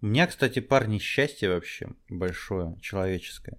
[0.00, 3.56] У меня, кстати, парни, счастье вообще большое, человеческое.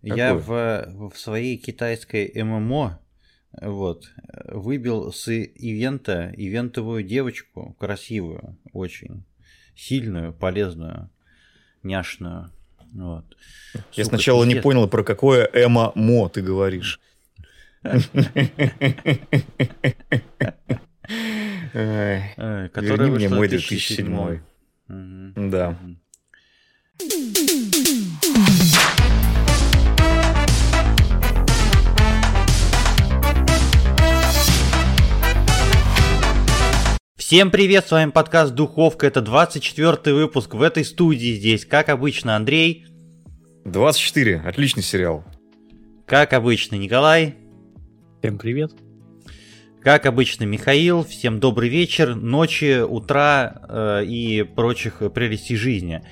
[0.00, 0.16] Какое?
[0.16, 3.00] Я в, в своей китайской ММО
[3.60, 4.08] вот,
[4.44, 9.24] выбил с ивента ивентовую девочку, красивую, очень
[9.74, 11.10] сильную, полезную,
[11.82, 12.52] няшную.
[12.92, 13.24] Вот.
[13.92, 14.56] Я Сука, сначала пиздец.
[14.56, 17.00] не понял, про какое ММО ты говоришь.
[17.82, 18.30] Который
[23.10, 24.40] мне мой 2007.
[24.90, 25.76] Да.
[37.16, 42.34] Всем привет, с вами подкаст Духовка, это 24 выпуск в этой студии здесь, как обычно,
[42.34, 42.86] Андрей.
[43.66, 45.24] 24, отличный сериал.
[46.04, 47.36] Как обычно, Николай.
[48.20, 48.72] Всем привет.
[49.82, 56.02] Как обычно, Михаил, всем добрый вечер, ночи, утра э, и прочих прелестей жизни.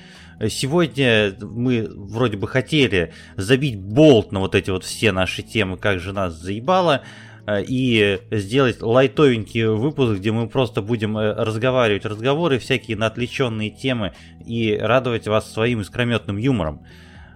[0.49, 5.99] Сегодня мы вроде бы хотели забить болт на вот эти вот все наши темы, как
[5.99, 7.03] же нас заебало,
[7.45, 13.69] э, и сделать лайтовенький выпуск, где мы просто будем э, разговаривать разговоры, всякие на отвлеченные
[13.69, 14.13] темы
[14.47, 16.87] и радовать вас своим искрометным юмором.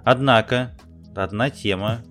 [0.03, 0.72] Однако,
[1.16, 2.02] одна тема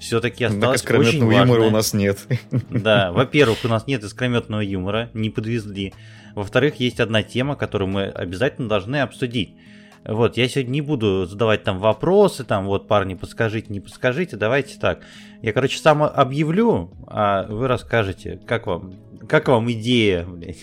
[0.00, 1.40] все-таки осталось так очень важное.
[1.42, 2.18] юмора у нас нет.
[2.70, 5.94] Да, во-первых, у нас нет искрометного юмора, не подвезли.
[6.34, 9.54] Во-вторых, есть одна тема, которую мы обязательно должны обсудить.
[10.04, 14.78] Вот, я сегодня не буду задавать там вопросы, там, вот, парни, подскажите, не подскажите, давайте
[14.78, 15.00] так.
[15.42, 18.94] Я, короче, сам объявлю, а вы расскажете, как вам,
[19.28, 20.58] как вам идея, блядь.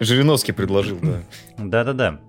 [0.00, 1.22] Жириновский предложил, да.
[1.58, 2.20] Да-да-да.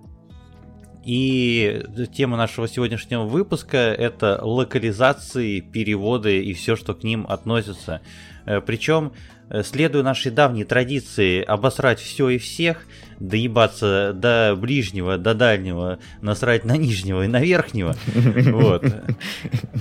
[1.04, 1.82] И
[2.14, 8.00] тема нашего сегодняшнего выпуска это локализации, переводы и все, что к ним относится.
[8.46, 9.12] Э, Причем,
[9.50, 12.86] э, следуя нашей давней традиции обосрать все и всех,
[13.20, 17.96] доебаться до ближнего, до дальнего, насрать на нижнего и на верхнего.
[18.54, 18.84] Вот.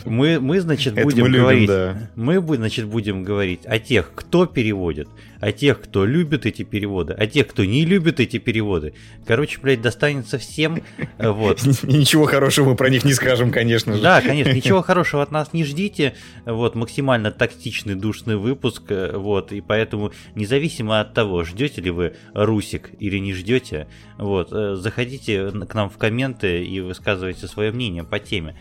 [0.06, 1.68] Мы, мы значит, будем мы говорить.
[1.68, 2.10] да.
[2.16, 5.08] Мы, значит, будем говорить о тех, кто переводит,
[5.44, 8.94] о тех, кто любит эти переводы, о тех, кто не любит эти переводы.
[9.28, 10.82] Короче, блядь, достанется всем.
[11.18, 11.62] Э, вот.
[11.84, 14.02] Ничего хорошего мы про них не скажем, конечно же.
[14.02, 16.14] Да, конечно, ничего хорошего от нас не ждите.
[16.46, 18.84] Вот, максимально тактичный, душный выпуск.
[18.88, 23.88] Э, вот, и поэтому, независимо от того, ждете ли вы Русик или не ждете,
[24.18, 28.56] вот, э, заходите к нам в комменты и высказывайте свое мнение по теме.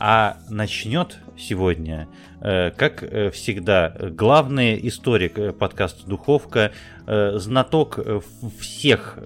[0.00, 2.08] А начнет сегодня,
[2.40, 6.72] э, как э, всегда, главный историк подкаста «Духовка»,
[7.06, 7.98] знаток
[8.60, 9.18] всех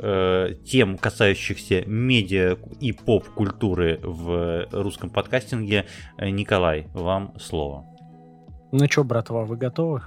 [0.65, 5.87] тем, касающихся медиа и поп-культуры в русском подкастинге.
[6.17, 7.85] Николай, вам слово.
[8.71, 10.03] Ну что, братва, вы готовы?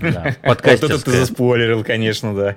[0.00, 2.56] Да, вот это ты заспойлерил, конечно, да.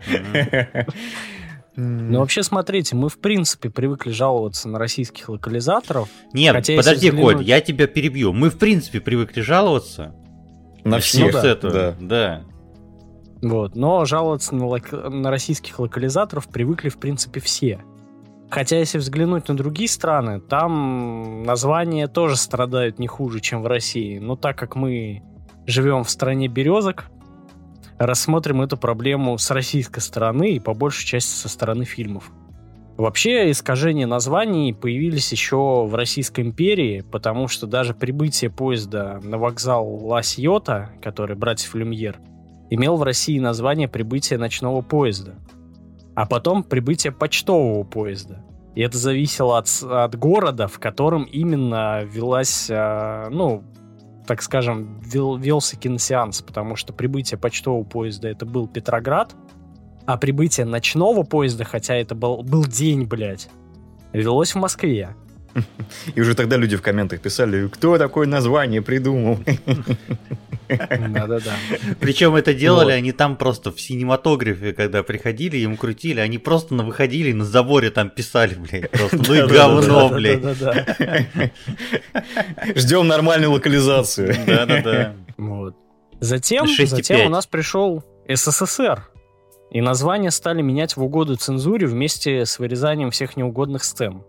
[1.76, 6.08] Ну, вообще, смотрите, мы, в принципе, привыкли жаловаться на российских локализаторов.
[6.32, 7.36] Нет, хотя, подожди, взглянуть...
[7.38, 8.32] Коль, я тебя перебью.
[8.32, 10.14] Мы, в принципе, привыкли жаловаться.
[10.84, 11.74] На всех, ну, этого.
[11.74, 11.96] да.
[12.00, 12.42] да.
[13.42, 14.92] Вот, но жаловаться на, лок...
[14.92, 17.84] на российских локализаторов привыкли, в принципе, все.
[18.50, 24.20] Хотя, если взглянуть на другие страны, там названия тоже страдают не хуже, чем в России.
[24.20, 25.24] Но так как мы
[25.66, 27.06] живем в стране березок,
[27.98, 32.32] рассмотрим эту проблему с российской стороны и по большей части со стороны фильмов.
[32.98, 39.88] Вообще искажения названий появились еще в Российской империи, потому что даже прибытие поезда на вокзал
[40.06, 42.20] Ла-Сьота, который братьев Люмьер,
[42.70, 45.36] имел в России название прибытия ночного поезда,
[46.16, 48.46] а потом прибытие почтового поезда.
[48.76, 53.64] И это зависело от, от города, в котором именно велась, а, ну,
[54.26, 59.36] так скажем, вел, велся киносеанс, потому что прибытие почтового поезда это был Петроград,
[60.06, 63.50] а прибытие ночного поезда, хотя это был, был день, блядь,
[64.12, 65.16] велось в Москве.
[66.16, 69.40] И уже тогда люди в комментах писали, кто такое название придумал.
[70.68, 71.54] Да-да-да.
[72.00, 72.94] Причем это делали вот.
[72.94, 77.90] они там просто в синематографе, когда приходили, им крутили, они просто на выходили, на заборе
[77.92, 80.42] там писали, блядь, просто, ну и говно, блядь.
[82.76, 84.36] Ждем нормальную локализацию.
[84.48, 85.16] Да-да-да.
[85.38, 85.76] Вот.
[86.20, 89.10] Затем, затем у нас пришел СССР.
[89.72, 94.24] И названия стали менять в угоду цензуре вместе с вырезанием всех неугодных сцен.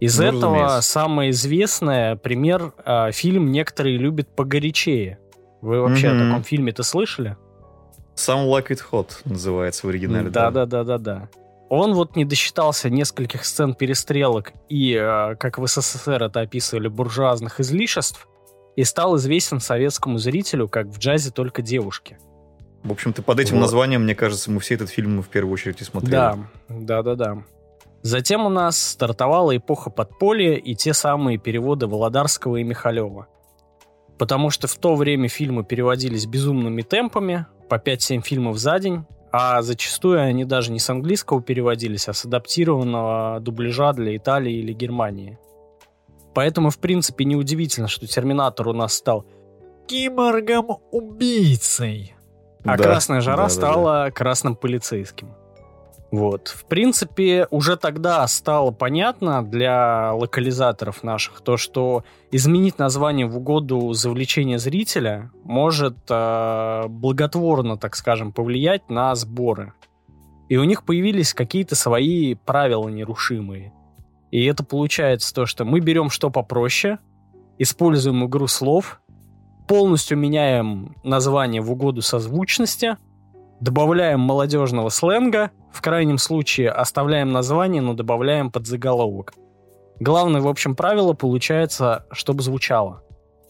[0.00, 0.90] Из ну, этого разумеется.
[0.90, 5.18] самое известное пример э, фильм некоторые любят погорячее.
[5.60, 6.22] Вы вообще mm-hmm.
[6.22, 7.36] о таком фильме-то слышали?
[8.14, 10.30] Some Like It Hot называется в оригинале.
[10.30, 11.28] Да, да, да, да, да.
[11.68, 17.60] Он вот не досчитался нескольких сцен перестрелок и, э, как в СССР это описывали, буржуазных
[17.60, 18.28] излишеств,
[18.76, 22.18] и стал известен советскому зрителю как в джазе только девушки.
[22.84, 23.62] В общем-то, под этим вот.
[23.62, 26.12] названием, мне кажется, мы все этот фильм в первую очередь и смотрели.
[26.12, 27.38] Да, да, да, да.
[28.02, 33.26] Затем у нас стартовала эпоха подполья и те самые переводы Володарского и Михалева.
[34.18, 39.60] Потому что в то время фильмы переводились безумными темпами, по 5-7 фильмов за день, а
[39.62, 45.38] зачастую они даже не с английского переводились, а с адаптированного дубляжа для Италии или Германии.
[46.34, 49.26] Поэтому, в принципе, неудивительно, что Терминатор у нас стал
[49.86, 52.14] киборгом-убийцей,
[52.64, 55.28] а Да, Красная жара да, да, стала красным полицейским.
[56.10, 56.48] Вот.
[56.48, 63.92] В принципе, уже тогда стало понятно для локализаторов наших то, что изменить название в угоду
[63.92, 69.74] завлечения зрителя может э, благотворно, так скажем, повлиять на сборы.
[70.48, 73.74] И у них появились какие-то свои правила нерушимые.
[74.30, 76.98] И это получается то, что мы берем что попроще,
[77.58, 79.00] используем игру слов,
[79.66, 82.96] полностью меняем название в угоду созвучности,
[83.60, 89.34] добавляем молодежного сленга, в крайнем случае оставляем название, но добавляем подзаголовок.
[90.00, 93.02] Главное, в общем, правило получается, чтобы звучало.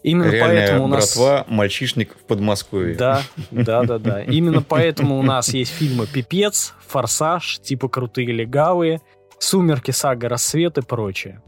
[0.02, 1.16] Именно Реальная поэтому у нас...
[1.16, 2.94] братва, мальчишник в Подмосковье.
[2.94, 4.22] Да, да, да, да.
[4.22, 9.00] Именно поэтому у нас есть фильмы «Пипец», «Форсаж», типа «Крутые легавые»,
[9.38, 11.42] «Сумерки», «Сага», «Рассвет» и прочее.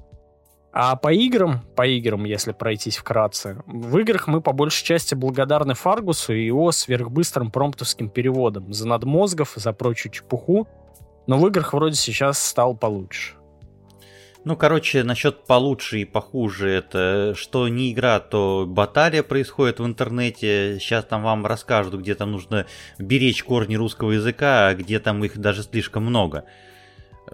[0.72, 5.74] А по играм, по играм, если пройтись вкратце, в играх мы по большей части благодарны
[5.74, 10.68] Фаргусу и его сверхбыстрым промптовским переводом за надмозгов, за прочую чепуху,
[11.26, 13.34] но в играх вроде сейчас стал получше.
[14.44, 20.78] Ну, короче, насчет получше и похуже, это что не игра, то баталия происходит в интернете.
[20.80, 22.66] Сейчас там вам расскажут, где там нужно
[22.98, 26.44] беречь корни русского языка, а где там их даже слишком много.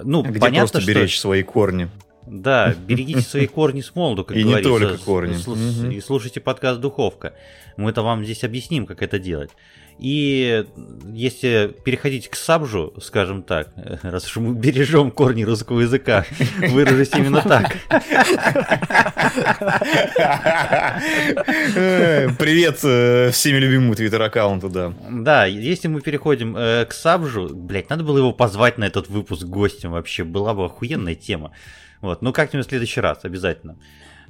[0.02, 0.92] Ну, Где понятно, просто что...
[0.92, 1.88] беречь свои корни.
[2.26, 4.78] Да, берегите свои корни с молоду, как И не говорится.
[4.88, 5.34] только корни.
[5.34, 5.92] Слу-.
[5.92, 7.34] И слушайте подкаст «Духовка».
[7.76, 9.50] Мы-то вам здесь объясним, как это делать.
[9.98, 10.66] И
[11.06, 13.70] если переходить к сабжу, скажем так,
[14.02, 16.26] раз уж мы бережем корни русского языка,
[16.70, 17.76] выражусь именно так.
[22.38, 24.92] Привет э, всеми любимому твиттер-аккаунту, да.
[25.10, 29.44] Да, если мы переходим э, к сабжу, блять, надо было его позвать на этот выпуск
[29.44, 31.52] гостем вообще, была бы охуенная тема.
[32.00, 33.76] Вот, ну как-нибудь в следующий раз, обязательно.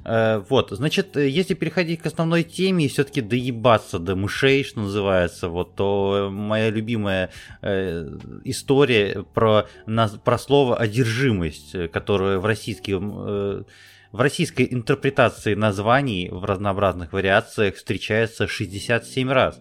[0.03, 4.81] Э, вот, значит, э, если переходить к основной теме и все-таки доебаться до мышей, что
[4.81, 7.29] называется, вот, то моя любимая
[7.61, 13.63] э, история про, наз- про слово одержимость, э, которое в российском э,
[14.11, 19.59] в российской интерпретации названий в разнообразных вариациях встречается 67 раз.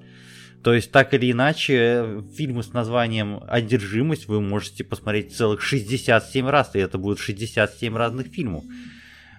[0.66, 6.74] То есть, так или иначе, фильмы с названием «Одержимость» вы можете посмотреть целых 67 раз,
[6.74, 8.64] и это будет 67 разных фильмов.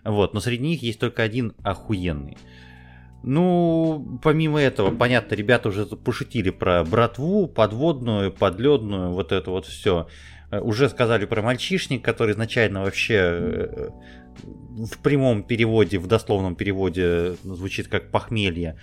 [0.06, 2.38] Вот, но среди них есть только один охуенный.
[3.24, 10.08] Ну, помимо этого, понятно, ребята уже пошутили про братву, подводную, подледную, вот это вот все.
[10.50, 13.90] Уже сказали про мальчишник, который изначально вообще э,
[14.78, 18.78] в прямом переводе, в дословном переводе звучит как похмелье.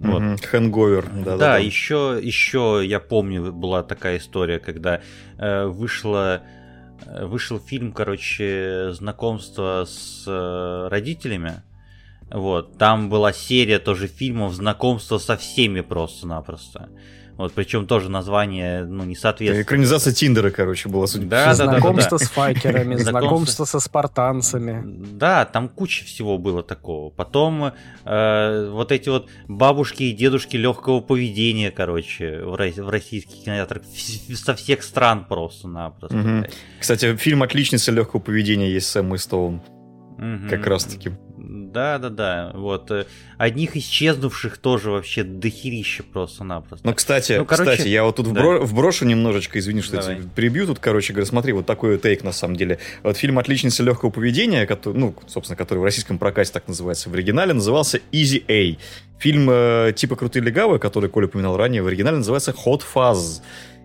[0.00, 0.40] Вот.
[0.40, 1.10] Хэнговер.
[1.24, 5.02] Да, Да, еще, еще я помню, была такая история, когда
[5.36, 6.42] э, вышла,
[7.04, 11.62] э, вышел фильм, короче, знакомство с э, родителями.
[12.30, 16.88] Вот, там была серия тоже фильмов знакомство со всеми просто-напросто.
[17.40, 19.64] Вот, причем тоже название, ну, не соответствует.
[19.64, 21.56] Экранизация Тиндера, короче, была, судя по Да, всему.
[21.56, 22.24] да, да, знакомство да.
[22.26, 23.64] с факерами, Знакомство.
[23.64, 24.84] со спартанцами.
[25.12, 27.08] Да, там куча всего было такого.
[27.08, 27.72] Потом
[28.04, 33.84] э, вот эти вот бабушки и дедушки легкого поведения, короче, в, в российских кинотеатрах
[34.34, 36.18] со всех стран просто-напросто.
[36.18, 36.52] Блядь.
[36.78, 39.62] Кстати, фильм «Отличница легкого поведения» есть с Эммой Стоун.
[40.18, 40.50] Мгм.
[40.50, 41.08] Как раз-таки.
[41.08, 41.29] Да, да,
[41.72, 42.50] да.
[42.54, 42.90] Вот.
[42.90, 43.06] э,
[43.38, 46.86] Одних исчезнувших тоже вообще дохерища просто-напросто.
[46.86, 48.40] Ну, кстати, Ну, короче, кстати, я вот тут да.
[48.40, 50.16] вбро- вброшу немножечко, извини, что я Давай.
[50.16, 52.78] тебя перебью тут, короче говоря, смотри, вот такой тейк на самом деле.
[53.02, 57.14] Вот фильм «Отличница легкого поведения», который, ну, собственно, который в российском прокате так называется, в
[57.14, 58.76] оригинале назывался «Easy A».
[59.18, 63.40] Фильм э, типа «Крутые легавые», который Коля упоминал ранее, в оригинале называется «Hot Fuzz».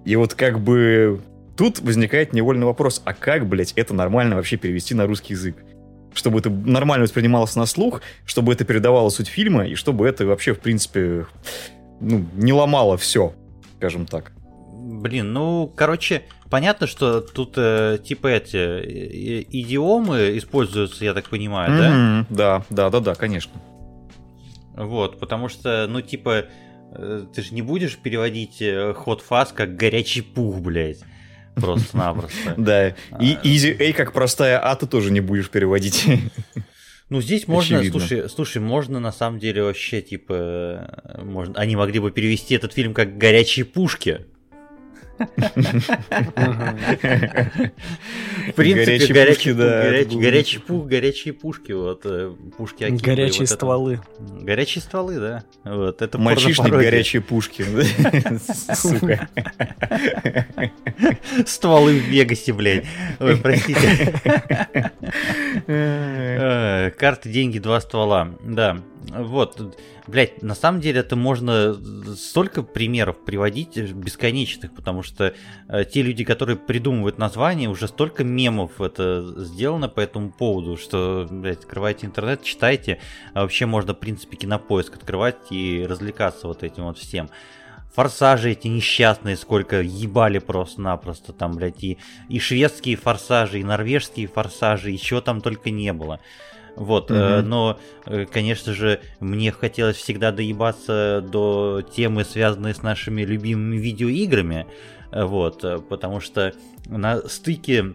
[0.05, 1.21] И вот как бы
[1.57, 5.55] тут возникает невольный вопрос, а как, блядь, это нормально вообще перевести на русский язык?
[6.15, 10.53] Чтобы это нормально воспринималось на слух, чтобы это передавало суть фильма, и чтобы это вообще,
[10.53, 11.27] в принципе,
[11.99, 13.33] ну, не ломало все,
[13.77, 14.31] скажем так.
[14.71, 21.77] Блин, ну, короче, понятно, что тут э, типа эти э, идиомы используются, я так понимаю,
[21.77, 21.89] да?
[21.89, 22.27] Мгм.
[22.29, 23.53] Да, да, да, да, конечно.
[24.75, 26.45] Вот, потому что, ну, типа,
[26.91, 30.99] э, ты же не будешь переводить э, ход фаз как горячий пух, блядь.
[31.55, 32.53] Просто-напросто.
[32.57, 32.89] Да.
[32.89, 33.41] И А.
[33.43, 36.05] Easy A как простая А ты тоже не будешь переводить.
[37.09, 37.99] Ну, здесь можно, Очевидно.
[37.99, 42.73] слушай, слушай, можно на самом деле вообще, типа, э, можно, они могли бы перевести этот
[42.73, 44.21] фильм как горячие пушки.
[48.47, 49.13] В принципе,
[50.17, 54.01] горячий пух, горячие пушки, вот, э, пушки Горячие стволы.
[54.19, 55.43] Горячие стволы, да.
[55.63, 57.63] Вот, это Мальчишник горячие пушки.
[58.75, 59.29] Сука.
[61.45, 62.85] Стволы в Вегасе, блядь.
[63.19, 64.13] Ой, простите.
[65.67, 68.35] Э, Карты, деньги, два ствола.
[68.43, 68.81] Да.
[69.11, 69.77] Вот.
[70.07, 71.75] Блять, на самом деле это можно
[72.15, 75.33] столько примеров приводить бесконечных, потому что
[75.67, 81.27] э, те люди, которые придумывают названия, уже столько мемов это сделано по этому поводу, что,
[81.29, 82.99] блядь, открывайте интернет, читайте,
[83.33, 87.29] а вообще можно, в принципе, кинопоиск открывать и развлекаться вот этим вот всем.
[87.93, 91.97] Форсажи эти несчастные, сколько ебали просто-напросто там, блядь, и,
[92.27, 96.19] и шведские форсажи, и норвежские форсажи, и чего там только не было.
[96.75, 97.49] Вот, э, Мгм.
[97.49, 104.67] но, э, конечно же, мне хотелось всегда доебаться до темы, связанной с нашими любимыми видеоиграми,
[105.11, 106.53] э, вот, э, потому что
[106.87, 107.93] на стыке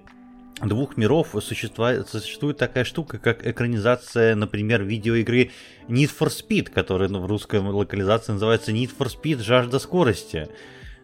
[0.63, 5.51] двух миров существует, существует такая штука, как экранизация, например, видеоигры
[5.89, 10.49] Need for Speed, которая ну, в русской локализации называется Need for Speed Жажда скорости.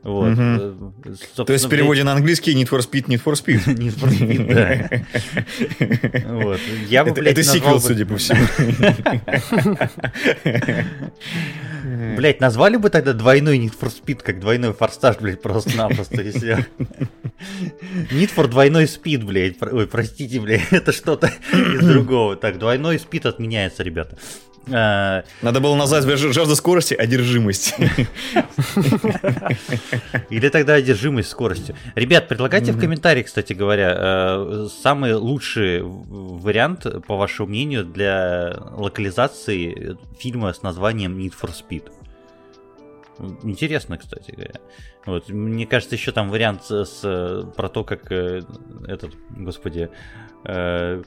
[0.07, 0.39] Вот.
[0.39, 0.73] Э,
[1.45, 3.65] То есть в переводе на английский Need for Speed, Need for Speed.
[3.77, 4.89] Need for Speed, да.
[6.33, 6.61] Вот.
[6.89, 8.47] Я бы, Это блядь, это сиквел, бы- судя по всему.
[12.17, 16.65] Блять, назвали бы тогда двойной Need for Speed, как двойной форсаж, блядь, просто-напросто, если...
[18.13, 19.61] Need for двойной Speed, блядь.
[19.61, 22.37] Ой, простите, блядь, это что-то из другого.
[22.37, 24.17] Так, двойной Speed отменяется, ребята.
[24.73, 27.75] А, Надо было назвать «Жа- жажда скорости одержимость.
[30.31, 31.77] Или тогда одержимость скоростью.
[31.95, 39.97] Ребят, предлагайте в комментариях, кстати говоря, э, самый лучший вариант, по вашему мнению, для локализации
[40.19, 41.91] фильма с названием Need for Speed.
[43.45, 44.55] Интересно, кстати говоря.
[45.07, 48.43] Вот, мне кажется, еще там вариант с, с- про то, как э,
[48.89, 49.89] этот, господи,
[50.45, 51.03] э,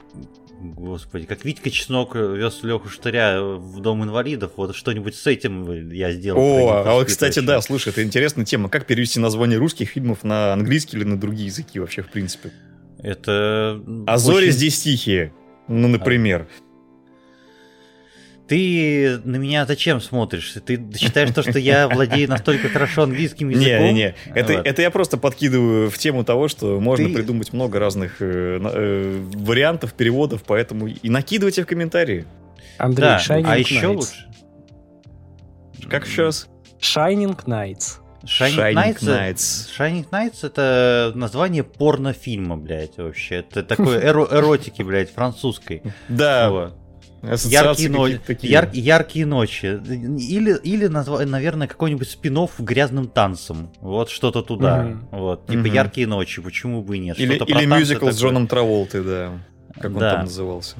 [0.60, 6.12] господи, как Витька Чеснок вез Леху Штыря в дом инвалидов, вот что-нибудь с этим я
[6.12, 6.40] сделал.
[6.40, 7.46] О, а вот, кстати, вообще.
[7.46, 8.68] да, слушай, это интересная тема.
[8.68, 12.52] Как перевести название русских фильмов на английский или на другие языки вообще, в принципе?
[12.98, 13.82] Это...
[14.06, 15.32] А зори очень- здесь тихие.
[15.68, 16.48] Ну, например.
[18.50, 20.54] Ты на меня зачем смотришь?
[20.66, 23.68] Ты считаешь то, что я владею настолько хорошо английским языком?
[23.84, 24.66] Не-не-не, это, Вот.
[24.66, 29.22] это я просто подкидываю в тему того, что можно Ты- придумать много разных э, э,
[29.36, 32.24] вариантов, переводов, поэтому и накидывайте в комментарии.
[32.76, 33.94] Андрей, Да, Shining а еще Knights.
[33.94, 34.26] лучше.
[35.88, 36.48] Как еще раз?
[36.80, 37.98] Shining Knights.
[38.24, 39.68] Shining, Shining Knights, Knights.
[39.78, 43.36] Shining Knights это название порнофильма, блядь, вообще.
[43.36, 45.82] Это такой эро- эротики, блядь, французской.
[46.08, 46.76] Да, Вот.
[47.22, 49.66] Яркие, но- яр- яркие ночи.
[49.66, 53.70] Или, или назва- наверное, какой-нибудь спинов грязным танцем.
[53.80, 54.82] Вот что-то туда.
[54.82, 55.08] Мгм.
[55.12, 55.46] Вот.
[55.46, 55.72] Типа Мгм.
[55.74, 57.18] яркие ночи, почему бы и нет.
[57.18, 58.12] Или, Что-то или мюзикл с такое.
[58.14, 59.32] Джоном Траволтой, да.
[59.74, 60.12] Как он Да.
[60.14, 60.76] там назывался.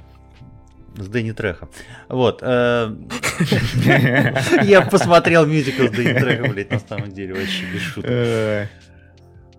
[0.96, 1.68] С Дэнни Треха.
[2.08, 2.40] Вот.
[2.42, 2.94] э,
[4.64, 8.10] Я посмотрел мюзикл с Дэнни Треха, блядь, на самом деле, вообще без шуток.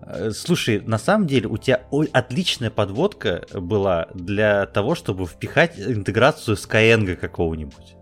[0.02, 1.82] Э, Слушай, на самом деле у тебя
[2.12, 7.96] отличная подводка была для того, чтобы впихать интеграцию Skyeng какого-нибудь.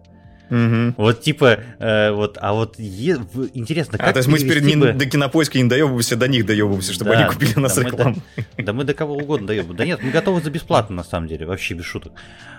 [0.50, 0.94] Мгм.
[0.96, 3.18] Вот типа, э, вот, а вот е-
[3.54, 6.44] интересно, как А, то есть мы теперь не бы- до кинопоиска не доебываемся, до них
[6.46, 8.16] доебываемся, чтобы Да, они купили нас да мы рекламу.
[8.58, 9.74] Да мы до кого угодно даем.
[9.74, 12.12] Да нет, мы готовы за бесплатно, на самом деле, вообще без шуток.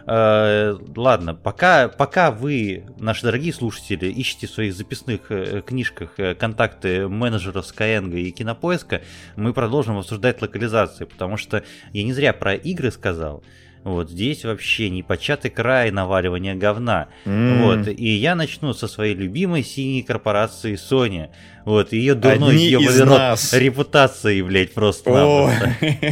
[0.08, 6.34] Э, ладно, пока, пока вы, наши дорогие слушатели, ищете в своих записных э, книжках э,
[6.34, 9.02] контакты менеджеров Skyeng и Кинопоиска,
[9.36, 13.44] мы продолжим обсуждать локализации, потому что я не зря про игры сказал.
[13.84, 17.08] Вот здесь вообще непочатый край наваливания говна.
[17.26, 17.64] М.
[17.64, 21.30] Вот, и я начну со своей любимой синей корпорации Sony.
[21.66, 23.54] Вот, ее дурной Одни из нас.
[23.54, 25.12] репутацией, блядь, просто.
[25.12, 25.52] О,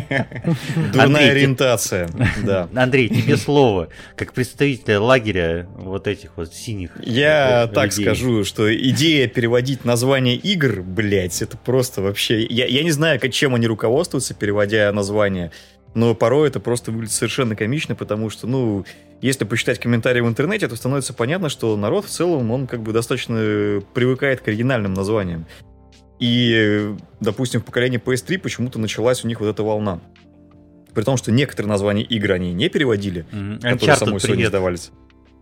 [0.94, 2.10] Дурная ориентация,
[2.44, 2.70] да.
[2.76, 6.92] Андрей, тебе слово, как представителя лагеря вот этих вот синих.
[7.04, 12.46] Я э, так скажу, что идея переводить название игр, блять, это просто вообще...
[12.46, 15.52] Я, я не знаю, как- чем они руководствуются, переводя название,
[15.96, 18.86] но порой это просто выглядит совершенно комично, потому что, ну,
[19.22, 22.94] если почитать комментарии в интернете, то становится понятно, что народ в целом, он как бы
[22.94, 25.46] достаточно привыкает к оригинальным названиям.
[26.20, 30.00] И, допустим, в поколении PS3 почему-то началась у них вот эта волна.
[30.94, 33.60] При том, что некоторые названия игр они не переводили, Мгм.
[33.60, 34.48] которые Uncharted, самой Sony привет.
[34.50, 34.92] сдавались.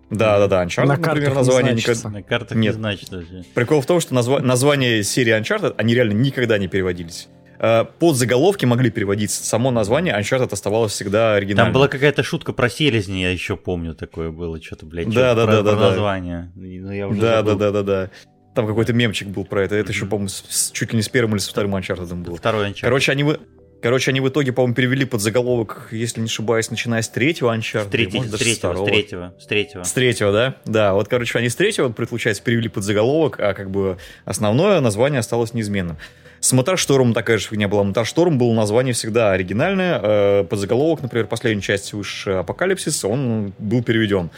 [0.10, 2.08] Да-да-да, Uncharted, На например, не название значится.
[2.08, 2.10] никогда...
[2.20, 2.74] На картах Нет.
[2.76, 3.44] не значит вообще.
[3.54, 7.28] Прикол в том, что назва- название серии Uncharted, они реально никогда не переводились.
[7.60, 9.44] Э, Под заголовки могли переводиться.
[9.44, 11.66] Само название Uncharted оставалось всегда оригинальным.
[11.68, 15.46] Там была какая-то шутка про селезни, я еще помню, такое было, что-то, блядь, Да, да,
[15.46, 16.52] про, да, про да, название.
[16.56, 18.10] И, Ну, я уже Да, да, да, да, да.
[18.56, 19.76] Там какой-то мемчик был про это.
[19.76, 22.38] Это еще, по-моему, с- чуть ли не с первым или со вторым Uncharted было.
[22.38, 22.82] Второй Uncharted.
[22.82, 23.36] Короче, они,
[23.84, 27.86] короче, они в итоге, по-моему, перевели под заголовок, если не ошибаюсь, начиная с третьего Uncharted.
[27.88, 28.88] с, третий- может, с третьего, с второго.
[28.88, 29.84] третьего, с третьего.
[29.84, 30.56] С третьего, да?
[30.66, 35.20] Да, вот, короче, они с третьего, получается, перевели под заголовок, а как бы основное название
[35.20, 35.98] осталось неизменным.
[36.40, 37.84] С Мотошторм такая же фигня была.
[37.84, 40.00] Мотошторм было название всегда оригинальное.
[40.02, 44.30] э, Под заголовок, например, последней части вышедшей Апокалипсис, он был переведен.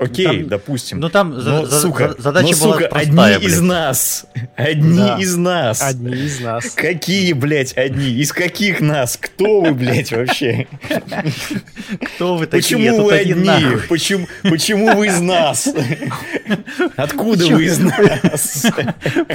[0.00, 0.98] Окей, Там- допустим.
[1.00, 3.68] Ну там Но, за- сука, за- задача но, была сука, простая, одни из блядь.
[3.68, 4.26] нас.
[4.56, 5.16] Одни Да.
[5.18, 5.82] из нас.
[5.82, 6.70] Одни из нас.
[6.70, 8.10] Какие, блядь, одни?
[8.10, 9.18] Из каких нас?
[9.20, 10.66] Кто вы, блядь, вообще?
[12.16, 12.78] Кто вы такие?
[12.78, 13.76] Почему вы одни?
[13.88, 15.68] Почему, почему вы из нас?
[16.96, 18.66] Откуда вы из нас?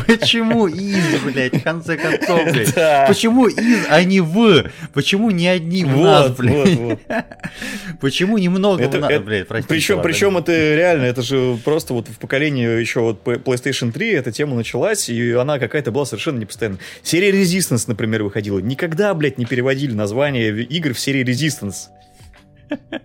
[0.07, 2.73] Почему из, блядь, в конце концов, блядь?
[3.07, 4.63] Почему из, а не в?
[4.93, 6.99] Почему не одни в нас, Вот, блядь?
[7.99, 9.69] Почему немного Это- в нас, блядь, простите.
[9.73, 14.31] Причем, причем это реально, это же просто вот в поколении еще вот PlayStation 3 эта
[14.31, 16.79] тема началась, и она какая-то была совершенно непостоянная.
[17.03, 18.59] Серия Resistance, например, выходила.
[18.59, 21.89] Никогда, блядь, не переводили название игр в серии Resistance.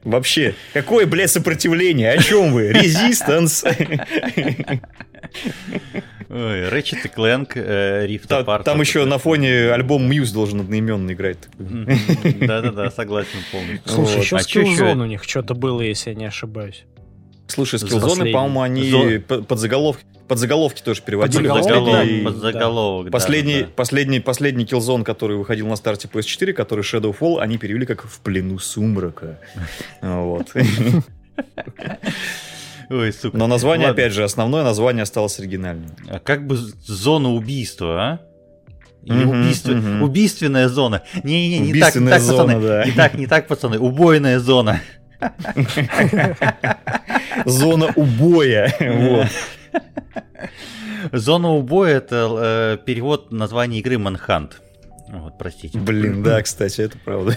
[0.04, 2.12] Вообще, какое, блядь, сопротивление?
[2.12, 2.70] О чем вы?
[2.70, 3.66] Resistance.
[6.32, 8.62] Ой, Ratchet и Clank, э, Rift Та- Apart.
[8.62, 11.38] Там еще на фоне альбом Muse должен одноименно играть.
[11.58, 13.80] Да-да-да, согласен полностью.
[13.84, 14.22] Слушай, Вот.
[14.24, 14.40] еще А?
[14.40, 16.84] Skillzone у них что-то было, если я не ошибаюсь.
[17.50, 21.48] Слушай, скиллзоны, по-моему, они Зо- по- под заголовки, под заголовки тоже переводили.
[21.48, 26.82] Под Заголовок, Последний- да, Последний, да, последний, последний Killzone, который выходил на старте PS4, который
[26.82, 29.38] Shadowfall, они перевели как «В плену сумрака».
[30.00, 30.52] Вот.
[32.90, 33.36] Ой, сука.
[33.36, 34.02] Но название, Ладно.
[34.02, 35.90] опять же, основное название осталось оригинальным.
[36.08, 38.20] А как бы зона убийства, а?
[39.04, 40.02] Или Мгм, убийство, мгм.
[40.02, 41.02] убийственная зона.
[41.22, 42.66] Не-не-не, не так, не так, зона, пацаны.
[42.66, 42.84] да.
[42.84, 43.78] Не так, не так, пацаны.
[43.78, 44.80] Убойная зона.
[47.44, 48.72] Зона убоя.
[48.80, 49.28] Вот.
[51.12, 54.52] Зона убоя это э, перевод названия игры Manhunt.
[55.08, 55.78] Вот, простите.
[55.78, 57.36] Блин, да, кстати, это правда.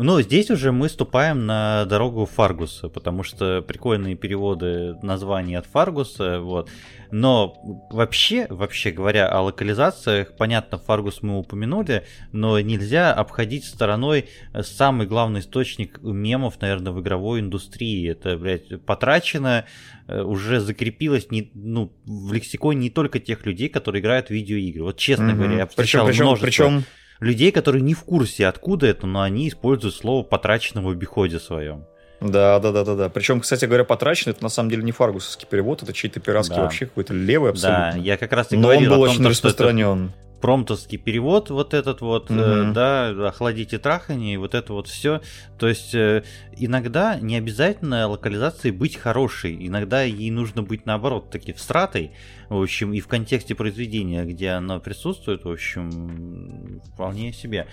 [0.00, 6.40] Ну, здесь уже мы ступаем на дорогу Фаргуса, потому что прикольные переводы названий от Фаргуса,
[6.40, 6.70] вот.
[7.10, 7.56] Но
[7.90, 14.28] вообще, вообще говоря о локализациях, понятно, Фаргус мы упомянули, но нельзя обходить стороной
[14.62, 18.08] самый главный источник мемов, наверное, в игровой индустрии.
[18.08, 19.64] Это, блядь, потрачено,
[20.06, 24.84] э, уже закрепилось не, ну, в лексиконе не только тех людей, которые играют в видеоигры.
[24.84, 26.84] Вот честно говоря, я Причем, встречал причем, множество причем,
[27.20, 31.84] людей, которые не в курсе, откуда это, но они используют слово потрачено в обиходе своем.
[32.20, 33.08] да, да, да, да, да.
[33.08, 36.62] Причем, кстати говоря, потрачено, это на самом деле не фаргусовский перевод, это чей-то пиратский Да.
[36.62, 37.92] вообще какой-то левый абсолютно.
[37.92, 40.12] Да, я как раз и Но он был о том, очень то, что это распространен.
[40.40, 42.72] Промтовский перевод, вот этот вот, э, Мгм.
[42.72, 45.20] да, охладите трахание, и вот это вот все.
[45.58, 46.24] То есть э,
[46.56, 52.12] иногда не обязательно локализации быть хорошей, иногда ей нужно быть наоборот таки всратой,
[52.48, 57.66] в общем, и в контексте произведения, где оно присутствует, в общем, вполне себе.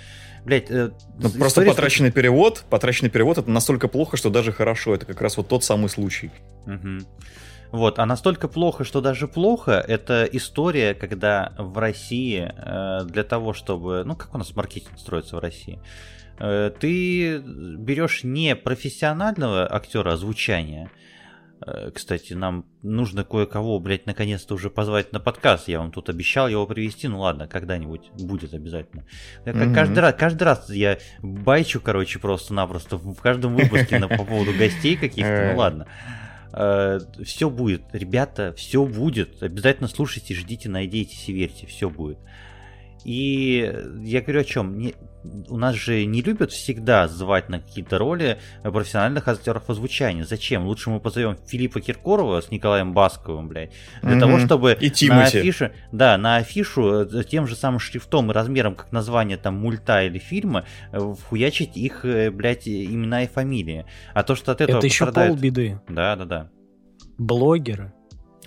[0.43, 0.91] Блять, Ну,
[1.37, 4.93] просто потраченный перевод, потраченный перевод это настолько плохо, что даже хорошо.
[4.95, 6.31] Это как раз вот тот самый случай.
[6.65, 7.05] Мгм.
[7.75, 13.51] Вот, а настолько плохо, что даже плохо, это история, когда в России э, для того,
[13.51, 15.81] чтобы, ну как у нас маркетинг строится в России,
[16.39, 20.89] э, ты берешь не профессионального актера озвучания,
[21.67, 25.67] э, кстати, нам нужно кое-кого, блядь, наконец-то уже позвать на подкаст.
[25.67, 27.09] Я вам тут обещал его привести.
[27.09, 29.03] Ну ладно, когда-нибудь будет обязательно.
[29.45, 29.73] Мгм.
[29.73, 35.49] каждый раз, каждый раз я байчу, короче, просто-напросто в каждом выпуске по поводу гостей каких-то.
[35.51, 35.87] Ну ладно.
[36.55, 39.43] Все будет, ребята, все будет.
[39.43, 42.17] Обязательно слушайте, ждите, надейтесь и верьте, все будет.
[43.03, 44.77] И я говорю о чем?
[44.77, 44.95] Не,
[45.49, 50.23] у нас же не любят всегда звать на какие-то роли профессиональных актеров озвучания.
[50.25, 50.65] Зачем?
[50.65, 53.71] Лучше мы позовем Филиппа Киркорова с Николаем Басковым, блядь.
[54.01, 54.19] Для Мгм.
[54.19, 58.75] того, чтобы И на афише, да, на афишу э, тем же самым шрифтом и размером,
[58.75, 63.85] как название там мульта или фильма, э, вхуячить их, э, блядь, имена и фамилии.
[64.13, 65.81] А то, что от этого Это еще пострадает- полбеды.
[65.89, 66.49] Да, да, да.
[67.17, 67.93] Блогеры.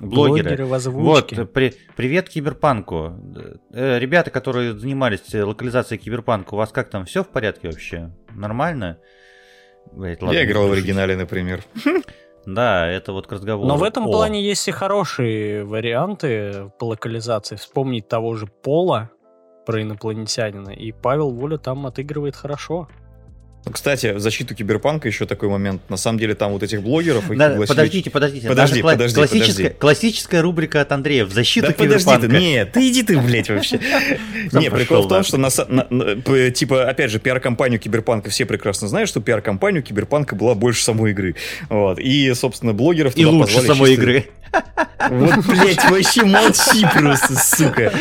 [0.00, 0.64] Блогеры.
[0.64, 1.44] в Вот, озвучке.
[1.46, 3.14] при- привет Киберпанку.
[3.72, 8.10] Э, ребята, которые занимались э, локализацией Киберпанка, у вас как там, все в порядке вообще?
[8.34, 8.98] Нормально?
[9.92, 11.62] Блядь, ладно, Я играл в оригинале, например.
[12.46, 13.68] Да, это вот к разговору.
[13.68, 14.10] Но в этом о.
[14.10, 17.56] плане есть и хорошие варианты по локализации.
[17.56, 19.10] Вспомнить того же Пола
[19.66, 20.70] про инопланетянина.
[20.70, 22.88] И Павел Воля там отыгрывает хорошо.
[23.64, 25.82] Ну, Кстати, в защиту киберпанка еще такой момент.
[25.90, 27.30] На самом деле там вот этих блогеров...
[27.30, 28.48] их Да, пригласили- подождите, подождите.
[28.48, 29.78] Подожди, Наша подожди, классическая, подожди.
[29.78, 32.38] классическая рубрика от Андрея в защиту Да подожди ты, Киберпанка.
[32.38, 33.78] нет, ты иди ты, блядь, вообще.
[34.52, 35.50] Не, прикол в том, что, на
[36.50, 41.34] типа, опять же, пиар-компанию Киберпанка все прекрасно знают, что пиар-компанию Киберпанка была больше самой игры.
[41.68, 41.98] Вот.
[41.98, 44.26] И, собственно, блогеров И лучше самой игры.
[45.10, 47.92] Вот, блядь, вообще молчи просто, сука.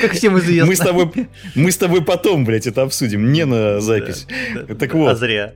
[0.00, 0.66] Как всем известно.
[0.66, 1.10] Мы с тобой,
[1.54, 4.26] мы с тобой потом, блядь, это обсудим, не на запись.
[4.78, 5.12] Так вот.
[5.12, 5.54] А зря.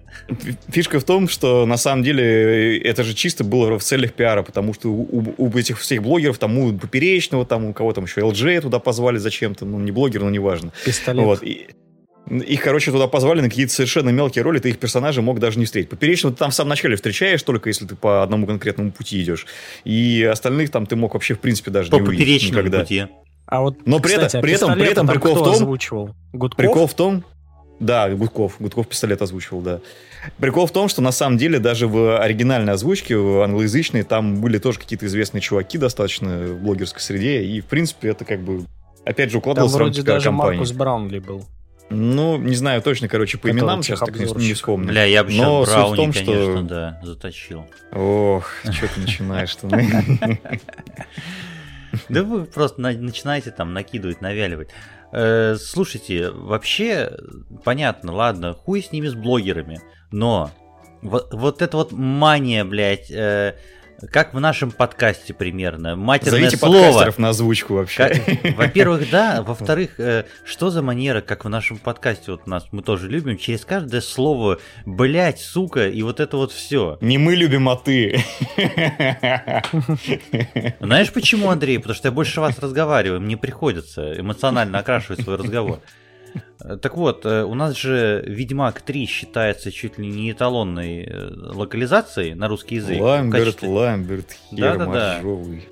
[0.68, 4.74] Фишка в том, что на самом деле это же чисто было в целях пиара, потому
[4.74, 8.62] что у, у этих всех блогеров, там у Поперечного, там у кого там еще LJ
[8.62, 10.72] туда позвали зачем-то, ну не блогер, но неважно.
[10.84, 11.24] Пистолет.
[11.24, 11.42] Вот.
[11.42, 11.68] И,
[12.30, 15.64] их, короче, туда позвали на какие-то совершенно мелкие роли, ты их персонажей мог даже не
[15.64, 15.90] встретить.
[15.90, 19.46] Поперечного ты там в самом начале встречаешь, только если ты по одному конкретному пути идешь.
[19.84, 22.80] И остальных там ты мог вообще, в принципе, даже По не увидеть поперечному никогда.
[22.80, 23.06] пути.
[23.46, 25.54] А вот, Но при кстати, этом- а при этом- при этом там прикол в том-
[25.54, 26.14] озвучивал?
[26.34, 26.56] Гудков?
[26.58, 27.24] Прикол в том,
[27.80, 29.80] да, Гудков, Гудков пистолет озвучивал, да.
[30.38, 34.58] Прикол в том, что на самом деле даже в оригинальной озвучке, в англоязычной, там были
[34.58, 38.64] тоже какие-то известные чуваки достаточно в блогерской среде, и, в принципе, это как бы,
[39.04, 40.58] опять же, Там укладывалось в вроде рамки даже компании.
[40.58, 41.44] Маркус Браунли был.
[41.90, 44.88] Ну, не знаю точно, короче, по именам сейчас так не, вспомню.
[44.88, 47.66] Бля, я бы сейчас Но суть в Брауни, том, конечно, что- да, заточил.
[47.92, 49.68] Ох, что ты начинаешь-то?
[52.10, 54.68] Да вы просто на- начинаете там накидывать, навяливать.
[55.10, 57.12] Э, слушайте, вообще,
[57.64, 59.80] понятно, ладно, хуй с ними, с блогерами,
[60.12, 60.50] но
[61.00, 63.54] вот, вот эта вот мания, блядь, э,
[64.12, 66.72] как в нашем подкасте примерно, матерное Зовите слово.
[66.82, 68.08] подкастеров на озвучку вообще.
[68.08, 69.42] Как- Во-первых, да.
[69.42, 73.64] Во-вторых, э, что за манера, как в нашем подкасте, вот нас мы тоже любим, через
[73.64, 76.96] каждое слово, блять, сука, и вот это вот все.
[77.00, 78.22] Не мы любим, а ты.
[80.80, 81.78] Знаешь почему, Андрей?
[81.78, 85.80] Потому что я больше вас разговариваю, мне приходится эмоционально окрашивать свой разговор.
[86.62, 91.28] Э, Так вот, э, у нас же Ведьмак 3 считается чуть ли не эталонной э,
[91.34, 93.00] локализацией на русский язык.
[93.00, 95.12] Ламберт, качестве- Ламберт, хер Да-да-да.
[95.14, 95.68] моржовый.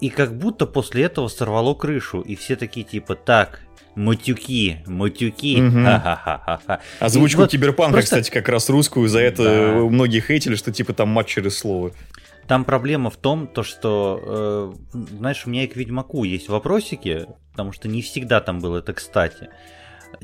[0.00, 3.60] И как будто после этого сорвало крышу, и все такие типа, так,
[3.94, 5.84] матюки, матюки, Мгм.
[5.84, 6.80] ха-ха-ха-ха.
[7.00, 9.72] Озвучку И вот Киберпанка, просто- кстати, как раз русскую, за это Да.
[9.90, 11.92] многие хейтили, что типа там мат через слово.
[12.46, 17.26] Там проблема в том, то, что, э, знаешь, у меня и к Ведьмаку есть вопросики,
[17.52, 19.48] потому что не всегда там было это кстати.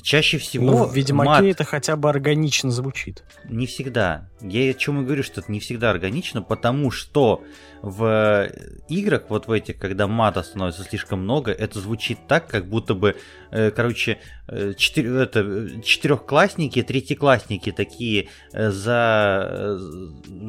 [0.03, 3.25] Чаще всего Ну, в Ведьмаке мат это хотя бы органично звучит.
[3.49, 4.29] не всегда.
[4.41, 7.43] Я о чем и говорю, что это не всегда органично, потому что
[7.83, 8.51] в
[8.89, 13.11] играх, вот в этих, когда мата становится слишком много, это звучит так, как будто бы,
[13.11, 13.15] э,
[13.75, 19.79] короче, э, четыре- это, э, четырехклассники, третьеклассники такие э, за, э,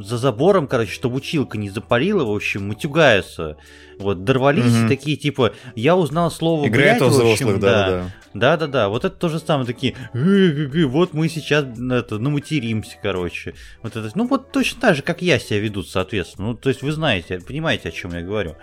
[0.01, 3.57] за забором, короче, чтобы училка не запарила, в общем, матюгаются.
[3.99, 8.09] Вот, дорвались и такие, типа, я узнал слово Играет «блядь», во в общем, взрослых, да-да-да.
[8.33, 13.53] да-да-да, вот это то же самое, такие, «Э-э-э, вот мы сейчас это, наматеримся, короче.
[13.83, 16.49] Вот это, ну вот точно так же, как я себя веду, соответственно.
[16.49, 18.55] Ну, то есть вы знаете, понимаете, о чем я говорю.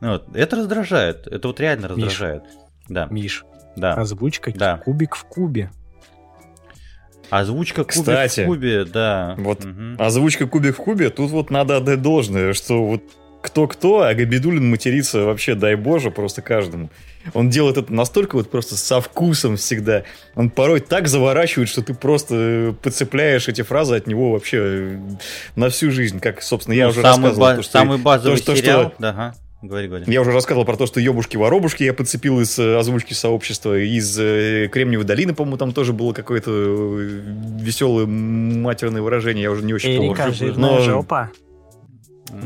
[0.00, 0.24] Вот.
[0.34, 1.90] Это раздражает, это вот реально Миш.
[1.90, 2.44] раздражает.
[2.88, 3.44] Да, Миш,
[3.76, 3.94] да.
[3.94, 4.78] озвучка Да.
[4.78, 5.70] кубик в кубе.
[7.30, 9.34] Озвучка кубик Кстати, в кубе, да.
[9.38, 9.96] вот Мгм.
[10.00, 13.02] Озвучка Кубик в Кубе, тут вот надо отдать должное, что вот
[13.40, 16.90] кто-кто, а Габидулин матерится вообще, дай боже, просто каждому.
[17.32, 20.02] Он делает это настолько вот просто со вкусом всегда.
[20.34, 24.98] Он порой так заворачивает, что ты просто э, подцепляешь эти фразы от него вообще э,
[25.56, 26.18] на всю жизнь.
[26.20, 27.40] Как, собственно, я Ну, уже самый, рассказывал.
[27.46, 28.92] ба- то, что- самый базовый то, что- сериал.
[28.98, 29.34] Да, ага.
[29.62, 30.04] Говори, говори.
[30.06, 33.78] Я уже рассказывал про то, что ёбушки-воробушки я подцепил из э, озвучки сообщества.
[33.78, 39.42] Из э, Кремниевой долины, по-моему, там тоже было какое-то веселое матерное выражение.
[39.42, 40.34] Я уже не очень Эрика, помню.
[40.34, 41.30] жирная Но жопа.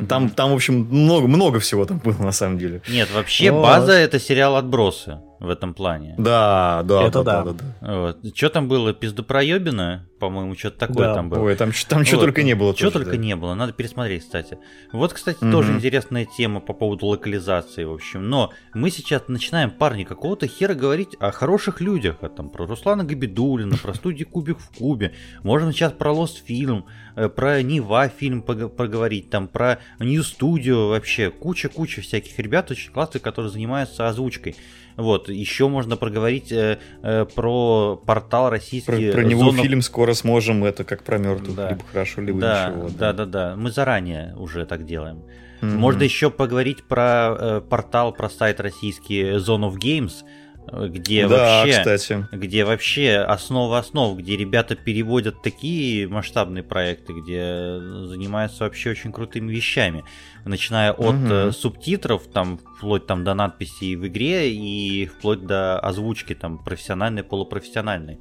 [0.09, 2.81] Там, там, в общем, много, много всего там было, на самом деле.
[2.88, 3.62] Нет, вообще Вот.
[3.62, 6.14] база это сериал Отбросы в этом плане.
[6.16, 7.53] Да, да, Это да, да.
[7.53, 8.00] да, да.
[8.00, 8.37] Вот.
[8.37, 8.94] Что там было?
[8.94, 10.09] Пиздопроебина?
[10.24, 11.14] По-моему, что-то такое Да.
[11.14, 11.40] там было.
[11.40, 12.22] Ой, там, там что Вот.
[12.24, 12.72] только не было.
[12.72, 13.16] Тоже, только да.
[13.18, 14.58] не было, надо пересмотреть, кстати.
[14.92, 15.52] Вот, кстати, Мгм.
[15.52, 18.28] тоже интересная тема по поводу локализации, в общем.
[18.30, 23.04] Но мы сейчас начинаем, парни, какого-то хера говорить о хороших людях, а там про Руслана
[23.04, 25.12] Габидулина, про студию Кубик в Кубе.
[25.42, 30.88] Можем сейчас про Lost фильм, э, про Нива фильм пог- поговорить, там про New Studio
[30.88, 31.30] вообще.
[31.30, 34.56] Куча-куча всяких ребят очень классных, которые занимаются озвучкой.
[34.96, 39.82] Вот, еще можно проговорить э, э, про портал Про, российский про него Zone of фильм
[39.82, 41.57] скоро сможем, это как про мертвых.
[41.57, 41.70] Да.
[41.70, 42.88] Либо хорошо, либо да, ничего.
[42.98, 43.55] да, да, да.
[43.57, 45.22] Мы заранее уже так делаем.
[45.61, 45.77] Мгм.
[45.79, 50.24] Можно еще поговорить про э, портал, про сайт российский Zone of Games,
[50.70, 52.29] э, где Да, вообще, кстати.
[52.33, 59.53] где вообще основа основ, где ребята переводят такие масштабные проекты, где занимаются вообще очень крутыми
[59.53, 60.05] вещами,
[60.44, 66.35] начиная от э, субтитров, там вплоть там до надписей в игре и вплоть до озвучки
[66.35, 68.18] там профессиональной, полупрофессиональной.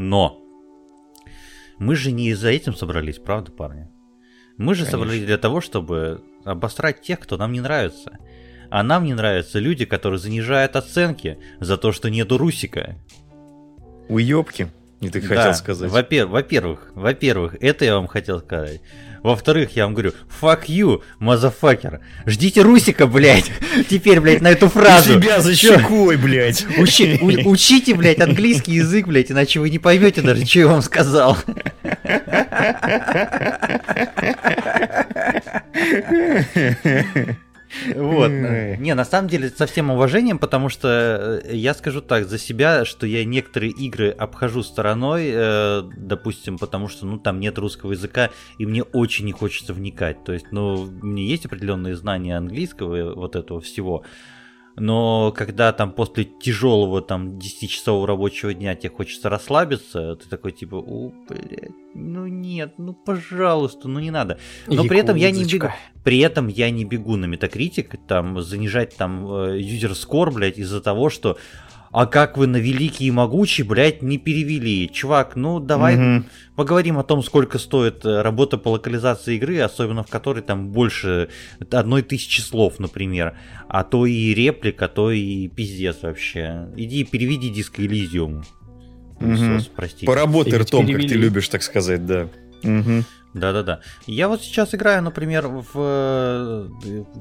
[0.00, 0.40] Но
[1.78, 3.88] мы же не за этим собрались, правда, парни?
[4.56, 4.98] Мы же Конечно.
[4.98, 8.16] собрались для того, чтобы обосрать тех, кто нам не нравится.
[8.70, 12.96] А нам не нравятся люди, которые занижают оценки за то, что нету Русика.
[14.08, 14.68] Уебки.
[15.00, 15.90] И ты Да, хотел сказать.
[15.90, 18.80] Во-пер- Во-первых, во-первых, это я вам хотел сказать.
[19.28, 21.98] Во-вторых, я вам говорю, fuck you, motherfucker.
[22.24, 23.50] Ждите Русика, блядь.
[23.90, 25.20] Теперь, блядь, на эту фразу.
[25.20, 25.76] Тебя за Чё?
[25.78, 26.64] щекой, блядь.
[26.78, 30.80] Учи- у- учите, блядь, английский язык, блядь, иначе вы не поймете даже, что я вам
[30.80, 31.36] сказал.
[37.94, 38.28] Вот.
[38.30, 42.84] Не, на самом деле, со всем уважением, потому что э, я скажу так, за себя,
[42.84, 48.30] что я некоторые игры обхожу стороной, э, допустим, потому что, ну, там нет русского языка,
[48.58, 50.24] и мне очень не хочется вникать.
[50.24, 54.04] То есть, ну, у меня есть определенные знания английского, и вот этого всего,
[54.78, 60.76] но когда там после тяжелого там 10-часового рабочего дня тебе хочется расслабиться, ты такой типа,
[60.76, 64.38] о, блядь, ну нет, ну пожалуйста, ну не надо.
[64.66, 65.66] Но при этом я не бегу.
[65.66, 65.76] Якудзочка.
[66.04, 70.80] При этом я не бегу на Metacritic, там, занижать там э, user score, блядь, из-за
[70.80, 71.38] того, что
[71.90, 74.88] а как вы на великий и могучий, блядь, не перевели.
[74.92, 76.26] Чувак, ну давай Мгм.
[76.56, 81.28] поговорим о том, сколько стоит э, работа по локализации игры, особенно в которой там больше
[81.70, 83.36] одной тысячи слов, например.
[83.68, 86.68] А то и реплик, а то и пиздец вообще.
[86.76, 88.44] Иди переведи диск Элизиум.
[89.20, 89.60] Мгм.
[89.74, 90.06] Простите.
[90.06, 91.22] Поработай ртом, как ты перевели.
[91.22, 92.28] любишь, так сказать, да.
[92.62, 93.04] Мгм.
[93.34, 93.80] Да-да-да.
[94.06, 96.68] Я вот сейчас играю, например, в э,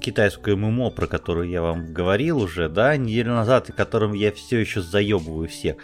[0.02, 4.58] китайскую ММО, про которую я вам говорил уже, да, неделю назад, и которым я все
[4.58, 5.78] еще заебываю всех.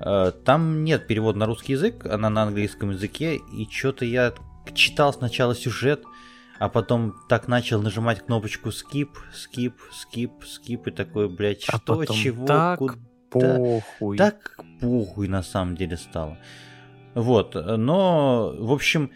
[0.00, 4.34] Э, Там нет перевода на русский язык, она на английском языке, и что-то я
[4.74, 6.04] читал сначала сюжет,
[6.58, 11.96] а потом так начал нажимать кнопочку skip, skip, skip, skip, и такой, блядь, А что,
[11.96, 12.94] потом чего, так куда?
[13.30, 14.18] Похуй.
[14.18, 16.38] Так похуй на самом деле стало.
[17.14, 19.10] Вот, но, в общем,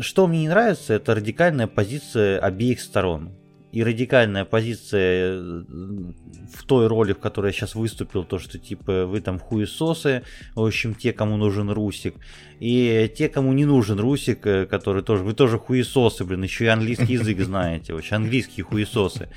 [0.00, 3.32] что мне не нравится, это радикальная позиция обеих сторон.
[3.72, 9.04] И радикальная позиция э, в той роли, в которой я сейчас выступил, то, что типа
[9.04, 10.22] вы там хуесосы,
[10.54, 12.14] в общем, те, кому нужен Русик.
[12.60, 16.68] И те, кому не нужен Русик, э, который тоже, вы тоже хуесосы, блин, еще и
[16.68, 19.28] английский язык знаете, вообще английские хуесосы.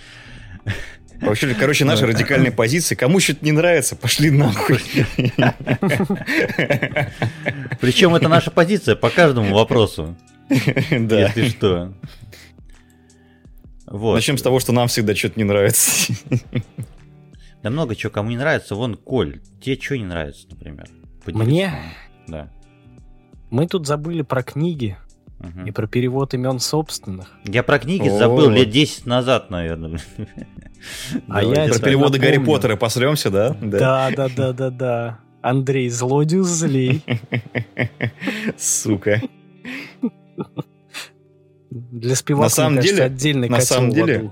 [1.22, 2.96] Вообще, короче, наши радикальные позиции.
[2.96, 4.80] Кому что-то не нравится, пошли нахуй.
[7.82, 10.16] Причем это наша позиция по каждому вопросу.
[10.50, 11.20] Да.
[11.20, 11.94] Если что.
[13.86, 14.16] Вот.
[14.16, 16.14] Начнем с того, что нам всегда что-то не нравится.
[17.64, 18.76] Да много чего кому не нравится.
[18.76, 20.88] Вон, Коль, тебе что не нравится, например?
[21.26, 21.74] Поделись Мне?
[22.28, 22.50] Да.
[23.50, 24.98] Мы тут забыли про книги
[25.40, 25.66] Мгм.
[25.66, 27.32] и про перевод имен собственных.
[27.46, 28.18] Я про книги О.
[28.18, 30.00] забыл лет 10 назад, наверное.
[31.30, 32.38] А я Про переводы Гарри.
[32.38, 33.56] Поттера посремся, да?
[33.62, 35.20] Да, да, да, да, да.
[35.42, 37.04] Андрей, злодиус злей.
[38.58, 39.22] Сука.
[41.70, 44.32] Для спивака, На самом деле- отдельный на самом деле.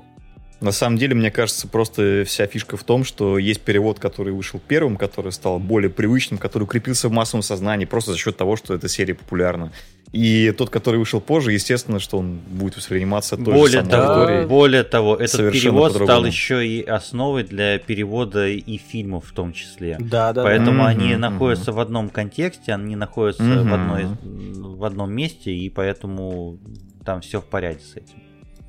[0.61, 4.59] На самом деле, мне кажется, просто вся фишка в том, что есть перевод, который вышел
[4.65, 8.73] первым, который стал более привычным, который укрепился в массовом сознании просто за счет того, что
[8.73, 9.71] эта серия популярна.
[10.13, 14.03] И тот, который вышел позже, естественно, что он будет восприниматься той Более же самой того,
[14.13, 14.45] аудиторией.
[14.45, 16.27] более того, этот перевод стал по-другому.
[16.27, 19.97] еще и основой для перевода и фильмов в том числе.
[19.99, 21.19] Да, да, Поэтому Мгм, они мгм.
[21.21, 23.69] находятся в одном контексте, они находятся Мгм.
[23.69, 24.07] в, одной,
[24.77, 26.59] в одном месте, и поэтому
[27.03, 28.15] там все в порядке с этим.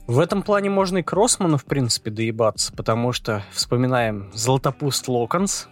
[0.07, 5.69] В этом плане можно и к Росману, в принципе, доебаться, потому что вспоминаем Златопуст Локонс.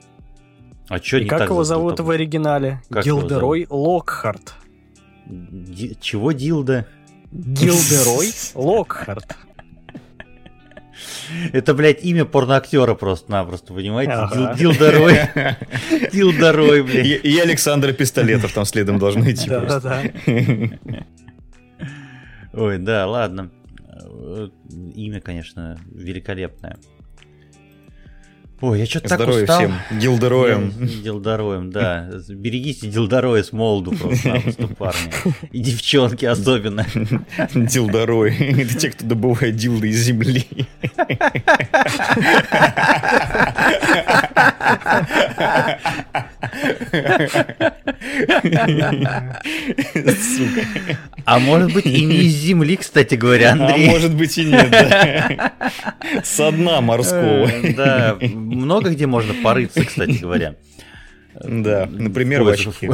[0.88, 2.82] А что и не как так его зовут в оригинале?
[2.90, 4.54] Как Гилдерой Локхарт.
[5.26, 6.86] Ди- Чего Дилда?
[7.30, 9.36] Гилдерой Локхарт.
[11.52, 14.12] Это, блядь, имя порноактера просто-напросто, понимаете?
[14.12, 14.54] Ага.
[14.54, 15.18] Дил- Дилдорой.
[16.12, 17.24] Дилдорой, И, блядь.
[17.24, 19.48] и Александр Пистолетов там следом должны идти.
[19.48, 19.80] просто.
[19.80, 20.78] Да-да-да.
[22.52, 23.50] Ой, да, ладно.
[24.14, 24.48] Э,
[24.94, 26.78] Имя, конечно, великолепное.
[28.60, 29.58] Ой, я что-то так устал.
[29.58, 29.74] всем.
[29.98, 30.72] Гилдероем.
[31.02, 32.08] Дилдороем, да.
[32.28, 35.10] Берегите дилдороя с молоду просто-напросто, парни.
[35.52, 36.86] И девчонки особенно.
[37.54, 38.34] Дилдорой.
[38.36, 40.46] Это те, кто добывает дилды из земли.
[49.94, 50.66] Сука.
[51.24, 53.88] А может быть и не из земли, кстати говоря, А Андрей.
[53.88, 55.52] может быть и нет, да.
[56.22, 57.46] Со дна морского.
[57.48, 60.54] Э, Да, много где можно порыться, кстати говоря.
[61.42, 62.88] Да, например, в очки.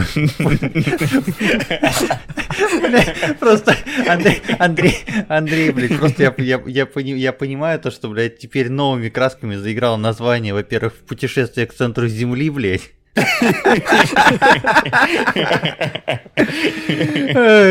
[3.38, 3.76] Просто
[4.08, 4.96] Андрей, Андрей,
[5.28, 9.56] Андрей, блядь, просто я, я, я, пони- я понимаю то, что, блядь, теперь новыми красками
[9.56, 12.90] заиграло название, во-первых, путешествие к центру Земли, блядь.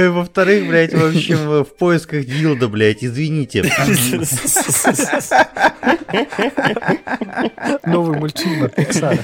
[0.10, 3.64] Во-вторых, блядь, в общем, в поисках Дилда, блядь, извините.
[7.86, 9.18] Новый мультфильм от Pixar.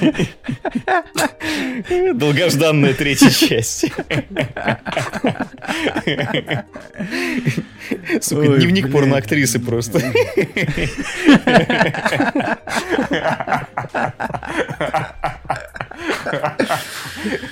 [2.14, 3.92] Долгожданная третья часть.
[8.22, 10.02] Сука, Ой, дневник порноактрисы просто.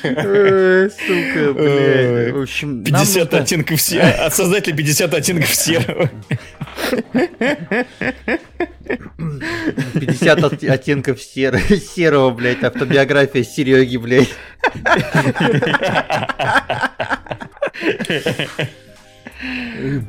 [0.03, 2.33] Сука, блядь.
[2.33, 4.09] В общем, нам 50 нужно- оттенков серого.
[4.25, 6.09] От создателя 50 оттенков серого.
[9.99, 11.59] 50 от- оттенков серо-
[11.95, 14.29] серого, блядь, автобиография Сереги, блядь.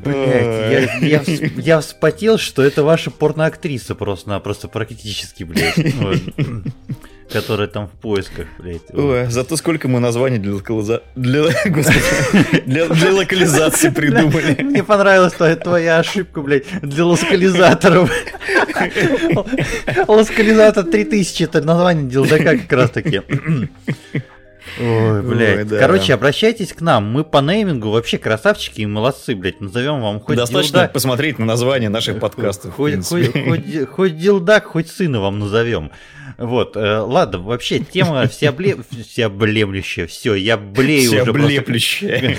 [0.03, 5.75] Блядь, я, я, вс- я вспотел, что это ваша порноактриса просто-напросто практически, блядь.
[7.25, 7.33] Вот.
[7.33, 8.81] Которая там в поисках, блядь.
[8.93, 11.03] Ой, зато сколько мы названий для локализа...
[11.15, 11.43] Для,
[12.65, 14.61] для, для локализации придумали.
[14.61, 18.11] Мне понравилась твоя, твоя ошибка, блядь, для лоскализаторов.
[20.07, 23.21] Лоскализатор 3000, это название дилдака как раз таки.
[24.79, 25.57] Ой, блядь.
[25.59, 25.79] Ой, да.
[25.79, 27.05] Короче, обращайтесь к нам.
[27.11, 29.61] Мы по неймингу вообще красавчики и молодцы, блядь.
[29.61, 32.73] Назовем вам хоть Достаточно дилда- посмотреть на название наших подкастов.
[32.75, 35.91] Хоть, хоть, хоть, хоть дилдак, хоть сына вам назовем.
[36.37, 38.77] Вот, э, ладно, вообще тема всеобле...
[39.07, 40.07] всеоблемлющая.
[40.07, 41.45] Все, я блею Все уже просто.
[41.47, 42.37] облеплющее.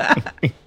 [0.00, 0.16] А,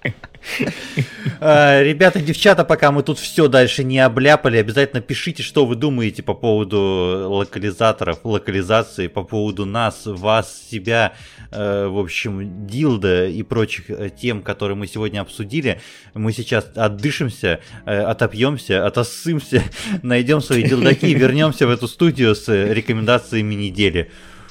[1.40, 6.34] Ребята, девчата, пока мы тут все дальше не обляпали, обязательно пишите, что вы думаете по
[6.34, 11.12] поводу локализаторов, локализации, по поводу нас, вас, себя,
[11.50, 15.80] э, в общем, Дилда и прочих э, тем, которые мы сегодня обсудили.
[16.14, 19.62] Мы сейчас отдышимся, э, отопьемся, отоссымся,
[20.02, 24.10] найдем свои дилдаки и вернемся в эту студию с э, рекомендациями недели.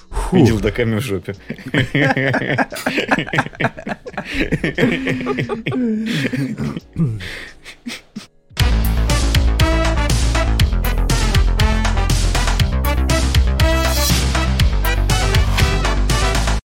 [0.10, 0.38] Фу.
[0.38, 1.36] И дилдаками в жопе.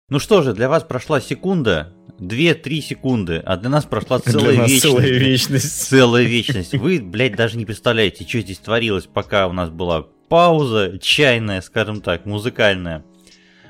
[0.08, 4.62] Ну что же, для вас прошла секунда, 2-3 секунды, а для нас прошла целая Для
[4.62, 4.82] нас вечность.
[4.82, 5.88] целая вечность.
[5.88, 6.74] Целая вечность.
[6.74, 12.00] Вы, блядь, даже не представляете, что здесь творилось, пока у нас была пауза, чайная, скажем
[12.00, 13.04] так, музыкальная.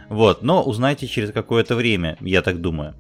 [0.09, 2.95] Вот, но узнаете через какое-то время, я так думаю.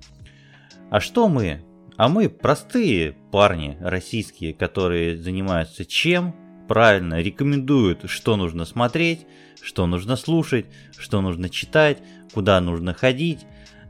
[0.90, 1.62] А что мы?
[1.96, 6.34] А мы простые парни российские, которые занимаются чем?
[6.66, 9.26] Правильно, рекомендуют, что нужно смотреть,
[9.62, 11.98] что нужно слушать, что нужно читать,
[12.32, 13.40] куда нужно ходить.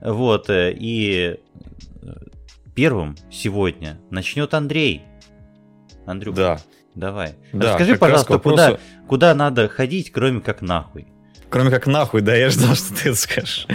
[0.02, 1.36] Вот, э, и
[2.02, 2.12] э,
[2.74, 5.02] первым сегодня начнет Андрей.
[6.06, 6.58] Андрюх, Да.
[6.94, 7.34] давай.
[7.52, 11.06] Да, Расскажи, пожалуйста, куда, вопросу- куда надо ходить, кроме как нахуй.
[11.50, 13.66] Кроме как нахуй, да, я ждал, что ты это скажешь.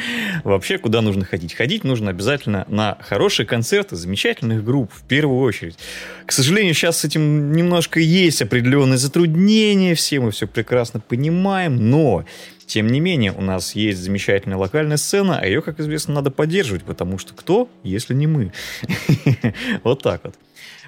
[0.45, 1.53] Вообще, куда нужно ходить?
[1.53, 5.77] Ходить нужно обязательно на хорошие концерты замечательных групп, в первую очередь.
[6.25, 12.23] К сожалению, сейчас с этим немножко есть определенные затруднения, все мы все прекрасно понимаем, но,
[12.65, 16.83] тем не менее, у нас есть замечательная локальная сцена, а ее, как известно, надо поддерживать,
[16.83, 18.53] потому что кто, если не мы?
[19.83, 20.35] Вот так вот.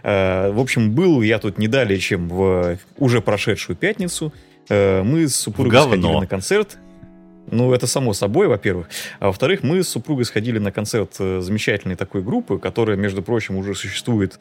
[0.04, 4.32] Э, В общем, был я тут не далее, чем в уже прошедшую пятницу.
[4.70, 6.78] Э, Мы с супругой сходили на концерт.
[7.50, 8.90] Ну, это само собой, во-первых.
[9.20, 13.56] А во-вторых, мы с супругой сходили на концерт э, замечательной такой группы, которая, между прочим,
[13.56, 14.40] уже существует,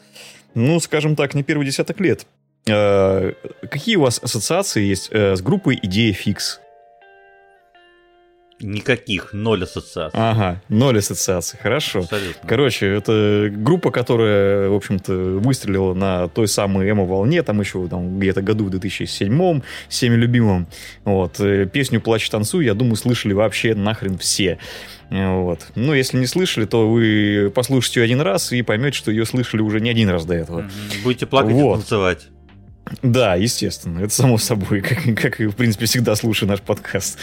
[0.54, 2.26] ну, скажем так, не первый десяток лет.
[2.66, 3.32] Э,
[3.70, 6.60] Какие у вас ассоциации есть с группой «Идея фикс»?
[8.60, 10.18] Никаких, ноль ассоциаций.
[10.18, 12.00] Ага, ноль ассоциаций, хорошо.
[12.00, 12.48] Абсолютно.
[12.48, 18.40] Короче, это группа, которая, в общем-то, выстрелила на той самой эмо-волне, там еще там, где-то
[18.40, 20.66] году в 2007 всеми любимым.
[21.04, 21.38] Вот.
[21.38, 24.58] Э, Песню «Плачь, танцуй», я думаю, слышали вообще нахрен все.
[25.10, 25.60] Вот.
[25.74, 29.60] Ну, если не слышали, то вы послушайте ее один раз и поймете, что ее слышали
[29.60, 30.64] уже не один раз до этого.
[31.04, 31.74] Будете плакать Вот.
[31.76, 32.28] и танцевать.
[33.02, 37.18] Да, естественно, это само собой, как, как и, в принципе, всегда слушаю наш подкаст.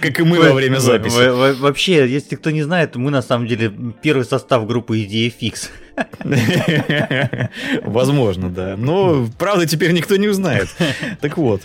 [0.00, 1.16] Как и мы во время записи.
[1.16, 5.30] во- во- Вообще, если кто не знает, мы на самом деле первый состав группы Идея
[5.30, 5.70] Фикс.
[7.82, 8.76] Возможно, да.
[8.76, 10.68] Но, правда, теперь никто не узнает.
[11.20, 11.62] Так вот.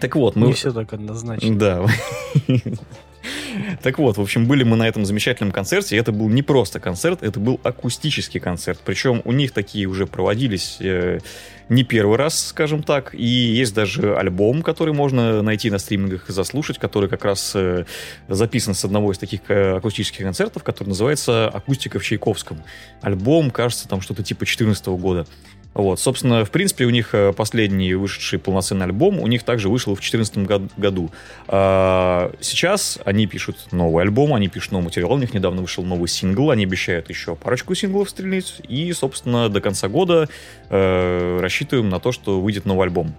[0.00, 0.48] Так вот, мы...
[0.48, 1.56] Не все так однозначно.
[1.58, 1.86] Да.
[3.82, 7.22] Так вот, в общем, были мы на этом замечательном концерте, это был не просто концерт,
[7.22, 8.80] это был акустический концерт.
[8.84, 11.18] Причем у них такие уже проводились э,
[11.68, 16.32] не первый раз, скажем так, и есть даже альбом, который можно найти на стримингах и
[16.32, 17.84] заслушать, который как раз э,
[18.28, 22.62] записан с одного из таких э, акустических концертов, который называется «Акустика в Чайковском».
[23.00, 25.26] Альбом, кажется, там что-то типа 14 года.
[25.74, 29.94] Вот, собственно, в принципе, у них э, последний вышедший полноценный альбом, у них также вышел
[29.94, 31.10] в 2014 году.
[31.48, 36.08] А, сейчас они пишут новый альбом, они пишут новый материал, у них недавно вышел новый
[36.08, 40.28] сингл, они обещают еще парочку синглов стрелять, и, собственно, до конца года
[40.68, 43.14] э, рассчитываем на то, что выйдет новый альбом.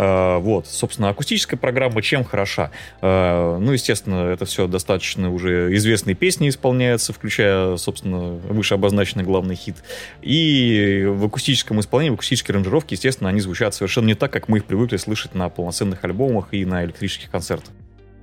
[0.00, 2.70] А, вот, собственно, акустическая программа чем хороша?
[3.00, 9.56] А, ну, естественно, это все достаточно уже известные песни исполняются, включая, собственно, выше обозначенный главный
[9.56, 9.74] хит.
[10.22, 14.58] И в акустическом исполнении, в акустической аранжировке, естественно, они звучат совершенно не так, как мы
[14.58, 17.74] их привыкли слышать на полноценных альбомах и на электрических концертах.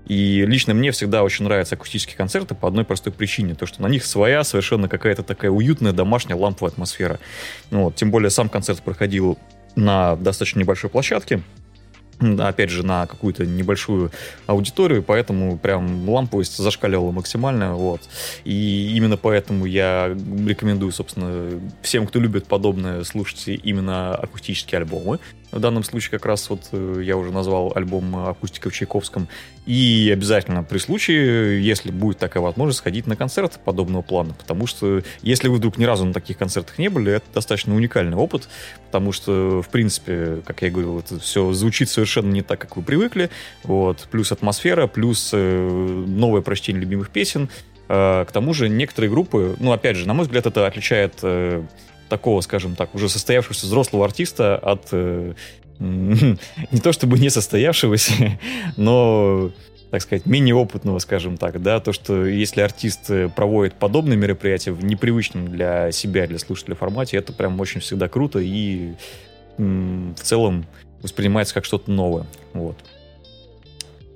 [0.07, 3.87] И лично мне всегда очень нравятся акустические концерты по одной простой причине, то что на
[3.87, 7.19] них своя совершенно какая-то такая уютная домашняя ламповая атмосфера.
[7.69, 9.37] Вот, тем более сам концерт проходил
[9.75, 11.41] на достаточно небольшой площадке,
[12.19, 14.11] опять же, на какую-то небольшую
[14.47, 18.01] аудиторию, поэтому прям ламповость зашкаливала максимально, вот.
[18.43, 25.19] И именно поэтому я рекомендую, собственно, всем, кто любит подобное, слушать именно акустические альбомы.
[25.55, 29.29] В данном случае как раз вот э, я уже назвал альбом «Акустика в Чайковском».
[29.65, 34.33] И обязательно при случае, если будет такая возможность, сходить на концерт подобного плана.
[34.33, 38.17] Потому что если вы вдруг ни разу на таких концертах не были, это достаточно уникальный
[38.17, 38.49] опыт.
[38.87, 42.83] Потому что, в принципе, как я говорил, это все звучит совершенно не так, как вы
[42.83, 43.29] привыкли.
[43.63, 44.09] Вот.
[44.11, 47.47] Плюс атмосфера, плюс э, новое прочтение любимых песен.
[47.87, 51.23] Э, к тому же некоторые группы, ну, опять же, на мой взгляд, это отличает
[52.15, 55.33] такого, скажем так, уже состоявшегося взрослого артиста от э,
[55.79, 58.39] не то чтобы не состоявшегося,
[58.77, 59.51] но
[59.91, 64.71] так сказать, менее опытного, скажем так, да, то, что если артист э, проводит подобные мероприятия
[64.71, 68.93] в непривычном для себя, для слушателя формате, это прям очень всегда круто и
[69.57, 70.65] в целом
[71.01, 72.77] воспринимается как что-то новое, вот.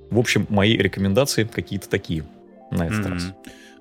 [0.09, 2.23] В общем, мои рекомендации какие-то такие
[2.71, 3.13] на этот mm-hmm.
[3.13, 3.23] раз.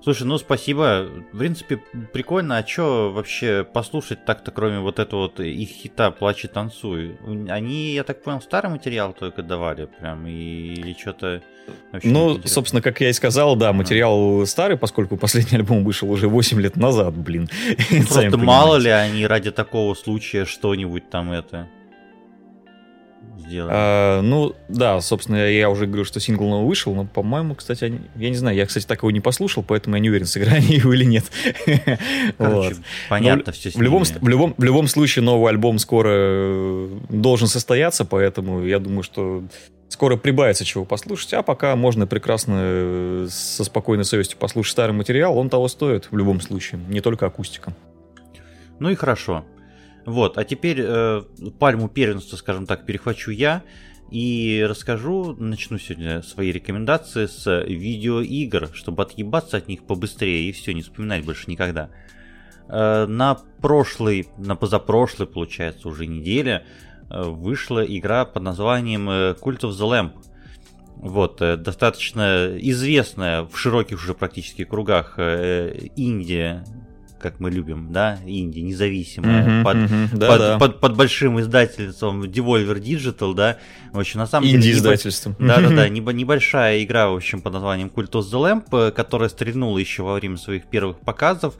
[0.01, 1.07] Слушай, ну спасибо.
[1.33, 1.77] В принципе,
[2.13, 2.57] прикольно.
[2.57, 7.17] А что вообще послушать так-то, кроме вот этого вот их хита «Плачь и танцуй»?
[7.49, 11.41] Они, я так понял, старый материал только давали прям или что-то...
[12.03, 14.45] Ну, собственно, как я и сказал, да, материал а.
[14.45, 17.49] старый, поскольку последний альбом вышел уже 8 лет назад, блин.
[17.89, 21.67] Просто мало ли они ради такого случая что-нибудь там это
[23.39, 23.71] сделали.
[23.73, 27.99] А, ну, да, собственно, я уже говорю, что сингл новый вышел, но, по-моему, кстати, они,
[28.15, 30.93] я не знаю, я, кстати, так его не послушал, поэтому я не уверен, сыграли его
[30.93, 31.25] или нет.
[32.37, 32.77] Короче, вот.
[33.09, 38.05] понятно все в любом, в, любом, в любом случае, новый альбом скоро э, должен состояться,
[38.05, 39.43] поэтому я думаю, что
[39.89, 45.37] скоро прибавится чего послушать, а пока можно прекрасно э, со спокойной совестью послушать старый материал,
[45.37, 47.73] он того стоит в любом случае, не только акустика.
[48.79, 49.43] Ну и хорошо.
[50.09, 51.21] Вот, а теперь э,
[51.59, 53.61] пальму первенства, скажем так, перехвачу я
[54.09, 60.73] и расскажу, начну сегодня свои рекомендации с видеоигр, чтобы отъебаться от них побыстрее и все,
[60.73, 61.91] не вспоминать больше никогда.
[62.67, 66.65] Э, на прошлой, на позапрошлой, получается, уже неделе
[67.11, 70.13] э, вышла игра под названием э, Cult of the Lamp.
[70.95, 76.65] Вот, э, достаточно известная в широких уже практически кругах э, Индия
[77.19, 80.57] как мы любим, да, инди, независимая, uh-huh, под, uh-huh, да, под, да.
[80.57, 83.57] Под, под большим издательством Devolver Digital, да,
[83.91, 84.57] в общем, на самом деле...
[84.57, 85.35] Инди-издательством.
[85.39, 90.03] Да-да-да, небольшая игра, в общем, под названием Cult of the Lamp, э, которая стрельнула еще
[90.03, 91.55] во время своих первых показов,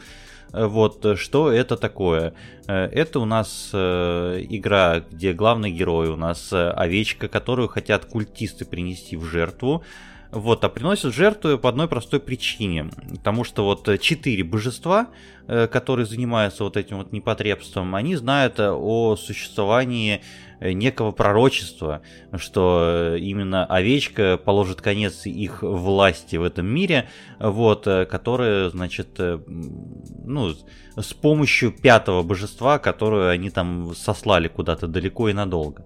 [0.53, 2.33] э, вот, э, что это такое?
[2.67, 9.25] Это у нас игра, где главный герой у нас овечка, которую хотят культисты принести в
[9.25, 9.83] жертву.
[10.31, 12.91] Вот, а приносят жертву по одной простой причине.
[13.09, 15.07] Потому что вот четыре божества,
[15.47, 20.21] э, которые занимаются вот этим вот непотребством, они знают о существовании
[20.59, 22.03] э, некого пророчества,
[22.37, 27.09] что э, именно овечка положит конец их власти в этом мире,
[27.39, 30.53] вот, которая, значит, ну,
[30.95, 35.85] с помощью пятого божества, которое они там сослали куда-то далеко и надолго.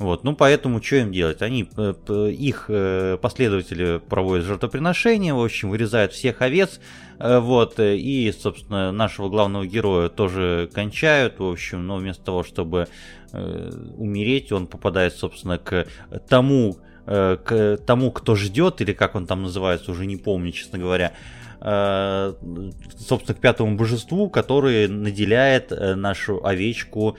[0.00, 1.42] Вот, ну поэтому что им делать?
[1.42, 6.80] Они, э, их э, последователи проводят жертвоприношение, в общем, вырезают всех овец,
[7.18, 12.88] э, вот, и, собственно, нашего главного героя тоже кончают, в общем, но вместо того, чтобы
[13.32, 15.86] умереть, он попадает, собственно, к
[16.28, 21.12] тому, к тому, кто ждет, или как он там называется, уже не помню, честно говоря,
[21.60, 27.18] собственно, к пятому божеству, который наделяет нашу овечку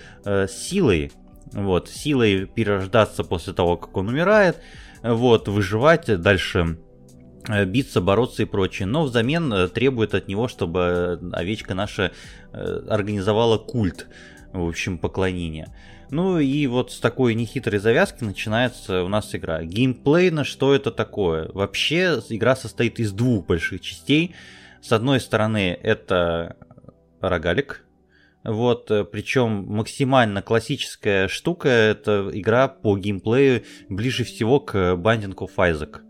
[0.50, 1.14] силой,
[1.54, 4.58] вот, силой перерождаться после того, как он умирает,
[5.04, 6.78] вот, выживать, дальше
[7.48, 8.88] э, биться, бороться и прочее.
[8.88, 12.12] Но взамен э, требует от него, чтобы овечка наша
[12.54, 14.08] э, организовала культ,
[14.54, 15.74] в общем, поклонения.
[16.10, 19.64] Ну и вот с такой нехитрой завязки начинается у нас игра.
[19.64, 21.50] Геймплейно что это такое?
[21.54, 24.36] Вообще игра состоит из двух больших частей.
[24.82, 26.58] С одной стороны это
[27.22, 27.86] рогалик,
[28.44, 35.52] Вот, э, причем максимально классическая штука, это игра по геймплею ближе всего к Binding of
[35.58, 36.02] Isaac.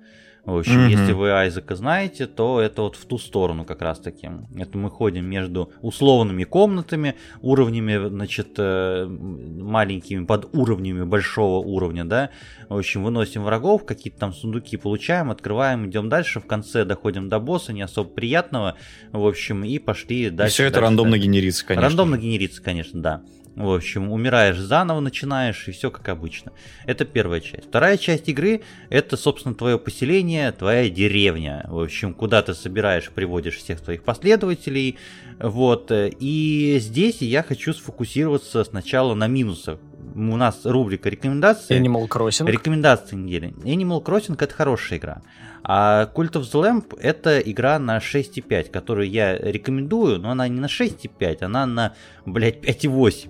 [0.44, 0.90] В общем, mm-hmm.
[0.90, 4.28] если вы Айзека знаете, то это вот в ту сторону как раз таки.
[4.56, 12.32] Это мы ходим между условными комнатами, уровнями, значит, э, маленькими под уровнями большого уровня, да.
[12.70, 17.40] В общем, выносим врагов, какие-то там сундуки получаем, открываем, идем дальше, в конце доходим до
[17.40, 18.78] босса, не особо приятного,
[19.12, 20.52] в общем, и пошли дальше.
[20.52, 21.28] И все это дальше, рандомно дальше.
[21.28, 21.88] генерится, конечно.
[21.88, 23.22] Рандомно генерится, конечно, да.
[23.56, 26.54] В общем, умираешь заново, начинаешь, и все как обычно.
[26.86, 27.68] Это первая часть.
[27.68, 31.66] Вторая часть игры— это, собственно, твое поселение, твоя деревня.
[31.68, 34.98] В общем, куда ты собираешь, приводишь всех твоих последователей.
[35.42, 35.92] Вот.
[35.92, 39.80] И здесь я хочу сфокусироваться сначала на минусах
[40.16, 41.80] у нас рубрика рекомендации.
[41.80, 42.50] Animal Crossing.
[42.50, 43.54] Рекомендации недели.
[43.64, 45.22] Animal Crossing это хорошая игра.
[45.64, 50.60] А Cult of the Lamp это игра на 6.5, которую я рекомендую, но она не
[50.60, 51.94] на 6.5, она на,
[52.26, 53.30] блядь, 5.8.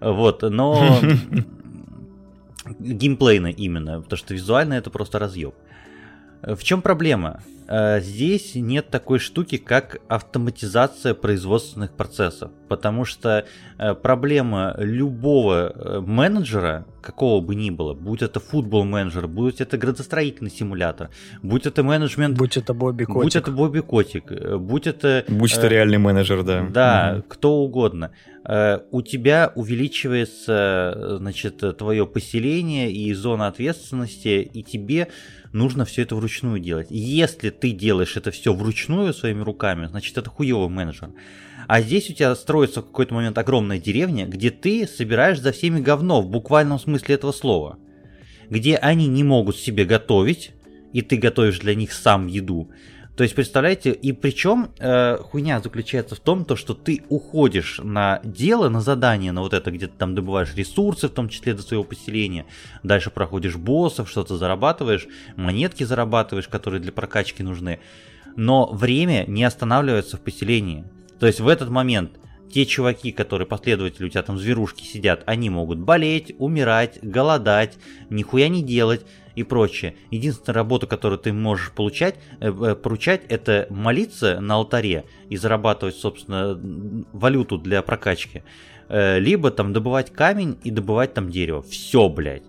[0.00, 1.00] Вот, но
[2.78, 5.54] геймплейно именно, потому что визуально это просто разъеб.
[6.42, 7.40] В чем проблема?
[7.68, 13.46] Э, здесь нет такой штуки, как автоматизация производственных процессов, потому что
[13.78, 19.78] э, проблема любого э, менеджера, какого бы ни было, будь это футбол менеджер, будь это
[19.78, 21.08] градостроительный симулятор,
[21.42, 22.36] будь это менеджмент...
[22.36, 23.22] Будь это Бобби Котик.
[23.22, 25.24] Будь это Бобби Котик, будь это...
[25.28, 26.66] Будь это реальный менеджер, да.
[26.68, 27.24] Да, угу.
[27.28, 28.10] кто угодно.
[28.44, 35.08] У тебя увеличивается, значит, твое поселение и зона ответственности, и тебе
[35.52, 36.88] нужно все это вручную делать.
[36.90, 41.10] Если ты делаешь это все вручную своими руками, значит это хуевый менеджер.
[41.68, 45.80] А здесь у тебя строится в какой-то момент огромная деревня, где ты собираешь за всеми
[45.80, 47.78] говно в буквальном смысле этого слова.
[48.50, 50.50] Где они не могут себе готовить,
[50.92, 52.70] и ты готовишь для них сам еду.
[53.16, 58.20] То есть, представляете, и причем э, хуйня заключается в том, то, что ты уходишь на
[58.24, 61.62] дело, на задание, на вот это, где ты там добываешь ресурсы, в том числе до
[61.62, 62.46] своего поселения,
[62.82, 65.06] дальше проходишь боссов, что-то зарабатываешь,
[65.36, 67.80] монетки зарабатываешь, которые для прокачки нужны.
[68.34, 70.84] Но время не останавливается в поселении.
[71.20, 72.12] То есть в этот момент
[72.52, 77.78] те чуваки, которые последователи у тебя там зверушки сидят, они могут болеть, умирать, голодать,
[78.10, 79.96] нихуя не делать и прочее.
[80.10, 85.96] Единственная работа, которую ты можешь получать, э, э, поручать, это молиться на алтаре и зарабатывать,
[85.96, 86.60] собственно,
[87.12, 88.42] валюту для прокачки.
[88.88, 91.62] Э, либо там добывать камень и добывать там дерево.
[91.62, 92.44] Все, блядь.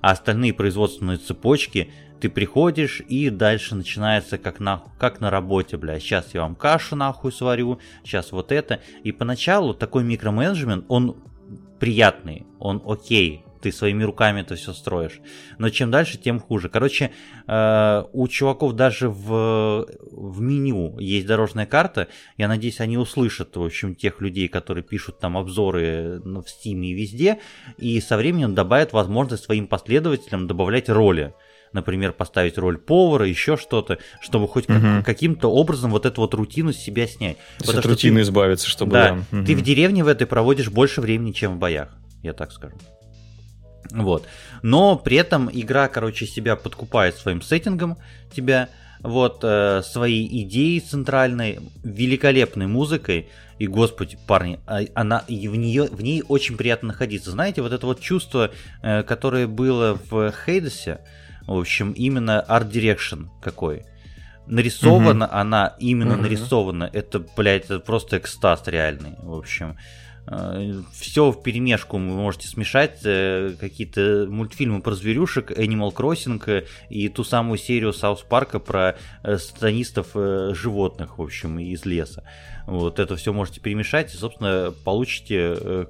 [0.00, 1.90] А остальные производственные цепочки
[2.24, 6.00] ты приходишь и дальше начинается как на, как на работе, бля.
[6.00, 8.80] Сейчас я вам кашу нахуй сварю, сейчас вот это.
[9.02, 11.18] И поначалу такой микроменеджмент, он
[11.78, 15.20] приятный, он окей, ты своими руками это все строишь.
[15.58, 16.70] Но чем дальше, тем хуже.
[16.70, 17.12] Короче,
[17.46, 22.08] э, у чуваков даже в, в меню есть дорожная карта.
[22.38, 26.94] Я надеюсь, они услышат, в общем, тех людей, которые пишут там обзоры в Steam и
[26.94, 27.40] везде.
[27.76, 31.34] И со временем добавят возможность своим последователям добавлять роли
[31.74, 34.80] например, поставить роль повара, еще что-то, чтобы хоть угу.
[34.80, 37.36] как, каким-то образом вот эту вот рутину с себя снять.
[37.58, 38.92] То есть от рутины ты, избавиться, чтобы...
[38.92, 39.38] Да, да.
[39.38, 39.46] Угу.
[39.46, 41.90] ты в деревне в этой проводишь больше времени, чем в боях,
[42.22, 42.76] я так скажу.
[43.90, 44.26] Вот.
[44.62, 47.98] Но при этом игра, короче, себя подкупает своим сеттингом,
[48.34, 48.68] тебя,
[49.00, 53.28] вот, э, своей идеей центральной, великолепной музыкой.
[53.58, 57.30] И, господи, парни, а, она, в, нее, в ней очень приятно находиться.
[57.30, 58.50] Знаете, вот это вот чувство,
[58.82, 61.00] э, которое было в Hades е,
[61.46, 63.84] в общем, именно art direction какой.
[64.46, 65.34] Нарисована угу.
[65.34, 66.22] она, именно угу.
[66.22, 69.76] нарисована, это, блядь, это просто экстаз реальный, в общем.
[70.26, 76.64] Э, все в перемешку вы можете смешать, э, какие-то мультфильмы про зверюшек, Animal Crossing э,
[76.88, 82.24] и ту самую серию South Park а про сатанистов животных, в общем, из леса.
[82.66, 85.36] Вот это все можете перемешать и, собственно, получите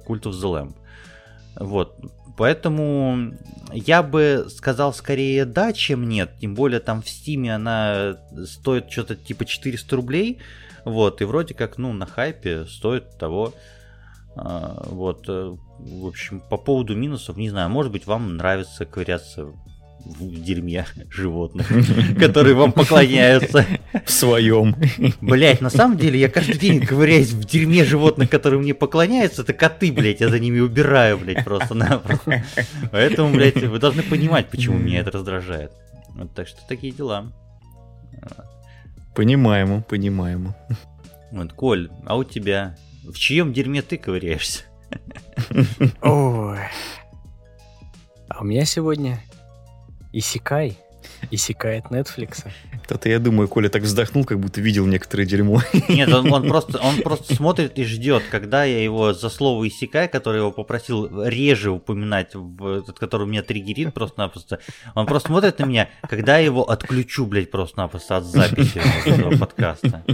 [0.07, 0.75] Cult of the Lamb.
[1.57, 1.97] Вот.
[2.37, 3.33] Поэтому
[3.71, 6.31] я бы сказал скорее да, чем нет.
[6.39, 10.39] Тем более там в Стиме она стоит что-то типа 400 рублей.
[10.83, 13.53] Вот, и вроде как, ну, на хайпе стоит того
[14.35, 19.47] а, вот, э, в общем, по поводу минусов, не знаю, может быть, вам нравится ковыряться
[20.05, 21.67] в дерьме животных,
[22.19, 23.65] которые вам поклоняются.
[24.05, 24.75] В своем.
[25.21, 29.41] Блять, на самом деле я каждый день ковыряюсь в дерьме животных, которые мне поклоняются.
[29.41, 32.43] Это коты, блять, я за ними убираю, блять, просто-напросто.
[32.91, 35.71] Поэтому, блять, вы должны понимать, почему меня это раздражает.
[36.09, 37.31] Вот так что такие дела.
[39.15, 40.55] Понимаемо, понимаемо.
[41.31, 44.63] Вот, Коль, а у тебя в чьем дерьме ты ковыряешься?
[46.01, 46.59] Ой.
[48.29, 49.21] А у меня сегодня
[50.17, 50.77] Исикай.
[51.29, 52.45] Исикает Netflix.
[52.87, 55.61] Это я думаю, Коля так вздохнул, как будто видел некоторое дерьмо.
[55.89, 60.07] Нет, он, он, просто, он просто смотрит и ждет, когда я его за слово иссякай,
[60.07, 64.59] который его попросил реже упоминать, в, который меня триггерит просто-напросто.
[64.95, 70.05] Он просто смотрит на меня, когда я его отключу, блядь, просто-напросто от записи этого подкаста.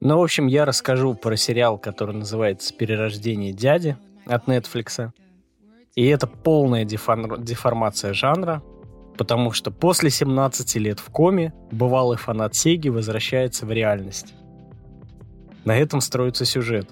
[0.00, 3.96] Ну, в общем, я расскажу про сериал, который называется «Перерождение дяди»
[4.26, 5.10] от Netflix.
[5.96, 7.42] И это полная деформ...
[7.42, 8.62] деформация жанра,
[9.16, 14.34] потому что после 17 лет в коме бывалый фанат Сеги возвращается в реальность.
[15.64, 16.90] На этом строится сюжет.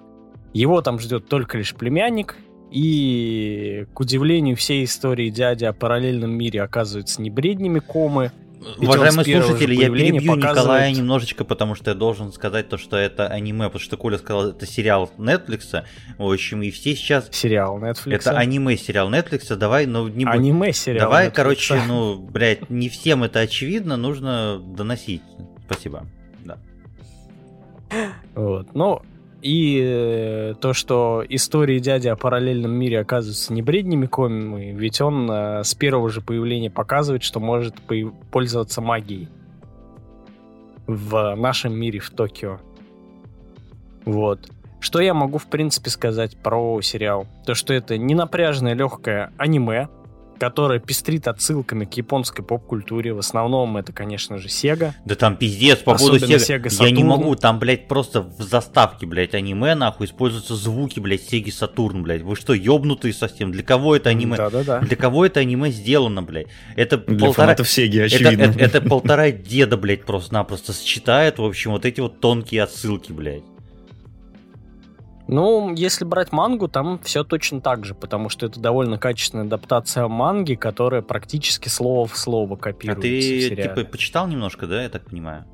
[0.53, 2.37] Его там ждет только лишь племянник,
[2.71, 8.33] и, к удивлению всей истории дяди о параллельном мире оказывается не бреднями комы,
[8.79, 10.57] Уважаемые слушатели, я перебью показывает...
[10.57, 14.51] Николая немножечко, потому что я должен сказать то, что это аниме, потому что Коля сказал,
[14.51, 15.85] это сериал Netflix.
[16.19, 17.29] В общем, и все сейчас...
[17.33, 18.15] Сериал Netflix.
[18.15, 19.55] Это аниме-сериал Netflix.
[19.57, 20.35] Давай, ну, не будь...
[20.35, 21.33] Аниме-сериал Давай, Netflix.
[21.33, 25.23] короче, ну, блядь, не всем это очевидно, нужно доносить.
[25.67, 26.07] Спасибо.
[26.45, 26.59] Да.
[28.35, 28.75] Вот.
[28.75, 29.03] Ну,
[29.43, 35.29] и э, то, что истории дяди о параллельном мире оказываются не бреднями комами, ведь он
[35.29, 37.75] э, с первого же появления показывает, что может
[38.31, 39.29] пользоваться магией
[40.87, 42.61] в нашем мире, в Токио.
[44.05, 44.49] Вот.
[44.79, 47.27] Что я могу, в принципе, сказать про сериал?
[47.45, 49.89] То, что это не напряжное легкое аниме,
[50.43, 53.15] которая пестрит отсылками к японской поп-культуре.
[53.15, 54.91] В основном это, конечно же, Sega.
[55.05, 56.65] Да там пиздец по поводу Sega.
[56.65, 61.33] Sega Я не могу, там, блядь, просто в заставке, блядь, аниме, нахуй, используются звуки, блядь,
[61.33, 62.23] Sega Saturn, блядь.
[62.23, 63.53] Вы что, ёбнутые совсем?
[63.53, 64.37] Для кого это аниме?
[64.37, 64.81] Да-да-да.
[64.81, 66.49] Для кого это аниме сделано, блядь?
[66.75, 67.47] Это Для полтора...
[67.47, 68.43] фанатов Sega, очевидно.
[68.43, 73.13] Это, это, это полтора деда, блядь, просто-напросто считает, в общем, вот эти вот тонкие отсылки,
[73.13, 73.45] блядь.
[75.33, 80.07] Ну, если брать мангу, там все точно так же, потому что это довольно качественная адаптация
[80.07, 83.55] манги, которая практически слово в слово копируется.
[83.55, 85.47] А ты, типа, почитал немножко, да, я так понимаю?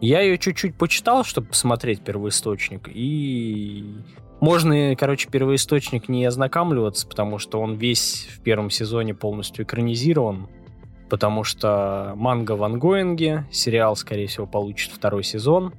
[0.00, 3.96] Я ее чуть-чуть почитал, чтобы посмотреть первоисточник, и
[4.40, 10.48] можно, короче, первоисточник не ознакомливаться, потому что он весь в первом сезоне полностью экранизирован,
[11.10, 15.72] потому что манга в ангоинге, сериал, скорее всего, получит второй сезон,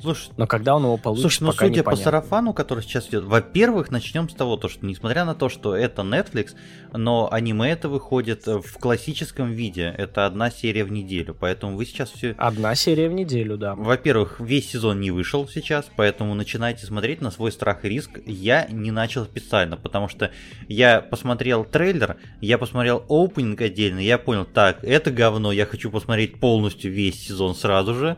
[0.00, 1.90] Слушай, но когда он его получит, Слушай, ну пока судя непонятно.
[1.90, 5.74] по сарафану, который сейчас идет, во-первых, начнем с того, то, что несмотря на то, что
[5.74, 6.54] это Netflix,
[6.92, 9.94] но аниме это выходит в классическом виде.
[9.96, 12.34] Это одна серия в неделю, поэтому вы сейчас все...
[12.38, 13.74] Одна серия в неделю, да.
[13.74, 18.20] Во-первых, весь сезон не вышел сейчас, поэтому начинайте смотреть на свой страх и риск.
[18.26, 20.30] Я не начал специально, потому что
[20.68, 26.40] я посмотрел трейлер, я посмотрел опенинг отдельно, я понял, так, это говно, я хочу посмотреть
[26.40, 28.16] полностью весь сезон сразу же.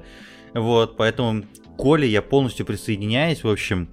[0.54, 1.44] Вот, поэтому
[1.76, 3.44] Коле я полностью присоединяюсь.
[3.44, 3.88] В общем,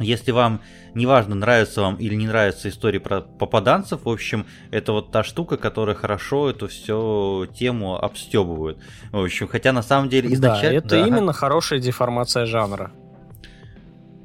[0.00, 0.60] если вам,
[0.94, 5.56] неважно, нравится вам или не нравится история про попаданцев, в общем, это вот та штука,
[5.56, 8.78] которая хорошо эту всю тему обстебывает.
[9.10, 10.80] В общем, хотя на самом деле изначально...
[10.80, 11.06] Да, это да.
[11.06, 12.92] именно хорошая деформация жанра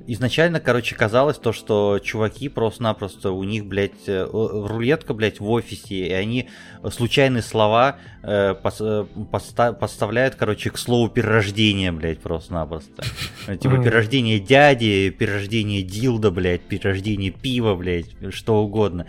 [0.07, 5.95] изначально, короче, казалось то, что чуваки просто-напросто, у них, блядь, э, рулетка, блядь, в офисе,
[6.07, 6.49] и они
[6.91, 13.03] случайные слова э, пос, э, поста, подставляют, короче, к слову перерождение, блядь, просто-напросто.
[13.47, 19.05] Типа перерождение дяди, перерождение дилда, блядь, перерождение пива, блядь, что угодно.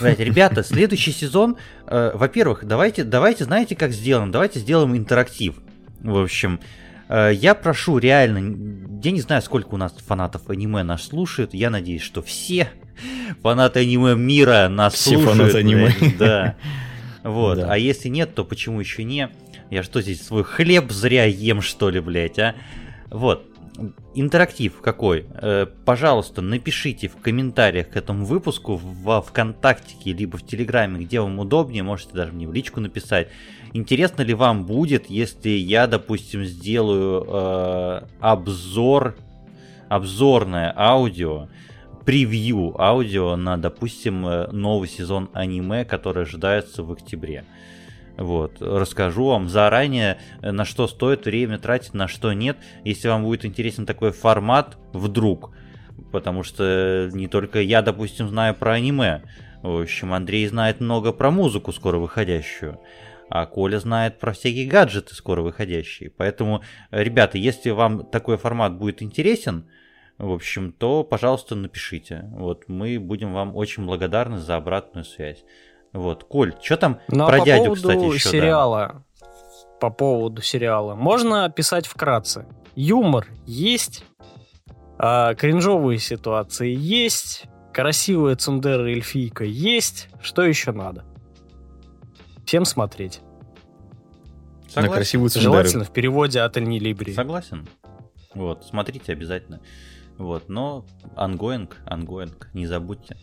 [0.00, 1.56] Блядь, ребята, следующий сезон,
[1.86, 4.30] э, во-первых, давайте, давайте, знаете, как сделаем?
[4.30, 5.56] Давайте сделаем интерактив.
[6.00, 6.64] В общем, Э,
[7.10, 12.02] я прошу реально, я не знаю, сколько у нас фанатов аниме нас слушают, я надеюсь,
[12.02, 12.70] что все
[13.42, 15.52] фанаты аниме мира нас все слушают.
[15.52, 15.94] Фанаты аниме.
[16.18, 16.56] Да.
[17.22, 17.58] Вот.
[17.58, 17.72] Да.
[17.72, 19.28] А если нет, то почему еще не?
[19.70, 22.54] Я что здесь свой хлеб зря ем, что ли, блядь, а?
[23.10, 23.46] Вот.
[24.14, 25.26] Интерактив какой?
[25.34, 31.38] Э, пожалуйста, напишите в комментариях к этому выпуску во ВКонтакте, либо в Телеграме, где вам
[31.38, 33.28] удобнее, можете даже мне в личку написать
[33.72, 39.16] Интересно ли вам будет, если я, допустим, сделаю э, обзор,
[39.88, 41.48] обзорное аудио,
[42.04, 47.44] превью аудио на, допустим, э, новый сезон аниме, который ожидается в октябре.
[48.16, 53.22] Вот, расскажу вам заранее, э, на что стоит время тратить, на что нет, если вам
[53.22, 55.52] будет интересен такой формат, вдруг.
[56.10, 59.22] Потому что не только я, допустим, знаю про аниме.
[59.62, 62.80] В общем, Андрей знает много про музыку, скоро выходящую
[63.30, 66.10] а Коля знает про всякие гаджеты скоро выходящие.
[66.10, 69.70] Поэтому, ребята, если вам такой формат будет интересен,
[70.18, 72.24] в общем, то, пожалуйста, напишите.
[72.32, 75.44] Вот мы будем вам очень благодарны за обратную связь.
[75.92, 78.28] Вот, Коль, что там ну, про а по дядю, поводу кстати, еще?
[78.28, 79.26] сериала, да?
[79.80, 80.96] По поводу сериала.
[80.96, 82.46] Можно описать вкратце.
[82.74, 84.04] Юмор есть,
[84.98, 90.08] а, кринжовые ситуации есть, красивая Цундера эльфийка есть.
[90.20, 91.04] Что еще надо?
[92.50, 93.20] Всем смотреть.
[94.74, 95.52] на красивую цендеры.
[95.52, 97.12] Желательно в переводе от Альни Либри.
[97.12, 97.68] Согласен.
[98.34, 99.60] Вот, смотрите обязательно.
[100.18, 100.84] Вот, но
[101.14, 103.16] ongoing, ongoing, не забудьте.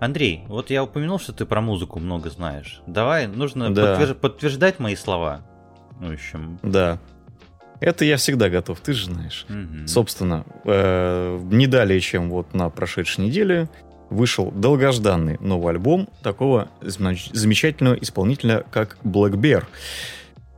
[0.00, 2.80] Андрей, вот я упомянул, что ты про музыку много знаешь.
[2.86, 3.98] Давай, нужно да.
[3.98, 4.18] подтвержд...
[4.18, 5.42] подтверждать мои слова.
[6.00, 6.58] В общем.
[6.62, 6.98] Да.
[7.80, 9.44] Это я всегда готов, ты же знаешь.
[9.50, 9.88] Угу.
[9.88, 13.68] Собственно, э, не далее, чем вот на прошедшей неделе,
[14.10, 19.64] вышел долгожданный новый альбом такого замечательного исполнителя, как Black Bear.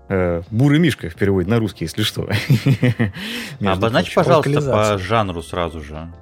[0.09, 2.29] Э, Бурый Мишка в переводе на русский, если что.
[3.61, 6.13] Обозначь, пожалуйста, по жанру сразу же.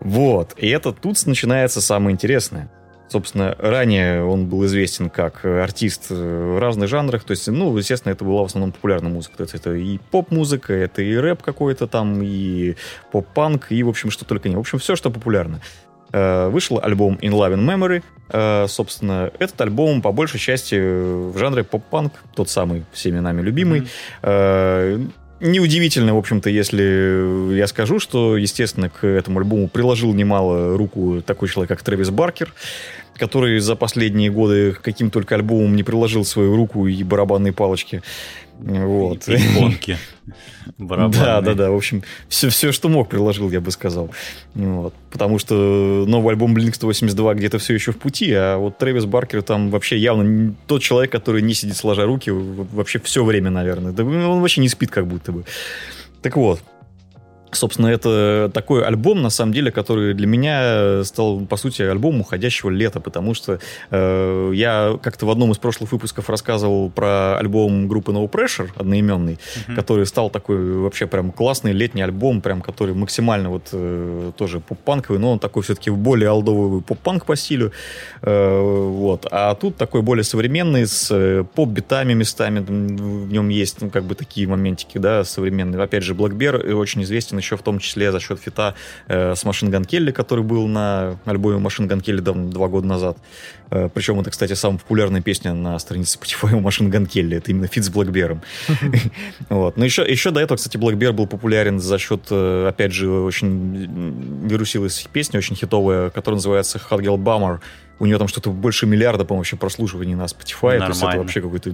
[0.00, 2.70] Вот, и это тут начинается самое интересное.
[3.08, 7.24] Собственно, ранее он был известен как артист в разных жанрах.
[7.24, 9.36] То есть, ну, естественно, это была в основном популярная музыка.
[9.36, 12.76] То есть, это и поп-музыка, это и рэп какой-то там, и
[13.12, 14.56] поп-панк, и, в общем, что только не.
[14.56, 15.60] В общем, все, что популярно.
[16.16, 18.02] Э, вышел альбом In Love and Memory.
[18.28, 23.88] Э, собственно, этот альбом по большей части в жанре поп-панк, тот самый всеми нами любимый.
[24.22, 25.10] Mm-hmm.
[25.40, 31.48] Неудивительно, в общем-то, если я скажу, что, естественно, к этому альбому приложил немало руку такой
[31.48, 32.54] человек, как Трэвис Баркер,
[33.18, 38.02] который за последние годы каким только альбомом не приложил свою руку и барабанные палочки.
[38.60, 39.28] Вот.
[39.28, 39.98] И иконки.
[40.78, 41.70] Да, да, да.
[41.70, 44.10] В общем, все, все, что мог, приложил, я бы сказал.
[44.54, 44.94] Вот.
[45.10, 49.42] Потому что новый альбом Blink 182 где-то все еще в пути, а вот Трэвис Баркер
[49.42, 53.92] там вообще явно тот человек, который не сидит сложа руки вообще все время, наверное.
[53.92, 55.44] Да он вообще не спит как будто бы.
[56.22, 56.60] Так вот,
[57.56, 62.70] Собственно, это такой альбом, на самом деле, который для меня стал, по сути, альбомом уходящего
[62.70, 63.58] лета, потому что
[63.90, 69.34] э, я как-то в одном из прошлых выпусков рассказывал про альбом группы No Pressure, одноименный,
[69.34, 69.74] mm-hmm.
[69.74, 75.18] который стал такой вообще прям классный летний альбом, прям который максимально вот э, тоже поп-панковый,
[75.18, 77.72] но он такой все-таки более алдовый поп-панк по стилю.
[78.22, 79.26] Э, вот.
[79.30, 84.14] А тут такой более современный, с э, поп-битами местами, в нем есть ну, как бы
[84.14, 85.82] такие моментики, да, современные.
[85.82, 88.74] Опять же, Black Bear очень известен еще в том числе за счет фита
[89.08, 93.18] э, с Machine Gun Kelly, который был на альбоме Machine Gun Kelly два года назад.
[93.70, 97.36] Э, причем это, кстати, самая популярная песня на странице Spotify у Machine Gun Kelly.
[97.36, 98.42] Это именно feat с blackbear ом.
[99.48, 99.76] вот.
[99.76, 104.46] Но еще, еще до этого, кстати, blackbear был популярен за счет, э, опять же, очень
[104.46, 107.60] вирусилась песня, очень хитовая, которая называется Hot Girl Bummer
[107.98, 110.78] у нее там что-то больше миллиарда, по-моему, вообще прослушиваний на Spotify.
[110.78, 110.86] Нормально.
[110.86, 111.72] То есть это вообще какой-то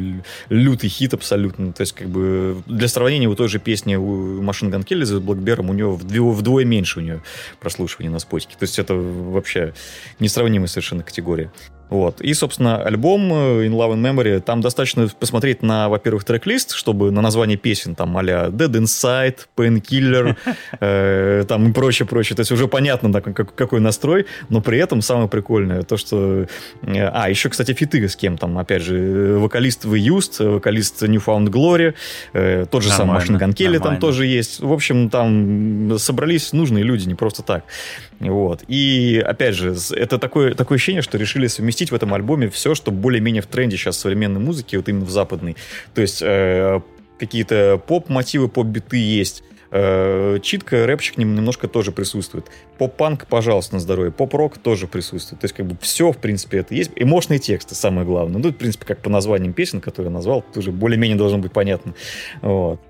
[0.49, 1.73] лютый хит абсолютно.
[1.73, 5.21] То есть как бы для сравнения у той же песни у Machine Gun Kelly за
[5.21, 7.23] blackbear ом у нее вдвое, вдвое меньше у нее
[7.61, 8.59] прослушиваний на Spotify.
[8.59, 9.75] То есть это вообще
[10.19, 11.51] несравнимая совершенно категория.
[11.91, 12.21] Вот.
[12.21, 17.11] И, собственно, альбом э, In Love and Memory, там достаточно посмотреть на, во-первых, трек-лист, чтобы
[17.11, 20.37] на название песен, там, а Dead Inside, Painkiller,
[20.81, 22.37] э, там и прочее, прочее.
[22.37, 26.47] То есть уже понятно, да, как, какой настрой, но при этом самое прикольное то, что...
[26.83, 31.49] Э, а, еще, кстати, фиты с кем там, опять же, вокалист The Used, вокалист Newfound
[31.49, 31.95] Glory,
[32.33, 34.61] э, тот же самый Машин Ган Келли там тоже есть.
[34.61, 37.65] В общем, там собрались нужные люди, не просто так.
[38.21, 38.65] Вот.
[38.69, 42.91] И, опять же, это такое, такое ощущение, что решили совместить в этом альбоме все, что
[42.91, 45.57] более-менее в тренде сейчас в современной музыки, вот именно в западной.
[45.95, 46.81] То есть э,
[47.19, 52.47] какие-то поп-мотивы, поп-биты есть, э, читка, рэпчик немножко тоже присутствует.
[52.77, 54.13] Поп-панк, пожалуйста, на здоровье.
[54.13, 55.41] Поп-рок тоже присутствует.
[55.41, 56.91] То есть, как бы все, в принципе, это есть.
[56.97, 58.39] И мощные тексты, самое главное.
[58.39, 61.95] Ну, в принципе, как по названиям песен, которые я назвал, тоже более-менее должно быть понятно.
[62.43, 62.81] Вот.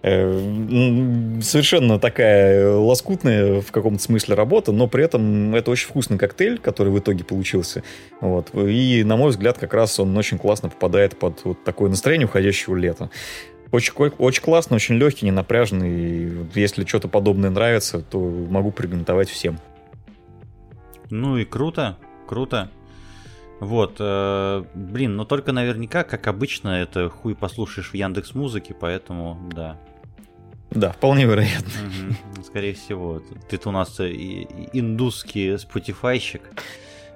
[0.00, 6.58] Э, совершенно такая лоскутная в каком-то смысле работа, но при этом это очень вкусный коктейль,
[6.58, 7.82] который в итоге получился.
[8.20, 8.54] Вот.
[8.54, 12.76] И, на мой взгляд, как раз он очень классно попадает под вот такое настроение уходящего
[12.76, 13.10] лета.
[13.72, 16.46] Очень, очень классно, очень легкий, не напряженный.
[16.54, 19.58] Если что-то подобное нравится, то могу порекомендовать всем.
[21.10, 22.70] Ну и круто, круто.
[23.60, 29.36] Вот, э, блин, но только наверняка, как обычно, это хуй послушаешь в Яндекс Музыке, поэтому
[29.52, 29.76] да.
[30.70, 31.68] Да, вполне вероятно.
[32.36, 33.22] Угу, скорее всего.
[33.48, 36.42] Ты-то у нас индусский спотифайщик.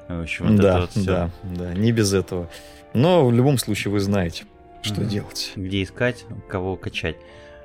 [0.08, 2.48] В общем, вот да, вот да, да, не без этого.
[2.94, 4.44] Но в любом случае вы знаете,
[4.82, 5.08] что угу.
[5.08, 5.52] делать.
[5.56, 7.16] Где искать, кого качать.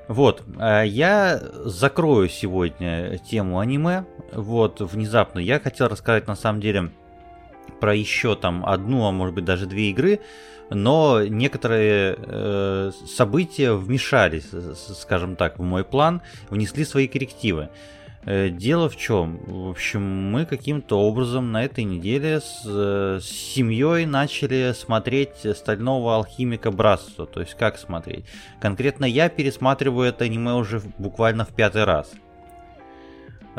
[0.07, 4.05] Вот, э, я закрою сегодня тему аниме.
[4.31, 5.39] Вот, внезапно.
[5.39, 6.91] Я хотел рассказать на самом деле
[7.81, 10.21] про еще там одну, а может быть даже две игры,
[10.70, 14.49] но некоторые э, события вмешались,
[14.99, 17.70] скажем так, в мой план, внесли свои коррективы.
[18.26, 19.39] Э, дело в чем?
[19.45, 26.72] В общем, мы каким-то образом на этой неделе с, с семьей начали смотреть «Стального алхимика
[26.72, 27.26] Братства».
[27.26, 28.26] То есть как смотреть?
[28.59, 32.11] Конкретно я пересматриваю это аниме уже буквально в пятый раз–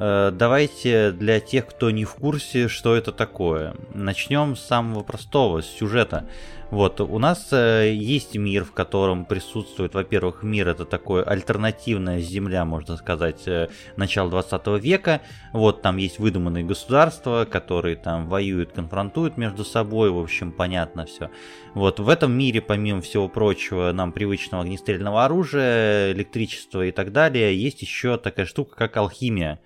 [0.00, 3.74] Э, давайте для тех, кто не в курсе, что это такое.
[3.92, 6.24] Начнем с самого простого, с сюжета.
[6.70, 12.66] Вот, у нас э, есть мир, в котором присутствует, во-первых, мир это такое альтернативная земля,
[12.66, 15.22] можно сказать, э, начала 20 века.
[15.54, 21.30] Вот, там есть выдуманные государства, которые там воюют, конфронтуют между собой, в общем, понятно все.
[21.72, 27.58] Вот, в этом мире, помимо всего прочего, нам привычного огнестрельного оружия, электричества и так далее,
[27.58, 29.58] есть еще такая штука, как алхимия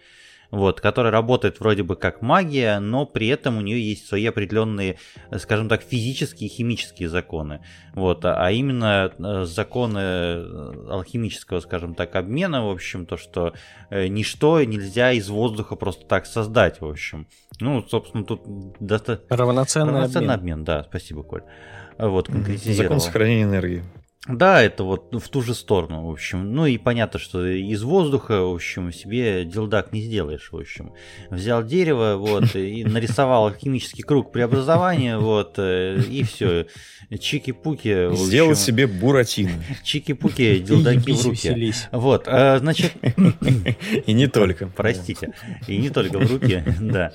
[0.53, 4.99] вот, которая работает вроде бы как магия, но при этом у нее есть свои определенные,
[5.39, 7.65] скажем так, физические и химические законы.
[7.95, 13.55] Вот, а именно э, законы э, алхимического, скажем так, обмена, в общем, то, что
[13.89, 17.27] э, ничто нельзя из воздуха просто так создать, в общем.
[17.59, 18.43] Ну, собственно, тут
[18.79, 19.35] достаточно...
[19.35, 20.59] Равноценный, Равноценный обмен.
[20.59, 21.45] обмен, да, спасибо, Коль.
[21.97, 22.29] Вот,
[22.65, 23.85] Закон сохранения энергии.
[24.29, 26.55] Да, это вот в ту же сторону, в общем.
[26.55, 30.93] Ну и понятно, что из воздуха, в общем, себе делдак не сделаешь, в общем.
[31.29, 36.67] Взял дерево, вот, и нарисовал химический круг преобразования, вот, э, и все.
[37.11, 38.15] Чики-пуки.
[38.15, 39.53] Сделал себе буратино.
[39.83, 41.73] Чики-пуки, делдаки в руке.
[41.91, 42.93] Вот, а, значит...
[44.07, 44.69] И не только.
[44.69, 45.33] Простите.
[45.67, 47.13] И не только в руке, да.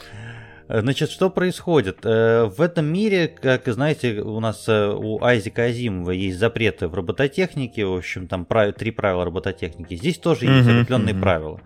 [0.69, 1.99] Значит, что происходит?
[2.03, 6.93] Э, в этом мире, как знаете, у нас э, у Айзека Азимова есть запреты в
[6.93, 8.45] робототехнике, в общем, там
[8.77, 9.95] три правила робототехники.
[9.95, 11.61] Здесь тоже есть определенные правила.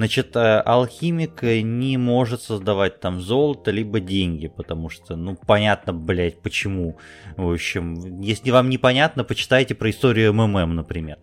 [0.00, 6.40] Значит, э, алхимик не может создавать там золото либо деньги, потому что, ну, понятно, блядь,
[6.40, 6.96] почему.
[7.36, 11.18] В общем, если вам непонятно, почитайте про историю МММ, например.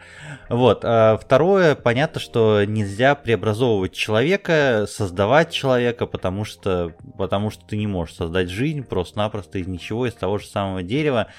[0.47, 0.81] Вот.
[0.83, 7.87] А второе, понятно, что нельзя преобразовывать человека, создавать человека, потому что, потому что ты не
[7.87, 11.29] можешь создать жизнь просто-напросто из ничего, из того же самого дерева.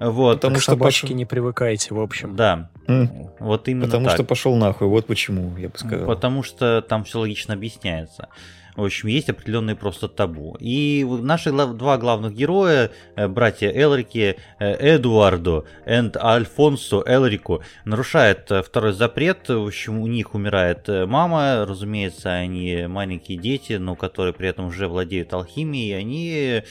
[0.00, 0.36] Вот.
[0.36, 1.16] Потому что собачки пошел...
[1.16, 2.36] не привыкаете, в общем.
[2.36, 2.70] Да.
[2.86, 3.30] Mm.
[3.40, 4.14] Вот именно Потому так.
[4.14, 6.06] что пошел нахуй, вот почему, я бы сказал.
[6.06, 8.28] Потому что там все логично объясняется.
[8.76, 10.56] В общем, есть определенные просто табу.
[10.58, 18.62] И наши два главных героя, э, братья Элрики, э, Эдуардо и Альфонсо Элрико, нарушают э,
[18.62, 19.48] второй запрет.
[19.48, 21.64] В общем, у них умирает мама.
[21.68, 25.90] Разумеется, они маленькие дети, но которые при этом уже владеют алхимией.
[25.90, 26.62] И они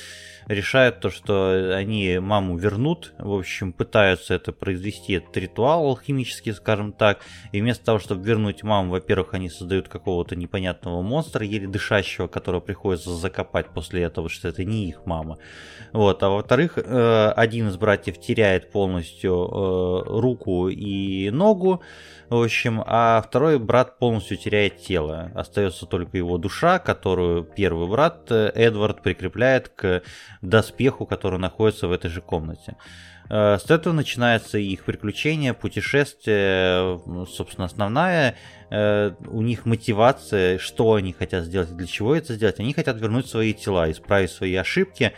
[0.47, 6.93] решают то, что они маму вернут, в общем, пытаются это произвести, этот ритуал алхимический, скажем
[6.93, 7.19] так,
[7.51, 12.61] и вместо того, чтобы вернуть маму, во-первых, они создают какого-то непонятного монстра, еле дышащего, которого
[12.61, 15.37] приходится закопать после этого, что это не их мама.
[15.91, 21.81] Вот, а во-вторых, э, один из братьев теряет полностью э, руку и ногу,
[22.30, 25.32] в общем, а второй брат полностью теряет тело.
[25.36, 30.01] Остается только его душа, которую первый брат э, Эдвард прикрепляет к
[30.41, 32.76] доспеху, который находится в этой же комнате.
[33.30, 38.36] Э, с этого начинается их приключение, путешествие, собственно, основная
[38.69, 42.59] э, у них мотивация, что они хотят сделать для чего это сделать.
[42.59, 45.13] Они хотят вернуть свои тела, исправить свои ошибки,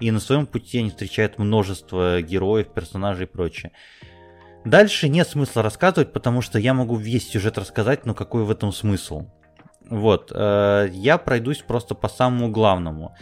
[0.00, 3.72] и на своем пути они встречают множество героев, персонажей и прочее.
[4.64, 8.72] Дальше нет смысла рассказывать, потому что я могу весь сюжет рассказать, но какой в этом
[8.72, 9.26] смысл?
[9.88, 13.14] Вот, э, я пройдусь просто по самому главному.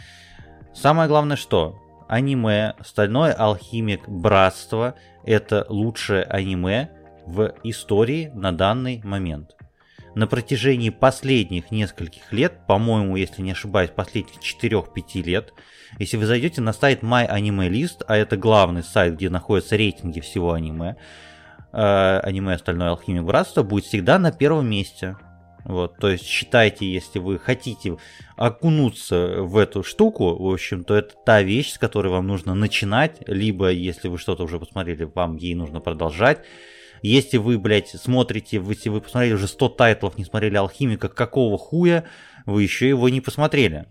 [0.73, 1.81] Самое главное что?
[2.07, 4.07] Аниме «Стальной алхимик.
[4.07, 6.89] Братство»— это лучшее аниме
[7.25, 9.55] в истории на данный момент.
[10.15, 15.53] На протяжении последних нескольких лет, по-моему, если не ошибаюсь, последних 4-5 лет,
[15.99, 20.19] если вы зайдете на сайт My Anime List, а это главный сайт, где находятся рейтинги
[20.19, 20.95] всего аниме,
[21.77, 25.15] э, аниме «Остальное алхимик братство» будет всегда на первом месте.
[25.63, 27.97] Вот, то есть считайте, если вы хотите
[28.37, 33.17] окунуться в эту штуку, в общем, то это та вещь, с которой вам нужно начинать,
[33.27, 36.39] либо если вы что-то уже посмотрели, вам ей нужно продолжать.
[37.01, 42.05] Если вы, блядь, смотрите, если вы посмотрели уже 100 тайтлов, не смотрели Алхимика, какого хуя
[42.45, 43.87] вы еще его не посмотрели?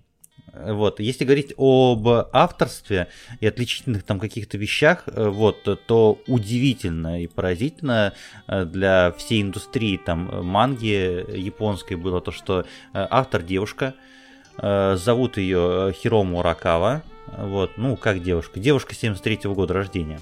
[0.64, 1.00] Вот.
[1.00, 3.08] Если говорить об авторстве
[3.40, 8.14] и отличительных там каких-то вещах, э, вот, то удивительно и поразительно
[8.46, 13.94] э, для всей индустрии там манги японской было то, что э, автор девушка,
[14.58, 17.02] зовут ее Хирому Ракава,
[17.36, 20.18] вот, ну, как девушка, девушка 73 -го года рождения.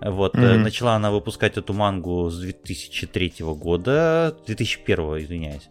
[0.00, 0.58] Вот, mm-hmm.
[0.58, 5.68] начала она выпускать эту мангу с 2003 года, 2001, извиняюсь.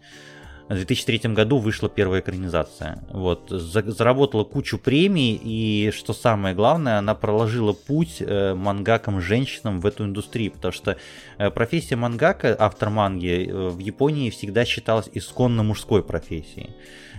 [0.70, 3.01] В 2003 году вышла первая экранизация.
[3.09, 10.03] Вот, заработала кучу премий, и что самое главное, она проложила путь э, мангакам-женщинам в эту
[10.03, 10.97] индустрию, потому что
[11.38, 16.76] э, профессия мангака, автор манги, э, в Японии всегда считалась исконно мужской профессией.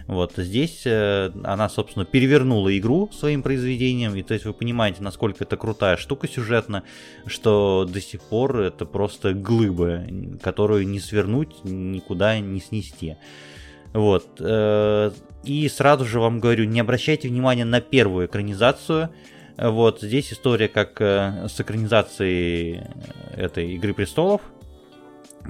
[0.09, 5.45] Вот здесь э, она, собственно, перевернула игру своим произведением, и то есть вы понимаете, насколько
[5.45, 6.83] это крутая штука сюжетно,
[7.27, 10.05] что до сих пор это просто глыба,
[10.43, 13.17] которую не свернуть, никуда не снести.
[13.93, 14.27] Вот.
[14.41, 15.11] Э,
[15.45, 19.11] и сразу же вам говорю, не обращайте внимания на первую экранизацию,
[19.59, 22.83] Вот здесь история как э, с экранизацией
[23.37, 24.41] этой Игры престолов,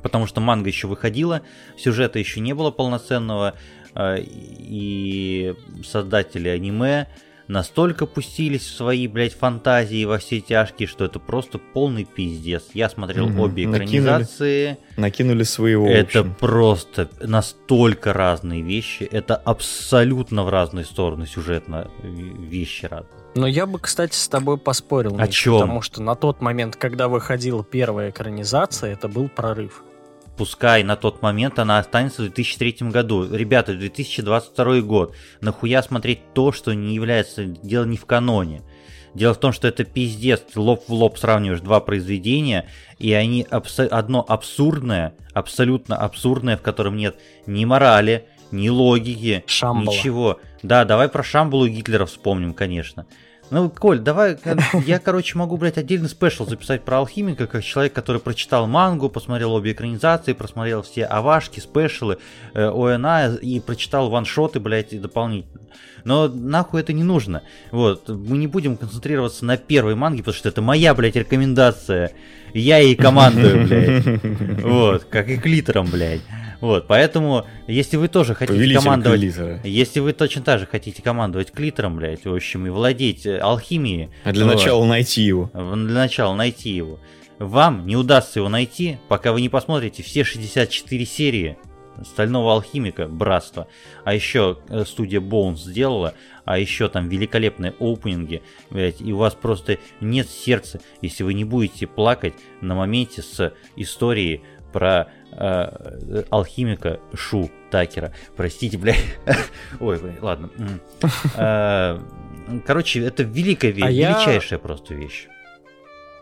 [0.03, 1.43] потому что манга еще выходила,
[1.77, 3.55] сюжета еще не было полноценного,
[3.97, 7.07] и создатели аниме
[7.49, 12.65] настолько пустились в свои, блядь, фантазии во все тяжкие, что это просто полный пиздец.
[12.75, 13.43] Я смотрел угу.
[13.43, 14.77] обе экранизации.
[14.97, 15.89] Накинули, накинули своего.
[15.89, 19.05] Это просто настолько разные вещи.
[19.05, 23.13] Это абсолютно в разные стороны сюжетно вещи разные.
[23.35, 25.17] Но я бы, кстати, с тобой поспорил.
[25.19, 25.61] О чем?
[25.61, 29.85] Потому что на тот момент, когда выходила первая экранизация, это был прорыв
[30.39, 33.29] пускай на тот момент она останется в 2003 году.
[33.31, 35.15] Ребята, 2022 год.
[35.41, 38.63] Нахуя смотреть то, что не является, дело не в каноне.
[39.15, 42.69] Дело в том, что это пиздец, ты лоб в лоб сравниваешь два произведения,
[42.99, 47.17] и они абс- одно абсурдное, абсолютно абсурдное, в котором нет
[47.47, 49.95] ни морали, ни логики, Шамбала.
[49.95, 50.41] ничего.
[50.63, 53.07] Да, давай про Шамбалу и Гитлера вспомним, конечно.
[53.51, 54.37] Ну, Коль, давай,
[54.87, 59.55] я, короче, могу, блядь, отдельный спешл записать про алхимика, как человек, который прочитал мангу, посмотрел
[59.55, 62.19] обе экранизации, просмотрел все авашки, спешлы,
[62.55, 65.63] э, ОНА и прочитал ваншоты, блядь, и дополнительно.
[66.05, 67.43] Но нахуй это не нужно.
[67.71, 72.13] Вот, мы не будем концентрироваться на первой манге, потому что это моя, блядь, рекомендация.
[72.55, 74.63] Я ей командую, блядь.
[74.63, 76.23] Вот, как и клитором, блядь.
[76.61, 79.21] Вот, поэтому, если вы тоже хотите командовать...
[79.21, 79.61] Клитора.
[79.65, 84.11] Если вы точно так же хотите командовать клитором, блядь, в общем, и владеть э, алхимией...
[84.25, 85.51] А для вот, начала найти его.
[85.55, 86.99] Для начала найти его.
[87.39, 91.57] Вам не удастся его найти, пока вы не посмотрите все 64 серии
[92.05, 93.67] Стального алхимика, братство.
[94.05, 99.35] А еще э, студия Bones сделала, а еще там великолепные опенинги, блядь, и у вас
[99.35, 104.43] просто нет сердца, если вы не будете плакать на моменте с историей
[104.73, 108.13] про э, алхимика Шу Такера.
[108.37, 109.05] Простите, блядь.
[109.81, 110.51] Ой, блядь, ладно.
[111.37, 111.99] Э,
[112.67, 114.63] короче, это великая вещь, а величайшая я...
[114.63, 115.29] просто вещь.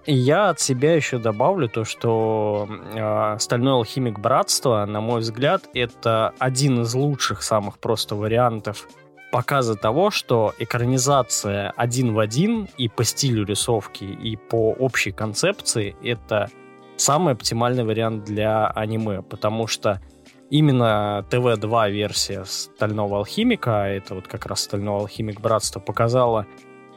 [0.09, 6.33] Я от себя еще добавлю то, что э, Стальной алхимик Братства, на мой взгляд, это
[6.39, 8.87] один из лучших самых просто вариантов
[9.33, 15.97] показа того, что экранизация один в один и по стилю рисовки, и по общей концепции
[16.03, 16.51] это
[16.97, 20.01] самый оптимальный вариант для аниме, потому что
[20.51, 26.47] именно ТВ-2 версия Стального Алхимика, а это вот как раз Стального Алхимик Братства, показала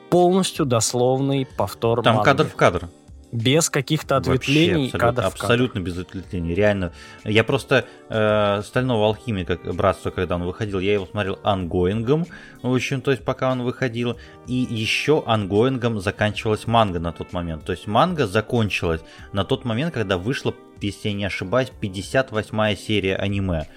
[0.10, 2.26] полностью дословный повтор Там манги.
[2.26, 2.90] кадр в кадр.
[3.32, 6.94] Без каких-то ответвлений Вообще, абсолютно, абсолютно без ответвлений, реально.
[7.24, 12.26] Я просто э, Стального Алхимика, Братство, когда он выходил, я его смотрел ongoing ом,
[12.64, 14.18] в общем, то есть пока он выходил,
[14.48, 17.66] и еще ongoing ом заканчивалась манга на тот момент.
[17.66, 19.02] То есть манга закончилась
[19.32, 23.68] на тот момент, когда вышла, если я не ошибаюсь, 58-я серия аниме.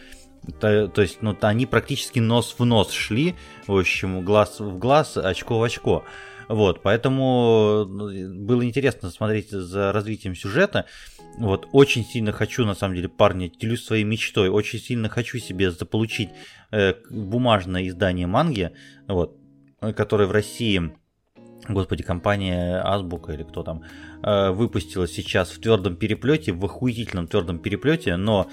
[0.61, 3.37] То, то есть, ну, они практически нос в нос шли,
[3.67, 6.05] в общем, глаз в глаз, очко в очко.
[6.49, 10.86] Вот, поэтому ну, было интересно смотреть за развитием сюжета.
[11.38, 15.70] Вот, очень сильно хочу, на самом деле, парни, делюсь своей мечтой, очень сильно хочу себе
[15.70, 16.30] заполучить
[16.70, 18.72] э, бумажное издание манги,
[19.09, 19.38] вот,
[19.80, 20.93] которое в России
[21.68, 23.84] господи, компания Азбука или кто там,
[24.22, 28.51] э, выпустила сейчас в твердом переплете, в охуительном твердом переплете, но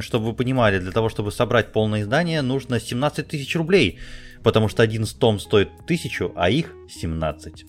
[0.00, 3.98] чтобы вы понимали, для того, чтобы собрать полное издание, нужно 17 тысяч рублей
[4.42, 7.66] потому что один том стоит тысячу, а их 17.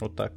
[0.00, 0.32] Вот так.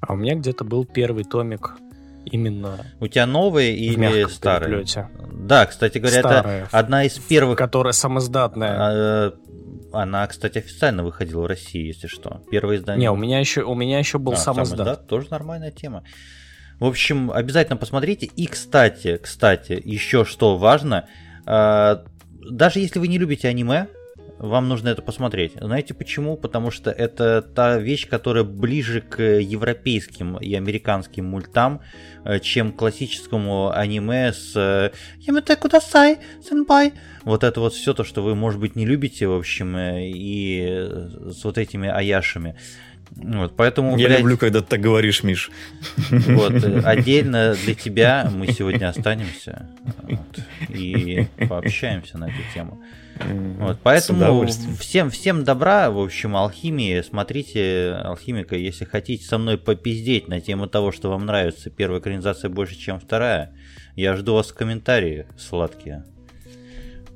[0.00, 1.76] А у меня где-то был первый томик
[2.24, 2.86] именно...
[3.00, 4.84] У тебя новые или старые?
[5.32, 7.58] Да, кстати говоря, Старая, это одна из первых...
[7.58, 8.76] Которая самоздатная.
[8.78, 9.34] А,
[9.92, 12.42] она, кстати, официально выходила в России, если что.
[12.50, 13.00] Первое издание.
[13.00, 14.78] Не, у меня еще, у меня еще был а, самоздат.
[14.78, 15.06] самоздат.
[15.08, 16.04] Тоже нормальная тема.
[16.80, 18.26] В общем, обязательно посмотрите.
[18.26, 21.08] И, кстати, кстати, еще что важно,
[21.46, 22.04] а,
[22.50, 23.86] даже если вы не любите аниме,
[24.40, 25.52] вам нужно это посмотреть.
[25.60, 26.38] Знаете почему?
[26.38, 31.82] Потому что это та вещь, которая ближе к европейским и американским мультам,
[32.24, 36.94] э, чем классическому аниме с э, Ямате Кудасай, сенпай.
[37.24, 40.88] Вот это вот все то, что вы, может быть, не любите, в общем, э, и
[41.26, 42.56] с вот этими аяшами.
[43.16, 45.50] Вот, поэтому, Я блядь, люблю, когда ты так говоришь, Миш.
[46.10, 49.68] Вот, отдельно для тебя мы сегодня останемся
[50.02, 50.20] вот,
[50.68, 52.82] и пообщаемся на эту тему.
[53.58, 54.46] Вот, поэтому
[54.78, 57.00] всем, всем добра, в общем, алхимии.
[57.02, 62.48] Смотрите алхимика, если хотите со мной попиздеть на тему того, что вам нравится первая экранизация
[62.48, 63.54] больше, чем вторая.
[63.96, 66.04] Я жду вас в комментарии сладкие.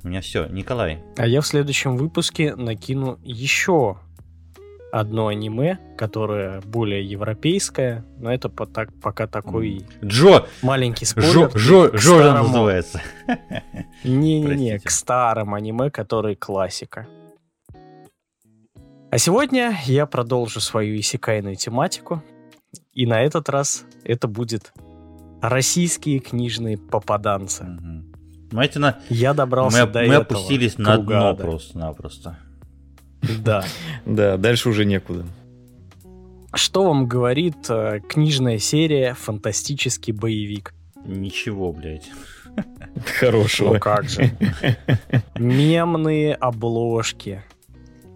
[0.03, 0.99] У меня все, Николай.
[1.17, 3.97] А я в следующем выпуске накину еще
[4.95, 10.45] одно аниме, которое более европейское, но это по так, пока такой Джо!
[10.61, 11.49] маленький спойлер.
[11.53, 13.01] Джо, Джо, Джо называется.
[14.05, 17.07] Не-не-не, к старым аниме, которые классика.
[19.11, 22.23] А сегодня я продолжу свою исекайную тематику.
[22.93, 24.71] И на этот раз это будет
[25.41, 27.65] российские книжные попаданцы.
[27.65, 28.13] Мгм.
[28.49, 28.99] Понимаете, на...
[29.09, 31.43] Я добрался мы, до мы этого опустились на круга дно ада.
[31.43, 32.37] просто-напросто.
[33.43, 33.63] Да.
[34.05, 35.25] Да, дальше уже некуда.
[36.53, 40.73] Что вам говорит э, книжная серия «Фантастический боевик»?
[41.05, 42.09] Ничего, блядь.
[43.19, 43.73] Хорошего.
[43.73, 44.31] Ну как же.
[45.35, 47.43] Мемные обложки,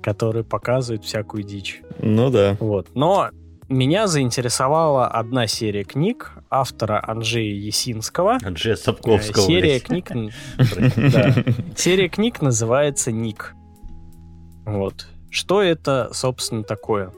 [0.01, 1.81] которые показывают всякую дичь.
[2.01, 2.55] Ну да.
[2.59, 2.87] Вот.
[2.95, 3.29] Но
[3.67, 8.37] меня заинтересовала одна серия книг автора Анжея Есинского.
[8.41, 10.05] Анджея Э, Сапковского, Серия блядь.
[10.07, 10.33] книг...
[11.11, 11.35] да.
[11.75, 13.53] Серия книг называется «Ник».
[14.69, 15.07] Вот.
[15.29, 17.11] Что это, собственно, такое?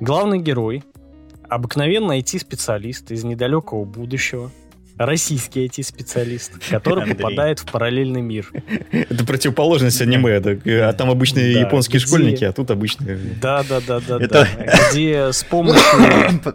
[0.00, 0.82] Главный герой—
[1.48, 4.50] обыкновенный IT-специалист из недалекого будущего,
[4.96, 7.16] российский IT-специалист, который Андрей.
[7.16, 8.50] попадает в параллельный мир.
[8.92, 10.40] Это противоположность аниме.
[10.40, 10.52] да.
[10.88, 13.16] А там обычные Да, японские где- школьники, а тут обычные...
[13.40, 14.18] Да-да-да-да.
[14.22, 14.48] Это-
[14.92, 15.82] Где с помощью...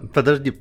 [0.13, 0.53] Подожди.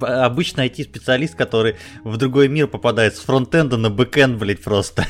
[0.00, 5.06] Обычно IT-специалист, который в другой мир попадает с фронтенда на бэкенд, блядь, просто.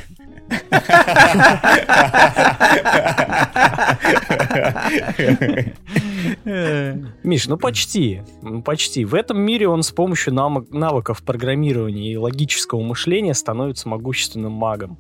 [7.22, 9.05] Миш, ну почти, ну почти.
[9.05, 14.99] В этом мире он с помощью навыков программирования и логического мышления становится могущественным магом.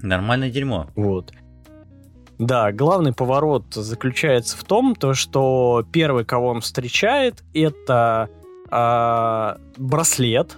[0.00, 0.86] Нормальное дерьмо.
[0.94, 1.32] Вот.
[2.38, 8.28] Да, главный поворот заключается в том, то, что первый, кого он встречает, это
[8.70, 10.56] а, браслет,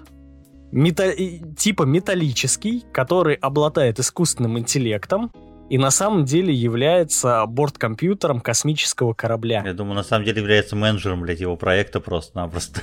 [0.73, 5.33] мета- типа металлический, который обладает искусственным интеллектом
[5.71, 9.63] и на самом деле является борткомпьютером космического корабля.
[9.65, 12.81] Я думаю, на самом деле является менеджером, блядь, его проекта просто-напросто.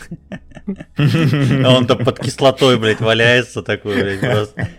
[0.98, 4.70] А он там под кислотой, блядь, валяется такой, блядь, просто.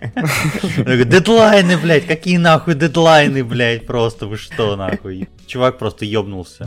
[1.05, 5.29] Дедлайны, блядь, какие нахуй дедлайны, блядь, просто, вы что, нахуй.
[5.47, 6.67] Чувак просто ёбнулся.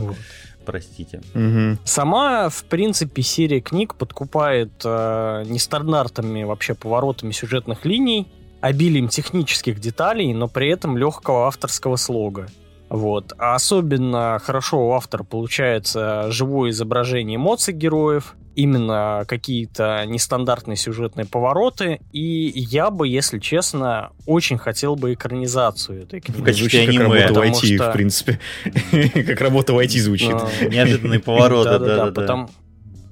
[0.64, 1.20] Простите.
[1.34, 1.78] Мгм.
[1.84, 8.28] Сама, в принципе, серия книг подкупает э, нестандартными вообще поворотами сюжетных линий,
[8.60, 12.46] обилием технических деталей, но при этом легкого авторского слога.
[12.88, 13.32] Вот.
[13.38, 22.00] А особенно хорошо у автора получается живое изображение эмоций героев, именно какие-то нестандартные сюжетные повороты,
[22.12, 26.42] и я бы, если честно, очень хотел бы экранизацию этой книги.
[26.42, 28.40] Качестве Звучит как аниме, работа в IT, что- в принципе.
[29.26, 30.30] Как работа в IT звучит.
[30.32, 32.48] Но- Неожиданный поворот, Да-да-да,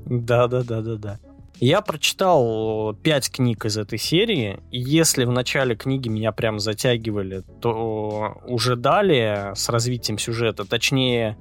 [0.06, 1.18] Да-да-да-да-да.
[1.60, 7.42] Я прочитал пять книг из этой серии, и если в начале книги меня прям затягивали,
[7.60, 11.36] то уже далее с развитием сюжета, точнее,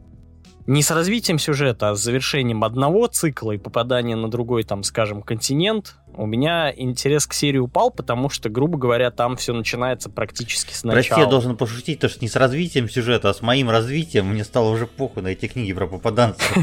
[0.68, 5.22] не с развитием сюжета, а с завершением одного цикла и попаданием на другой, там, скажем,
[5.22, 10.74] континент, у меня интерес к серии упал, потому что, грубо говоря, там все начинается практически
[10.74, 14.28] с Прости, я должен пошутить, то что не с развитием сюжета, а с моим развитием
[14.28, 16.57] мне стало уже похуй на эти книги про попаданцев.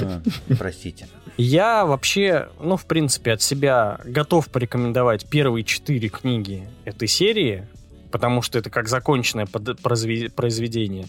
[0.00, 0.22] А,
[0.58, 1.06] Простите.
[1.36, 7.66] Я вообще, ну, в принципе, от себя готов порекомендовать первые четыре книги этой серии,
[8.12, 11.06] потому что это как законченное произведение.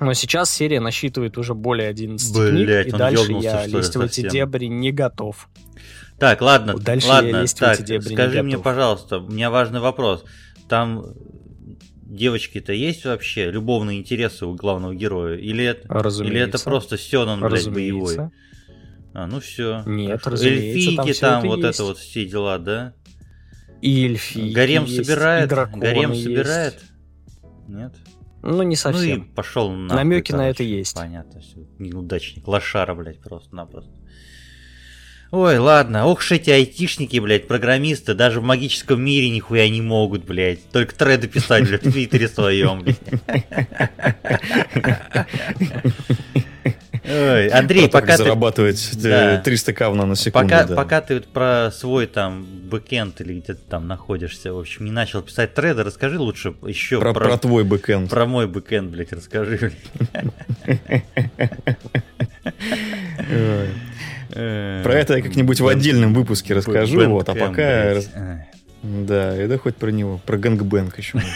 [0.00, 4.28] Но сейчас серия насчитывает уже более 11 Блядь, книг, и дальше я лезть в эти
[4.28, 5.48] дебри не готов.
[6.18, 8.64] Так, ладно, Дальше я ладно, лезть в так, эти дебри не скажи мне, готов.
[8.64, 10.24] пожалуйста, у меня важный вопрос.
[10.68, 11.04] Там
[12.10, 15.36] девочки-то есть вообще любовные интересы у главного героя?
[15.36, 16.38] Или это, Разумеется.
[16.38, 18.02] или это просто Сёнэн, блядь, боевой?
[18.02, 18.32] Разумеется.
[19.12, 19.82] А, ну все.
[19.86, 21.74] Нет, разумеется, там Эльфийки там, это вот есть.
[21.74, 22.94] это вот все дела, да?
[23.82, 25.48] И эльфийки Гарем есть, и собирает?
[25.48, 26.24] драконы Гарем есть.
[26.24, 26.78] собирает?
[27.68, 27.94] Нет?
[28.42, 29.22] Ну, не Ну совсем.
[29.22, 29.94] и пошел на.
[29.94, 30.94] Намёки на это есть.
[30.96, 31.60] Понятно, всё.
[31.78, 33.90] неудачник, лошара, блядь, просто-напросто.
[35.30, 40.24] Ой, ладно, ох уж эти айтишники, блядь, программисты, даже в магическом мире нихуя не могут,
[40.24, 40.68] блядь.
[40.72, 42.98] Только треды писать, блядь, в твиттере своем, блядь.
[47.04, 49.36] Ой, Андрей, Про пока ты, зарабатывать э, Да.
[49.38, 50.48] 300к в наносекунду.
[50.48, 50.76] пока, да.
[50.76, 55.22] пока ты про свой там бэкэнд или где ты там находишься, в общем, не начал
[55.22, 58.10] писать треды, расскажи лучше еще Про, про твой бэкэнд.
[58.10, 59.72] про мой бэкэнд, блядь, расскажи,
[64.30, 67.96] Про это я как-нибудь в отдельном выпуске расскажу, вот, а пока...
[68.82, 70.22] Да, это хоть про него.
[70.24, 71.30] Про gangbang еще можно.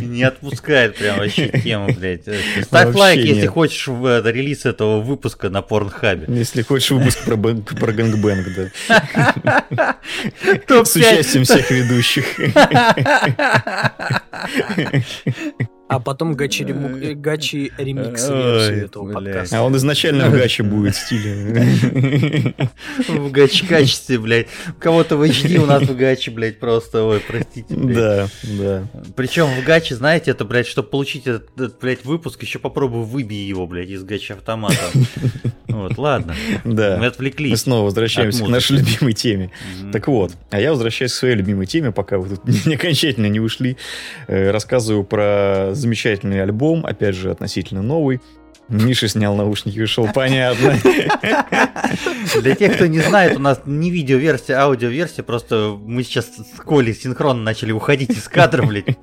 [0.00, 2.22] Не отпускает прям вообще тему, блядь.
[2.64, 6.26] Ставь лайк, если хочешь э, релиз этого выпуска на Порнхабе.
[6.28, 9.96] Если хочешь выпуск про, bang- про gangbang, да.
[10.84, 12.24] С участием всех ведущих.
[15.86, 19.14] А потом гачи, рему- э, гачи ремикс версию этого блядь.
[19.14, 19.58] подкаста.
[19.58, 22.54] А он изначально в гаче будет в стиле.
[23.08, 24.46] В гач качестве, блядь.
[24.70, 27.96] У кого-то в HD, у нас в гаче, блядь, просто, ой, простите, блядь.
[27.96, 28.88] Да, да.
[29.14, 33.66] Причем в гаче, знаете, это, блядь, чтобы получить этот, блядь, выпуск, еще попробуй выбей его,
[33.66, 34.76] блядь, из гача автомата.
[35.66, 36.36] Вот, ладно.
[36.62, 36.98] Мы Да.
[37.00, 37.62] Мы отвлеклись.
[37.62, 39.50] снова возвращаемся к нашей любимой теме.
[39.92, 43.40] Так вот, а я возвращаюсь к своей любимой теме, пока вы тут не окончательно не
[43.40, 43.76] ушли.
[44.28, 48.20] Э, Рассказываю про замечательный альбом, опять же, относительно новый.
[48.68, 50.74] Миша снял наушники и ушел, понятно.
[52.40, 56.60] Для тех, кто не знает, у нас не видеоверсия, а аудиоверсия, просто мы сейчас с
[56.60, 58.96] Колей синхронно начали уходить из кадра, блядь.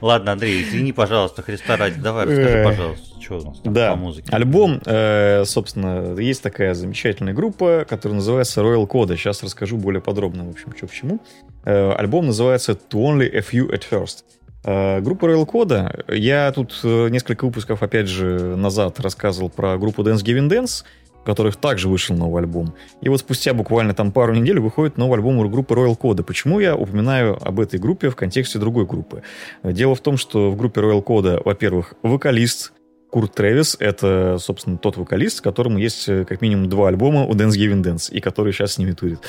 [0.00, 3.90] Ладно, Андрей, извини, пожалуйста, Христа ради, давай, расскажи, Э, пожалуйста, что у нас там Да,
[3.90, 4.28] по музыке.
[4.32, 9.16] альбом, э, собственно, есть такая замечательная группа, которая называется Royal Coda.
[9.16, 11.20] Сейчас расскажу более подробно, в общем, что к чему.
[11.64, 14.24] Э, Альбом называется To Only a Few at First.
[14.68, 20.02] Э, Группа Royal Coda, я тут э, несколько выпусков, опять же, назад рассказывал про группу
[20.02, 20.84] Dance Giving Dance,
[21.22, 22.74] у которых также вышел новый альбом.
[23.00, 26.22] И вот спустя буквально там пару недель выходит новый альбом у группы Royal Coda.
[26.22, 29.22] Почему я упоминаю об этой группе в контексте другой группы?
[29.62, 32.72] Дело в том, что в группе Royal Coda, во-первых, вокалист
[33.10, 37.56] Курт Трэвис— это, собственно, тот вокалист, которому есть э, как минимум два альбома у Dance
[37.56, 39.20] Giving Dance, и который сейчас с ними турит.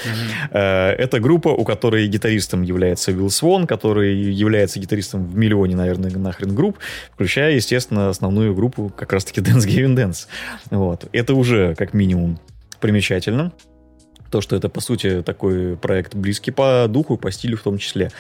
[0.52, 6.12] Э, Это группа, у которой гитаристом является Уилл Свон, который является гитаристом в миллионе, наверное,
[6.12, 6.78] нахрен групп,
[7.14, 10.28] включая, естественно, основную группу как раз-таки Dance Gavin Dance.
[10.72, 11.06] Вот.
[11.14, 12.38] Это уже как минимум
[12.82, 13.54] примечательно.
[14.32, 17.78] То, что это, по сути, такой проект близкий по духу и по стилю в том
[17.78, 18.12] числе.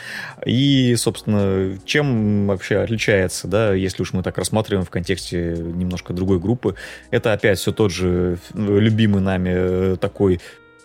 [0.45, 6.39] И, собственно, чем вообще отличается, да, если уж мы так рассматриваем в контексте немножко другой
[6.39, 6.75] группы,
[7.11, 10.39] это опять все тот же э, любимый нами э, такой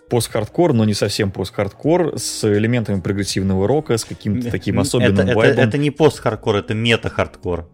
[0.09, 5.35] пост-хардкор, но не совсем пост-хардкор, с элементами прогрессивного рока, с каким-то таким особенным это, это,
[5.37, 5.65] вайбом.
[5.65, 7.67] это не пост-хардкор, это мета-хардкор.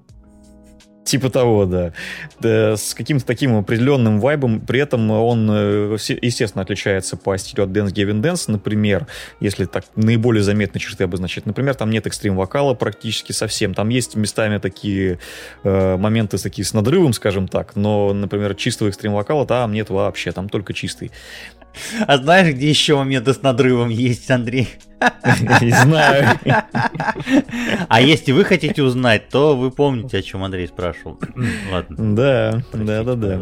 [1.05, 1.93] Типа того, да.
[2.41, 4.61] Да, С каким-то таким определенным вайбом.
[4.61, 8.45] При этом он, э, естественно, отличается по стилю от Dance Gavin Dance.
[8.49, 9.07] Например,
[9.41, 11.47] если так наиболее заметные черты обозначить.
[11.47, 13.73] Например, там нет экстрим-вокала практически совсем.
[13.75, 15.19] Там есть местами такие
[15.65, 17.77] э, моменты такие с надрывом, скажем так.
[17.77, 20.33] Но, например, чистого экстрим-вокала там нет вообще.
[20.33, 21.11] Там только чистый.
[22.07, 24.69] А знаешь, где еще моменты с надрывом есть, Андрей?
[25.61, 26.39] Не знаю.
[27.89, 31.19] А если вы хотите узнать, то вы помните, о чем Андрей спрашивал.
[31.71, 32.15] Ладно.
[32.15, 33.41] Да, да, да, да.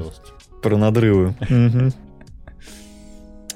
[0.63, 1.35] Про надрывы.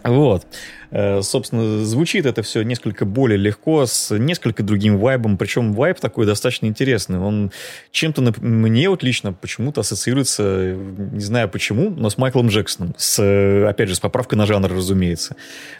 [0.04, 0.46] Вот.
[0.92, 5.38] Э, Собственно, звучит это все несколько более легко, с несколько другим вайбом.
[5.38, 7.18] Причем вайб такой достаточно интересный.
[7.18, 7.50] Он
[7.90, 10.76] чем-то мне вот лично почему-то ассоциируется,
[11.12, 12.94] не знаю почему, но с Майклом Джексоном.
[12.98, 15.34] С, э, опять же, с поправкой на жанр, разумеется.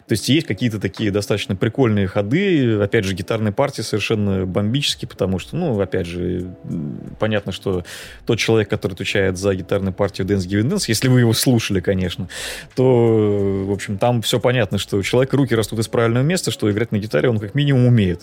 [0.08, 2.80] То есть есть какие-то такие достаточно прикольные ходы.
[2.80, 6.54] Опять же, гитарные партии совершенно бомбические, потому что, ну, опять же,
[7.18, 7.84] понятно, что
[8.24, 12.28] тот человек, который отвечает за гитарную партию Dance Giving Dance, если вы его слушали, конечно,
[12.74, 16.70] то, в общем, там все понятно, что у человека руки растут из правильного места, что
[16.70, 18.22] играть на гитаре он как минимум умеет.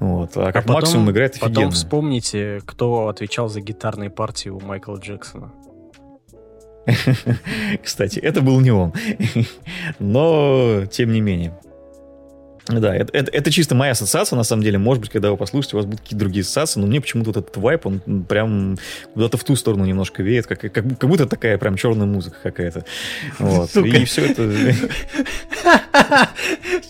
[0.00, 0.30] Вот.
[0.36, 1.70] А как потом- максимум играет Потом офигенно.
[1.70, 5.52] вспомните, кто отвечал за гитарные партии у Майкла Джексона.
[7.82, 8.92] Кстати, это был не он.
[9.98, 11.58] Но, тем не менее.
[12.66, 14.78] Да, это, это- это чисто моя ассоциация, на самом деле.
[14.78, 17.36] Может быть, когда вы послушаете, у вас будут какие-то другие ассоциации, но мне почему-то вот
[17.36, 18.78] этот вайп, он прям
[19.12, 22.84] куда-то в ту сторону немножко веет, как, как, как будто такая прям черная музыка какая-то.
[23.38, 23.70] Вот.
[23.70, 23.88] Сука.
[23.88, 24.50] И все это...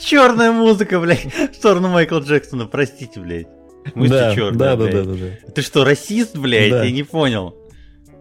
[0.01, 3.47] Черная музыка, блядь, в сторону Майкла Джексона, простите, блядь.
[3.95, 5.51] Мы да, черные, да, да, да, да, да.
[5.55, 6.71] Ты что, расист, блядь?
[6.71, 6.85] Да.
[6.85, 7.55] Я не понял.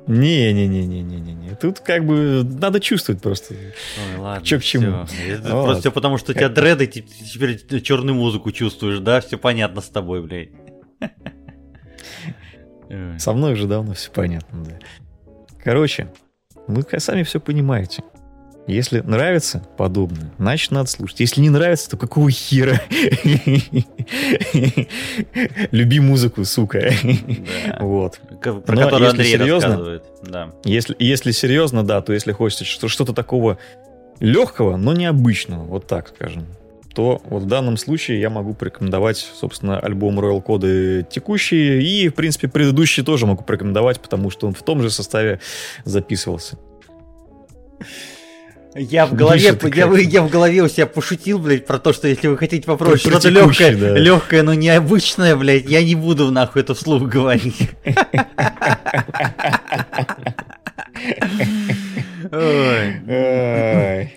[0.08, 1.56] Не-не-не-не-не-не.
[1.56, 3.54] Тут как бы надо чувствовать просто.
[3.54, 4.46] Ой, ладно.
[4.46, 5.06] Чё к чему?
[5.28, 5.66] Это Вот.
[5.66, 9.22] Просто все потому, что у тебя дреды, ты теперь черную музыку чувствуешь, да?
[9.22, 10.50] Все понятно с тобой, блядь.
[13.18, 14.80] Со мной уже давно все понятно, да.
[15.64, 16.12] Короче,
[16.68, 18.04] вы сами все понимаете.
[18.66, 21.20] Если нравится подобное, значит надо слушать.
[21.20, 22.82] Если не нравится, то какого хера?
[25.72, 26.94] Люби музыку, сука.
[27.80, 28.20] Вот.
[28.42, 30.06] Про которую Андрей рассказывает.
[30.24, 30.52] Да.
[30.64, 33.58] Если, если серьезно, да, то если хочется что- что-то такого
[34.20, 36.46] легкого, но необычного, вот так скажем,
[36.96, 42.14] то вот в данном случае я могу порекомендовать, собственно, альбом Royal Code текущий, и, в
[42.14, 45.40] принципе, предыдущий тоже могу порекомендовать, потому что он в том же составе
[45.84, 46.58] записывался.
[48.76, 52.28] Я в голове, я, я в голове у себя пошутил, блядь, про то, что если
[52.28, 53.96] вы хотите попробовать Про что-то легкое, да.
[53.96, 57.70] легкое, но необычное, блядь, я не буду нахуй это вслух говорить.
[62.32, 64.14] Ой.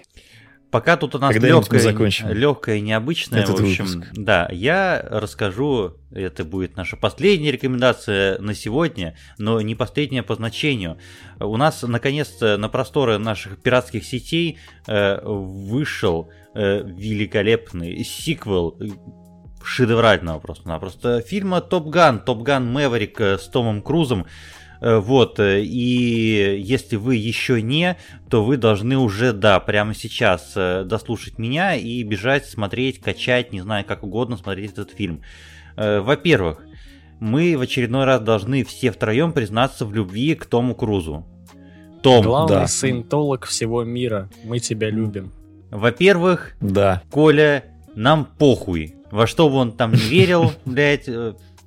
[0.71, 1.95] Пока тут у нас легкое,
[2.33, 4.11] легкое, необычное, Этот в общем, выпуск.
[4.13, 10.99] да, я расскажу, это будет наша последняя рекомендация на сегодня, но не последняя по значению.
[11.39, 18.77] У нас, наконец-то, на просторы наших пиратских сетей э, вышел э, великолепный сиквел
[19.63, 24.27] шедеврального просто-напросто фильма Топ Ган, Топ Ган Мэверик с Томом Крузом.
[24.81, 27.97] Э, вот, э, и если вы еще не,
[28.29, 33.61] то вы должны уже, да, прямо сейчас э, дослушать меня и бежать, смотреть, качать, не
[33.61, 35.23] знаю, как угодно смотреть этот фильм.
[35.77, 36.65] Во-первых,
[37.21, 41.27] мы в очередной раз должны все втроем признаться в любви к Тому Крузу.
[42.03, 42.67] Том, Главный да.
[42.67, 44.31] саентолог всего мира.
[44.45, 45.33] Мы тебя любим.
[45.71, 47.03] Во-первых, да.
[47.11, 48.95] Коля, нам похуй.
[49.11, 51.09] Во что бы он там не верил, блядь,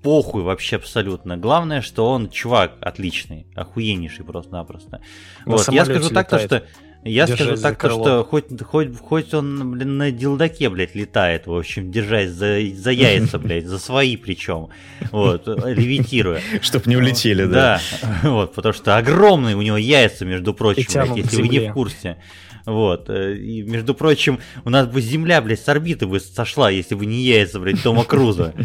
[0.02, 1.38] похуй вообще абсолютно.
[1.38, 5.02] Главное, что он чувак отличный, охуеннейший просто-напросто.
[5.46, 6.64] Вот, я скажу так, то, что
[7.04, 11.54] я скажу так, то, что хоть, хоть, хоть он, блин, на дилдаке, блядь, летает, в
[11.56, 14.70] общем, держась за, за яйца, блядь, за свои причем,
[15.12, 16.42] вот, левитируя.
[16.62, 17.80] Чтоб не улетели, да.
[18.02, 21.74] Да, вот, потому что огромные у него яйца, между прочим, блядь, если вы не в
[21.74, 22.18] курсе.
[22.66, 23.10] Вот.
[23.10, 27.06] Э, и, между прочим, у нас бы Земля, блядь, с орбиты бы сошла, если бы
[27.06, 28.54] не яйца, блядь, Тома Круза.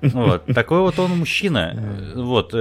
[0.00, 0.46] Вот.
[0.46, 2.12] Такой вот он мужчина.
[2.14, 2.54] Вот.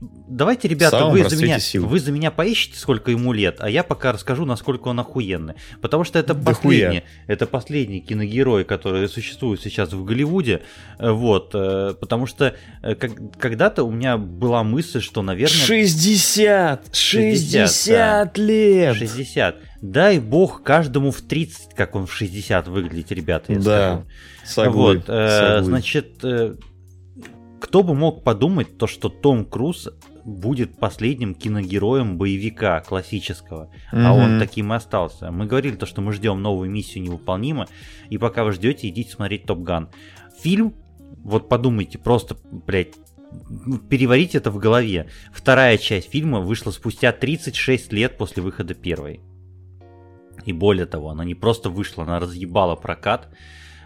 [0.00, 1.86] Э, давайте, ребята, вы за, меня, сил.
[1.86, 5.54] вы за меня поищите, сколько ему лет, а я пока расскажу, насколько он охуенный.
[5.80, 10.62] Потому что это да последний, это последний киногерой, который существует сейчас в Голливуде.
[10.98, 11.50] Э, вот.
[11.50, 15.54] Потому что как, когда-то у меня была мысль, что, наверное...
[15.54, 16.94] 60!
[16.94, 18.42] 60, 60 да.
[18.42, 18.96] лет!
[18.96, 19.56] 60 60.
[19.82, 24.06] Дай бог каждому в 30, как он в 60 выглядит, ребята, я да, скажу.
[24.44, 26.56] Соглы, вот, э, значит, э,
[27.60, 29.88] кто бы мог подумать то, что Том Круз
[30.24, 34.04] будет последним киногероем боевика классического, mm-hmm.
[34.04, 35.30] а он таким и остался.
[35.30, 37.68] Мы говорили то, что мы ждем новую миссию невыполнима,
[38.08, 39.90] и пока вы ждете, идите смотреть Топ Ган.
[40.40, 40.74] Фильм,
[41.22, 42.94] вот подумайте, просто, блядь,
[43.88, 45.08] переварить это в голове.
[45.32, 49.20] Вторая часть фильма вышла спустя 36 лет после выхода первой.
[50.44, 53.28] И более того, она не просто вышла, она разъебала прокат.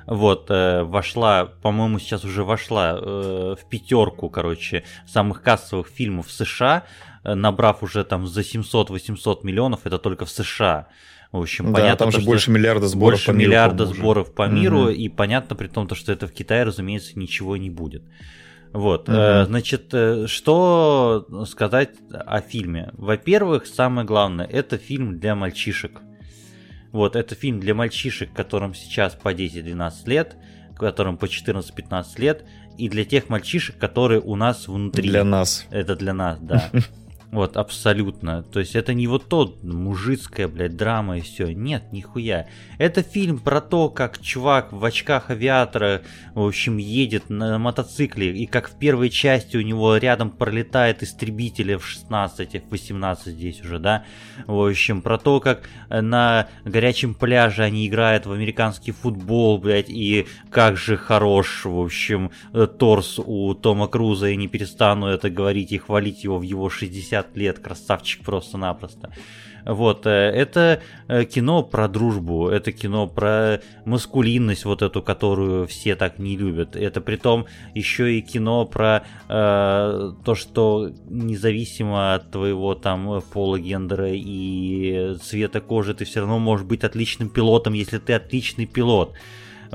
[0.06, 6.32] Вот, э, вошла, по-моему, сейчас уже вошла э, в пятерку, короче, самых кассовых фильмов в
[6.32, 6.84] США,
[7.24, 10.88] э, набрав уже там за 700-800 миллионов, это только в США.
[11.32, 13.50] В общем, да, понятно, там же больше миллиарда сборов больше по миру.
[13.50, 14.88] миллиарда сборов по миру, угу.
[14.90, 18.04] и понятно при том, что это в Китае, разумеется, ничего не будет.
[18.72, 19.16] Вот, угу.
[19.16, 22.90] э, значит, э, что сказать о фильме?
[22.92, 26.02] Во-первых, самое главное, это фильм для мальчишек.
[26.94, 30.36] Вот, это фильм для мальчишек, которым сейчас по 10-12 лет,
[30.76, 32.44] которым по 14-15 лет,
[32.78, 35.08] и для тех мальчишек, которые у нас внутри.
[35.08, 35.66] Для нас.
[35.70, 36.70] Это для нас, да.
[37.34, 38.44] Вот, абсолютно.
[38.44, 41.52] То есть это не вот то мужицкая, блядь, драма и все.
[41.52, 42.46] Нет, нихуя.
[42.78, 46.02] Это фильм про то, как чувак в очках авиатора,
[46.34, 51.74] в общем, едет на мотоцикле, и как в первой части у него рядом пролетает истребитель
[51.74, 54.04] в 16 в 18 здесь уже, да.
[54.46, 60.28] В общем, про то, как на горячем пляже они играют в американский футбол, блядь, и
[60.50, 62.30] как же хорош, в общем,
[62.78, 67.23] торс у Тома Круза, и не перестану это говорить и хвалить его в его 60
[67.24, 69.12] 50 лет, красавчик просто-напросто.
[69.66, 75.96] Вот, э, это э, кино про дружбу, это кино про маскулинность вот эту, которую все
[75.96, 76.76] так не любят.
[76.76, 83.58] Это при том еще и кино про э, то, что независимо от твоего там пола,
[83.58, 89.14] гендера и цвета кожи, ты все равно можешь быть отличным пилотом, если ты отличный пилот.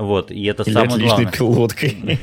[0.00, 1.32] Вот, и это Или самое отличной главное.
[1.32, 2.18] пилоткой.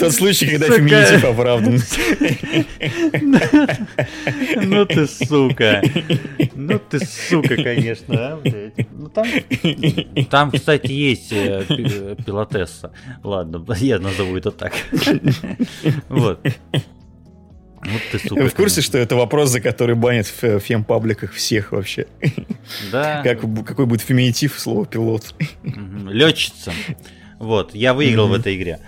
[0.00, 1.78] Тот случай, когда феминитив оправдан.
[4.64, 5.82] Ну ты сука.
[6.54, 8.42] Ну ты сука, конечно, а.
[8.92, 9.26] Ну там,
[10.30, 12.92] там, кстати, есть э, пилотесса.
[13.22, 14.72] Ладно, я назову это так.
[16.08, 16.40] Вот.
[17.84, 18.82] Вот ты, сука, Вы в курсе, конечно.
[18.82, 22.06] что это вопрос, за который банят в фем-пабликах всех вообще?
[22.90, 23.22] Да.
[23.22, 25.34] Как, какой будет феминитив слова пилот?
[25.62, 26.72] Летчица.
[27.38, 28.30] Вот, я выиграл mm-hmm.
[28.30, 28.80] в этой игре.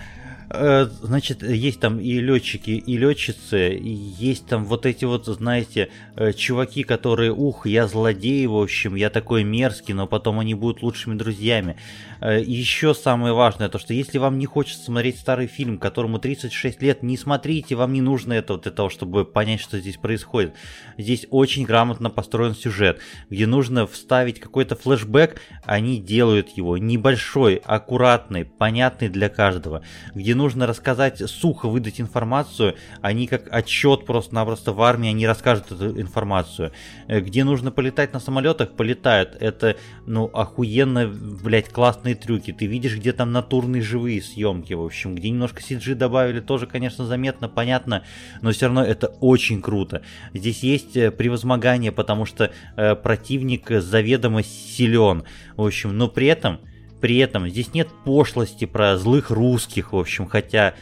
[0.49, 5.89] Э, значит, есть там и летчики, и летчицы, и есть там вот эти вот, знаете,
[6.15, 10.81] э, чуваки, которые, ух, я злодей, в общем, я такой мерзкий, но потом они будут
[10.81, 11.75] лучшими друзьями.
[12.21, 16.81] Э, еще самое важное, то что если вам не хочется смотреть старый фильм, которому 36
[16.81, 20.53] лет, не смотрите, вам не нужно это для того, чтобы понять, что здесь происходит.
[20.97, 22.99] Здесь очень грамотно построен сюжет,
[23.29, 29.83] где нужно вставить какой-то флешбэк, они делают его небольшой, аккуратный, понятный для каждого,
[30.15, 35.99] где нужно рассказать, сухо выдать информацию, они как отчет просто-напросто в армии, они расскажут эту
[35.99, 36.71] информацию.
[37.07, 39.37] Э, где нужно полетать на самолетах, полетают.
[39.39, 39.75] Это,
[40.05, 41.69] ну, охуенно, блядь,
[42.07, 42.53] классные трюки.
[42.53, 47.05] Ты видишь, где там натурные живые съемки, в общем, где немножко CG добавили, тоже, конечно,
[47.05, 48.03] заметно, понятно,
[48.41, 50.01] но все равно это очень круто.
[50.33, 55.23] Здесь есть э, превозмогание, потому что э, противник заведомо силен,
[55.55, 56.59] в общем, но при этом
[57.01, 60.73] при этом здесь нет пошлости про злых русских, в общем, хотя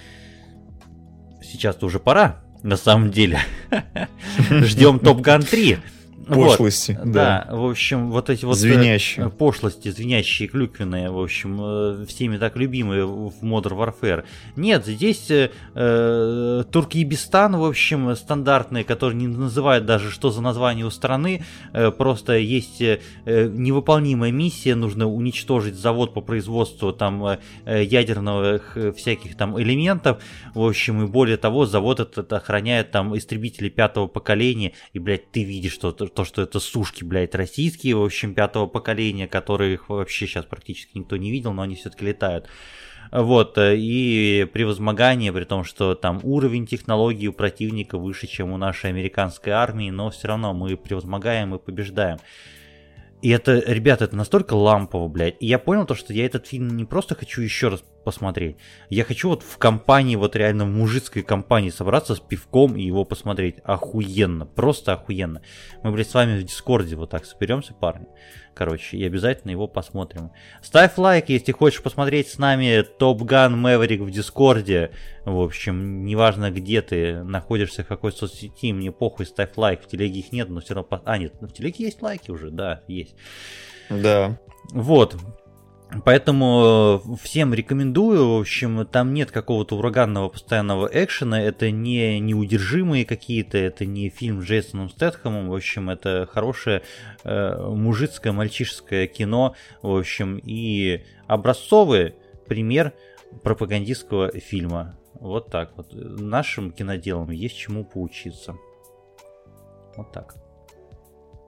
[1.44, 3.40] сейчас-то уже пора, на самом деле.
[4.50, 5.78] Ждем Топ Ган 3.
[6.28, 6.98] Пошлости.
[7.00, 7.46] Вот, да.
[7.48, 9.30] да, в общем, вот эти вот э, звенящие.
[9.30, 14.24] пошлости, звенящие, клюквенные, в общем, э, всеми так любимые в Modern Warfare.
[14.56, 20.86] Нет, здесь э, э, Туркменистан, в общем, стандартные, которые не называют даже, что за название
[20.86, 21.44] у страны,
[21.74, 29.36] э, просто есть э, невыполнимая миссия, нужно уничтожить завод по производству там э, ядерных всяких
[29.36, 30.24] там элементов,
[30.54, 35.44] в общем, и более того, завод этот охраняет там истребители пятого поколения, и, блядь, ты
[35.44, 40.46] видишь, что то, что это сушки, блядь, российские, в общем, пятого поколения, которых вообще сейчас
[40.46, 42.48] практически никто не видел, но они все-таки летают.
[43.12, 48.90] Вот, и превозмогание, при том, что там уровень технологий у противника выше, чем у нашей
[48.90, 52.18] американской армии, но все равно мы превозмогаем и побеждаем.
[53.22, 55.36] И это, ребята, это настолько лампово, блядь.
[55.40, 58.56] И я понял то, что я этот фильм не просто хочу еще раз посмотреть.
[58.90, 63.04] Я хочу вот в компании, вот реально в мужицкой компании собраться с пивком и его
[63.04, 63.58] посмотреть.
[63.66, 65.42] Охуенно, просто охуенно.
[65.84, 68.08] Мы, блядь, с вами в Дискорде вот так соберемся, парни
[68.56, 70.32] короче, и обязательно его посмотрим.
[70.62, 74.92] Ставь лайк, если хочешь посмотреть с нами Top Gun Maverick в Дискорде.
[75.26, 79.84] В общем, неважно где ты находишься, в какой соцсети, мне похуй, ставь лайк.
[79.84, 81.02] В телеге их нет, но все равно...
[81.06, 83.16] А, нет, в телеге есть лайки уже, да, есть.
[83.90, 84.40] Да.
[84.72, 85.16] Вот,
[86.04, 88.36] Поэтому э, всем рекомендую.
[88.36, 91.42] В общем, там нет какого-то ураганного постоянного экшена.
[91.42, 95.50] Это не неудержимые какие-то, это не фильм с Джейсоном Стэтхэмом.
[95.50, 96.82] В общем, это хорошее
[97.24, 99.56] э, мужицкое, мальчишеское кино.
[99.82, 102.16] В общем, и образцовый
[102.48, 102.94] пример
[103.44, 104.98] пропагандистского фильма.
[105.14, 105.94] Вот так вот.
[105.94, 108.56] Нашим киноделам есть чему поучиться.
[109.96, 110.36] Вот так.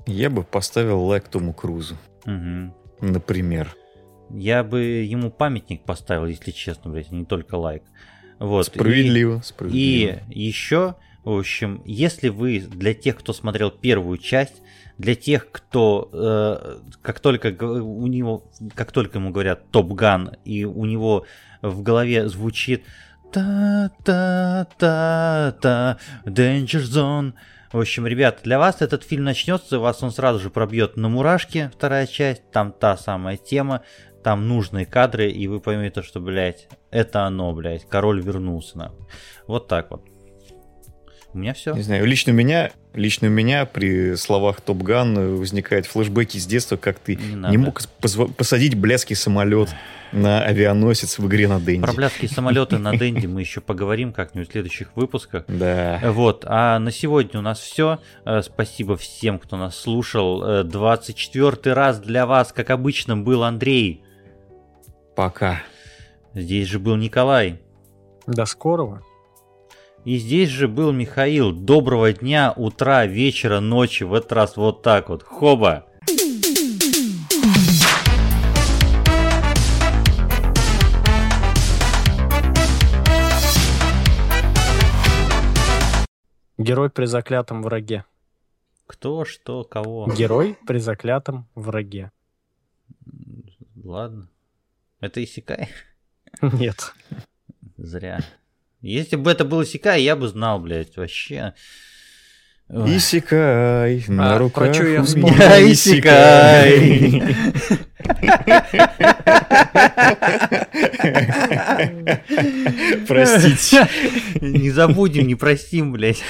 [0.05, 1.97] Я бы поставил лайк Тому Крузу.
[2.25, 2.73] Угу.
[3.01, 3.75] Например.
[4.29, 7.83] Я бы ему памятник поставил, если честно, блядь, не только лайк.
[8.39, 8.65] Вот.
[8.67, 10.19] Справедливо, и, справедливо.
[10.29, 14.61] И еще, в общем, если вы для тех, кто смотрел первую часть,
[14.97, 18.43] для тех, кто э, как только у него,
[18.75, 21.25] как только ему говорят Топ Ган, и у него
[21.61, 22.83] в голове звучит
[23.31, 24.77] та-та-та-та
[26.25, 27.33] Danger Zone.
[27.71, 31.69] В общем, ребят, для вас этот фильм начнется, вас он сразу же пробьет на мурашки,
[31.73, 33.81] вторая часть, там та самая тема,
[34.27, 38.91] там нужные кадры, и вы поймете, что, блядь, это оно, блядь, король вернулся нам.
[39.47, 40.03] Вот так вот.
[41.33, 41.73] У меня все.
[41.73, 46.45] Не знаю, лично у меня, лично у меня при словах Топ Ган возникают флешбеки с
[46.45, 49.69] детства, как ты не, не мог посадить блядский самолет
[50.11, 51.83] на авианосец в игре на Денди.
[51.83, 55.45] Про блядские самолеты на Денди мы еще поговорим как-нибудь в следующих выпусках.
[55.57, 56.01] Да.
[56.03, 57.99] Вот, а на сегодня у нас все.
[58.25, 60.63] Э, спасибо всем, кто нас слушал.
[60.65, 64.03] 24 э, раз для вас, как обычно, был Андрей.
[65.17, 65.63] Пока.
[66.35, 67.59] Здесь же был Николай.
[68.27, 69.01] До скорого.
[70.05, 71.51] И здесь же был Михаил.
[71.51, 74.03] Доброго дня, утра, вечера, ночи.
[74.03, 75.23] В этот раз вот так вот.
[75.23, 75.87] Хоба!
[86.59, 88.05] Герой при заклятом враге.
[88.85, 90.07] Кто, что, кого?
[90.15, 92.11] Герой при заклятом враге.
[93.83, 94.29] Ладно.
[94.99, 95.69] Это Исикай?
[96.41, 96.93] Нет.
[97.77, 98.19] Зря.
[98.81, 101.53] Если бы это был Исикай, я бы знал, блядь, вообще.
[102.69, 102.97] Ой.
[102.97, 105.37] Исикай, на а, руках про что я вспомнил?
[105.39, 107.23] Я Исикай.
[113.07, 113.87] Простите.
[114.41, 116.23] Не забудем, не простим, блядь.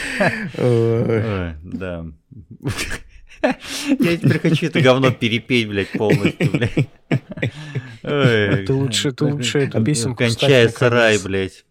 [0.57, 2.06] Да.
[3.99, 6.89] Я теперь хочу это говно перепеть, блядь, полностью, блядь.
[8.01, 11.65] Ты лучше, ты лучше эту песенку Кончай сарай, блядь.